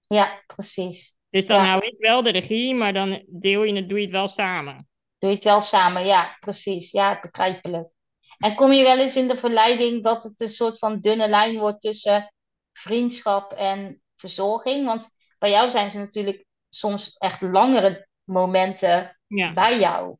Ja, 0.07 0.43
precies. 0.45 1.15
Dus 1.29 1.45
dan 1.45 1.65
hou 1.65 1.85
ik 1.85 1.95
wel 1.97 2.23
de 2.23 2.31
regie, 2.31 2.75
maar 2.75 2.93
dan 2.93 3.23
deel 3.27 3.63
je 3.63 3.75
het, 3.75 3.89
doe 3.89 3.97
je 3.97 4.03
het 4.03 4.13
wel 4.13 4.27
samen. 4.27 4.87
Doe 5.23 5.31
je 5.31 5.37
het 5.37 5.47
wel 5.47 5.61
samen, 5.61 6.05
ja, 6.05 6.37
precies. 6.39 6.91
Ja, 6.91 7.19
begrijpelijk. 7.19 7.89
En 8.37 8.55
kom 8.55 8.71
je 8.71 8.83
wel 8.83 8.99
eens 8.99 9.15
in 9.15 9.27
de 9.27 9.37
verleiding 9.37 10.03
dat 10.03 10.23
het 10.23 10.41
een 10.41 10.49
soort 10.49 10.77
van 10.77 10.99
dunne 10.99 11.27
lijn 11.27 11.57
wordt 11.57 11.81
tussen 11.81 12.33
vriendschap 12.71 13.51
en 13.51 14.01
verzorging? 14.15 14.85
Want 14.85 15.09
bij 15.39 15.49
jou 15.49 15.69
zijn 15.69 15.91
ze 15.91 15.97
natuurlijk 15.97 16.45
soms 16.69 17.17
echt 17.17 17.41
langere 17.41 18.07
momenten 18.23 19.19
ja. 19.27 19.53
bij 19.53 19.79
jou. 19.79 20.17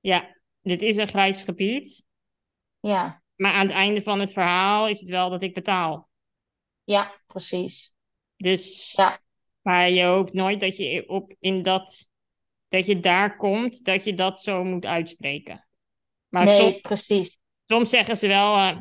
Ja, 0.00 0.36
dit 0.60 0.82
is 0.82 0.96
een 0.96 1.08
grijs 1.08 1.42
gebied. 1.42 2.04
Ja. 2.80 3.22
Maar 3.36 3.52
aan 3.52 3.66
het 3.66 3.76
einde 3.76 4.02
van 4.02 4.20
het 4.20 4.32
verhaal 4.32 4.88
is 4.88 5.00
het 5.00 5.08
wel 5.08 5.30
dat 5.30 5.42
ik 5.42 5.54
betaal. 5.54 6.08
Ja, 6.84 7.20
precies. 7.26 7.94
Dus, 8.36 8.92
ja. 8.92 9.20
maar 9.62 9.90
je 9.90 10.04
hoopt 10.04 10.32
nooit 10.32 10.60
dat 10.60 10.76
je 10.76 11.08
op 11.08 11.34
in 11.38 11.62
dat, 11.62 12.08
dat 12.76 12.86
je 12.86 13.00
daar 13.00 13.36
komt, 13.36 13.84
dat 13.84 14.04
je 14.04 14.14
dat 14.14 14.42
zo 14.42 14.64
moet 14.64 14.84
uitspreken. 14.84 15.66
Maar 16.28 16.44
nee, 16.44 16.60
soms, 16.60 16.80
precies. 16.80 17.38
Soms 17.66 17.90
zeggen 17.90 18.18
ze 18.18 18.26
wel, 18.26 18.56
uh, 18.56 18.78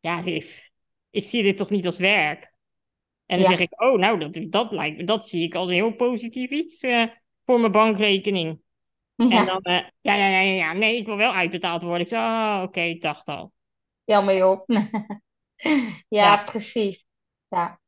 ja, 0.00 0.20
Riff, 0.20 0.70
ik 1.10 1.24
zie 1.24 1.42
dit 1.42 1.56
toch 1.56 1.70
niet 1.70 1.86
als 1.86 1.98
werk. 1.98 2.52
En 3.26 3.38
dan 3.38 3.46
zeg 3.46 3.58
ik, 3.58 3.82
oh, 3.82 3.98
nou, 3.98 4.18
dat, 4.18 4.52
dat, 4.52 4.72
lijkt, 4.72 5.06
dat 5.06 5.28
zie 5.28 5.44
ik 5.44 5.54
als 5.54 5.68
een 5.68 5.74
heel 5.74 5.94
positief 5.94 6.50
iets 6.50 6.82
uh, 6.82 7.06
voor 7.44 7.60
mijn 7.60 7.72
bankrekening. 7.72 8.60
Ja. 9.14 9.38
En 9.38 9.46
dan, 9.46 9.60
uh, 9.62 9.88
ja, 10.00 10.14
ja, 10.14 10.28
ja, 10.28 10.40
ja, 10.40 10.72
nee, 10.72 10.96
ik 10.96 11.06
wil 11.06 11.16
wel 11.16 11.32
uitbetaald 11.32 11.82
worden. 11.82 12.00
Ik 12.00 12.08
zei, 12.08 12.22
oh, 12.22 12.54
oké, 12.56 12.68
okay, 12.68 12.88
ik 12.88 13.00
dacht 13.00 13.26
al. 13.26 13.52
Jammer 14.04 14.36
joh. 14.36 14.62
ja, 14.66 16.24
ja, 16.24 16.44
precies. 16.44 17.06
Ja. 17.48 17.80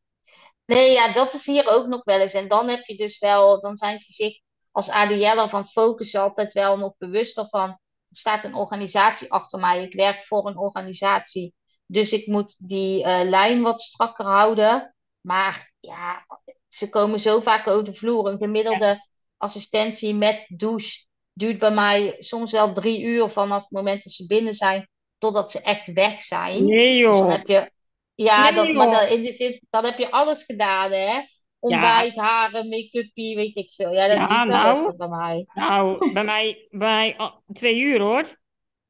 Nee, 0.64 0.90
ja, 0.90 1.12
dat 1.12 1.34
is 1.34 1.46
hier 1.46 1.68
ook 1.68 1.86
nog 1.86 2.04
wel 2.04 2.20
eens. 2.20 2.32
En 2.32 2.48
dan 2.48 2.68
heb 2.68 2.84
je 2.84 2.96
dus 2.96 3.18
wel, 3.18 3.60
dan 3.60 3.76
zijn 3.76 3.98
ze 3.98 4.12
zich 4.12 4.40
als 4.72 4.88
ADL'er 4.88 5.48
van 5.48 5.66
focus 5.66 6.14
altijd 6.14 6.52
wel 6.52 6.78
nog 6.78 6.94
bewuster 6.98 7.46
van. 7.48 7.68
Er 7.68 8.18
staat 8.18 8.44
een 8.44 8.54
organisatie 8.54 9.32
achter 9.32 9.58
mij. 9.61 9.82
Ik 9.82 9.94
werk 9.94 10.24
voor 10.24 10.46
een 10.46 10.58
organisatie. 10.58 11.54
Dus 11.87 12.12
ik 12.12 12.26
moet 12.26 12.68
die 12.68 13.04
uh, 13.04 13.20
lijn 13.22 13.62
wat 13.62 13.80
strakker 13.80 14.24
houden. 14.24 14.94
Maar 15.20 15.72
ja, 15.78 16.26
ze 16.68 16.88
komen 16.88 17.20
zo 17.20 17.40
vaak 17.40 17.66
over 17.66 17.85
de 17.85 17.94
vloer. 17.94 18.26
Een 18.26 18.38
gemiddelde 18.38 19.08
assistentie 19.37 20.14
met 20.14 20.46
douche 20.48 21.04
duurt 21.32 21.58
bij 21.58 21.70
mij 21.70 22.14
soms 22.18 22.50
wel 22.50 22.72
drie 22.72 23.02
uur 23.02 23.28
vanaf 23.28 23.62
het 23.62 23.70
moment 23.70 24.04
dat 24.04 24.12
ze 24.12 24.26
binnen 24.26 24.54
zijn 24.54 24.88
totdat 25.18 25.50
ze 25.50 25.61
echt 25.61 25.92
weg 25.92 26.22
zijn. 26.22 26.64
Nee 26.64 26.96
joh. 26.96 27.11
Dus 27.11 27.18
dan 27.20 27.30
heb 27.30 27.46
je, 27.46 27.70
ja, 28.14 28.42
nee, 28.42 28.54
dat, 28.54 28.74
maar 28.74 28.90
dan, 28.90 29.06
in 29.06 29.22
de 29.22 29.32
zin, 29.32 29.61
dan 29.70 29.85
heb 29.85 29.98
je 29.98 30.11
alles 30.11 30.44
gedaan 30.44 30.92
hè. 30.92 31.20
Ontbijt, 31.62 32.14
ja. 32.14 32.22
haren, 32.22 32.68
make-upie, 32.68 33.37
weet 33.37 33.57
ik 33.57 33.72
veel. 33.72 33.92
Ja, 33.92 34.07
dat 34.07 34.16
ja, 34.16 34.25
duurt 34.25 34.48
nou, 34.48 34.83
wel 34.83 34.96
bij 34.96 35.09
mij. 35.09 35.46
Nou, 35.55 36.12
bij 36.12 36.25
mij, 36.25 36.66
bij 36.70 37.14
oh, 37.18 37.37
twee 37.53 37.79
uur 37.79 38.01
hoor. 38.01 38.40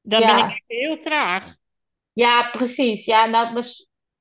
Dan 0.02 0.20
ja. 0.20 0.34
ben 0.34 0.50
ik 0.50 0.62
heel 0.66 0.98
traag. 0.98 1.54
Ja, 2.12 2.48
precies. 2.50 3.04
Ja, 3.04 3.26
nou, 3.26 3.62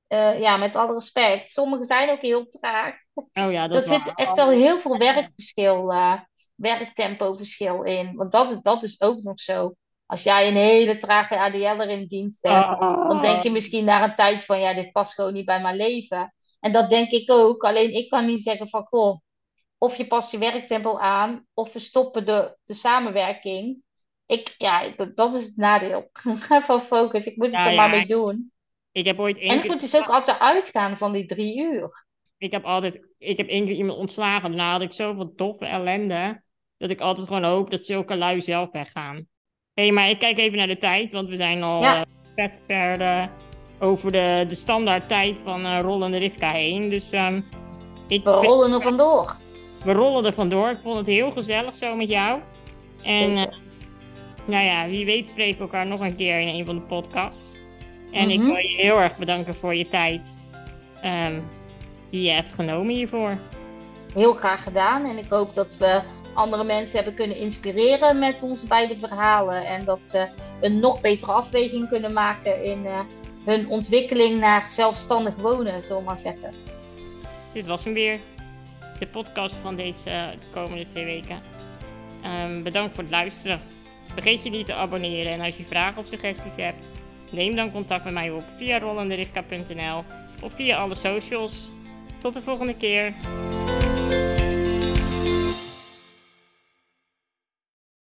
uh, 0.08 0.40
ja, 0.40 0.56
met 0.56 0.76
alle 0.76 0.92
respect. 0.92 1.50
Sommigen 1.50 1.84
zijn 1.84 2.10
ook 2.10 2.20
heel 2.20 2.46
traag. 2.46 2.94
Oh 3.14 3.52
ja, 3.52 3.68
dat 3.68 3.82
er 3.82 3.88
zit 3.88 4.12
echt 4.14 4.36
wel 4.36 4.50
heel 4.50 4.80
veel 4.80 4.98
werkverschil, 4.98 5.92
uh, 5.92 6.20
werktempoverschil 6.54 7.82
in. 7.82 8.16
Want 8.16 8.32
dat, 8.32 8.62
dat 8.62 8.82
is 8.82 9.00
ook 9.00 9.22
nog 9.22 9.40
zo. 9.40 9.74
Als 10.06 10.22
jij 10.22 10.48
een 10.48 10.56
hele 10.56 10.96
trage 10.96 11.38
ADL'er 11.38 11.88
in 11.88 12.06
dienst 12.06 12.42
hebt, 12.42 12.72
oh. 12.72 13.08
dan 13.08 13.22
denk 13.22 13.42
je 13.42 13.50
misschien 13.50 13.84
na 13.84 14.04
een 14.04 14.14
tijd 14.14 14.44
van, 14.44 14.60
ja, 14.60 14.74
dit 14.74 14.92
past 14.92 15.14
gewoon 15.14 15.32
niet 15.32 15.44
bij 15.44 15.60
mijn 15.60 15.76
leven. 15.76 16.34
En 16.62 16.72
dat 16.72 16.90
denk 16.90 17.10
ik 17.10 17.30
ook. 17.30 17.62
Alleen 17.62 17.94
ik 17.94 18.10
kan 18.10 18.26
niet 18.26 18.42
zeggen 18.42 18.68
van, 18.68 18.84
goh, 18.84 19.20
of 19.78 19.96
je 19.96 20.06
past 20.06 20.30
je 20.30 20.38
werktempo 20.38 20.98
aan, 20.98 21.46
of 21.54 21.72
we 21.72 21.78
stoppen 21.78 22.26
de, 22.26 22.56
de 22.64 22.74
samenwerking. 22.74 23.82
Ik, 24.26 24.54
ja, 24.58 24.88
dat, 24.96 25.16
dat 25.16 25.34
is 25.34 25.44
het 25.44 25.56
nadeel 25.56 26.10
van 26.68 26.80
focus. 26.80 27.26
Ik 27.26 27.36
moet 27.36 27.46
het 27.46 27.54
ja, 27.54 27.70
er 27.70 27.76
maar 27.76 27.90
mee 27.90 28.06
doen. 28.06 28.52
Ik 28.92 29.04
heb 29.04 29.18
ooit 29.18 29.38
één 29.38 29.50
En 29.50 29.58
ik 29.58 29.70
moet 29.70 29.80
dus 29.80 29.96
ook 29.96 30.08
altijd 30.08 30.38
uitgaan 30.38 30.96
van 30.96 31.12
die 31.12 31.26
drie 31.26 31.62
uur. 31.62 32.06
Ik 32.38 32.52
heb 32.52 32.64
altijd, 32.64 33.08
ik 33.18 33.36
heb 33.36 33.48
één 33.48 33.66
keer 33.66 33.74
iemand 33.74 33.98
ontslagen. 33.98 34.48
Daarna 34.48 34.72
had 34.72 34.82
ik 34.82 34.92
zoveel 34.92 35.32
toffe 35.34 35.66
ellende. 35.66 36.42
Dat 36.76 36.90
ik 36.90 37.00
altijd 37.00 37.26
gewoon 37.26 37.44
hoop 37.44 37.70
dat 37.70 37.84
zulke 37.84 38.16
lui 38.16 38.40
zelf 38.40 38.70
weggaan. 38.70 39.16
Hé, 39.72 39.82
hey, 39.82 39.92
maar 39.92 40.08
ik 40.08 40.18
kijk 40.18 40.38
even 40.38 40.58
naar 40.58 40.66
de 40.66 40.78
tijd. 40.78 41.12
Want 41.12 41.28
we 41.28 41.36
zijn 41.36 41.62
al 41.62 41.82
ja. 41.82 41.96
uh, 41.96 42.02
vet 42.34 42.62
verder 42.66 43.30
over 43.82 44.12
de, 44.12 44.44
de 44.48 44.54
standaard 44.54 45.08
tijd 45.08 45.40
van 45.44 45.60
uh, 45.60 45.78
rollende 45.80 46.16
Rivka 46.16 46.50
heen. 46.50 46.88
Dus 46.88 47.12
um, 47.12 47.44
ik 48.08 48.24
we 48.24 48.30
rollen 48.30 48.72
er 48.72 48.82
vandoor. 48.82 49.36
We 49.84 49.92
rollen 49.92 50.24
er 50.24 50.32
vandoor. 50.32 50.68
Ik 50.68 50.78
vond 50.82 50.96
het 50.96 51.06
heel 51.06 51.30
gezellig 51.30 51.76
zo 51.76 51.96
met 51.96 52.10
jou. 52.10 52.40
En 53.02 53.30
uh, 53.30 53.44
nou 54.44 54.64
ja, 54.64 54.86
wie 54.88 55.04
weet 55.04 55.26
spreken 55.26 55.56
we 55.56 55.62
elkaar 55.62 55.86
nog 55.86 56.00
een 56.00 56.16
keer 56.16 56.40
in 56.40 56.48
een 56.48 56.64
van 56.64 56.74
de 56.74 56.80
podcasts. 56.80 57.52
En 58.12 58.30
ik 58.30 58.38
mhm. 58.38 58.46
wil 58.46 58.56
je 58.56 58.76
heel 58.76 59.00
erg 59.00 59.16
bedanken 59.16 59.54
voor 59.54 59.74
je 59.74 59.88
tijd 59.88 60.40
um, 61.04 61.42
die 62.10 62.22
je 62.22 62.30
hebt 62.30 62.52
genomen 62.52 62.94
hiervoor. 62.94 63.38
Heel 64.14 64.32
graag 64.32 64.62
gedaan. 64.62 65.04
En 65.04 65.18
ik 65.18 65.26
hoop 65.28 65.54
dat 65.54 65.76
we 65.76 66.00
andere 66.34 66.64
mensen 66.64 66.96
hebben 66.96 67.14
kunnen 67.14 67.36
inspireren 67.36 68.18
met 68.18 68.42
onze 68.42 68.66
beide 68.66 68.96
verhalen. 68.96 69.66
En 69.66 69.84
dat 69.84 70.06
ze 70.06 70.28
een 70.60 70.80
nog 70.80 71.00
betere 71.00 71.32
afweging 71.32 71.88
kunnen 71.88 72.12
maken 72.12 72.64
in 72.64 72.84
uh, 72.84 72.98
hun 73.44 73.68
ontwikkeling 73.68 74.40
naar 74.40 74.68
zelfstandig 74.68 75.34
wonen, 75.36 75.82
zullen 75.82 75.98
we 75.98 76.04
maar 76.04 76.16
zeggen. 76.16 76.54
Dit 77.52 77.66
was 77.66 77.84
hem 77.84 77.92
weer. 77.92 78.20
De 78.98 79.06
podcast 79.06 79.54
van 79.54 79.76
deze 79.76 80.04
de 80.04 80.46
komende 80.52 80.84
twee 80.84 81.04
weken. 81.04 81.42
Um, 82.42 82.62
bedankt 82.62 82.94
voor 82.94 83.02
het 83.02 83.12
luisteren. 83.12 83.60
Vergeet 84.12 84.42
je 84.42 84.50
niet 84.50 84.66
te 84.66 84.74
abonneren 84.74 85.32
en 85.32 85.40
als 85.40 85.56
je 85.56 85.64
vragen 85.64 85.98
of 85.98 86.06
suggesties 86.06 86.56
hebt 86.56 86.90
Neem 87.32 87.56
dan 87.56 87.72
contact 87.72 88.04
met 88.04 88.12
mij 88.12 88.30
op 88.30 88.44
via 88.56 88.78
rollenderivka.nl 88.78 90.04
of 90.42 90.52
via 90.52 90.76
alle 90.76 90.94
socials. 90.94 91.70
Tot 92.18 92.34
de 92.34 92.42
volgende 92.42 92.76
keer. 92.76 93.14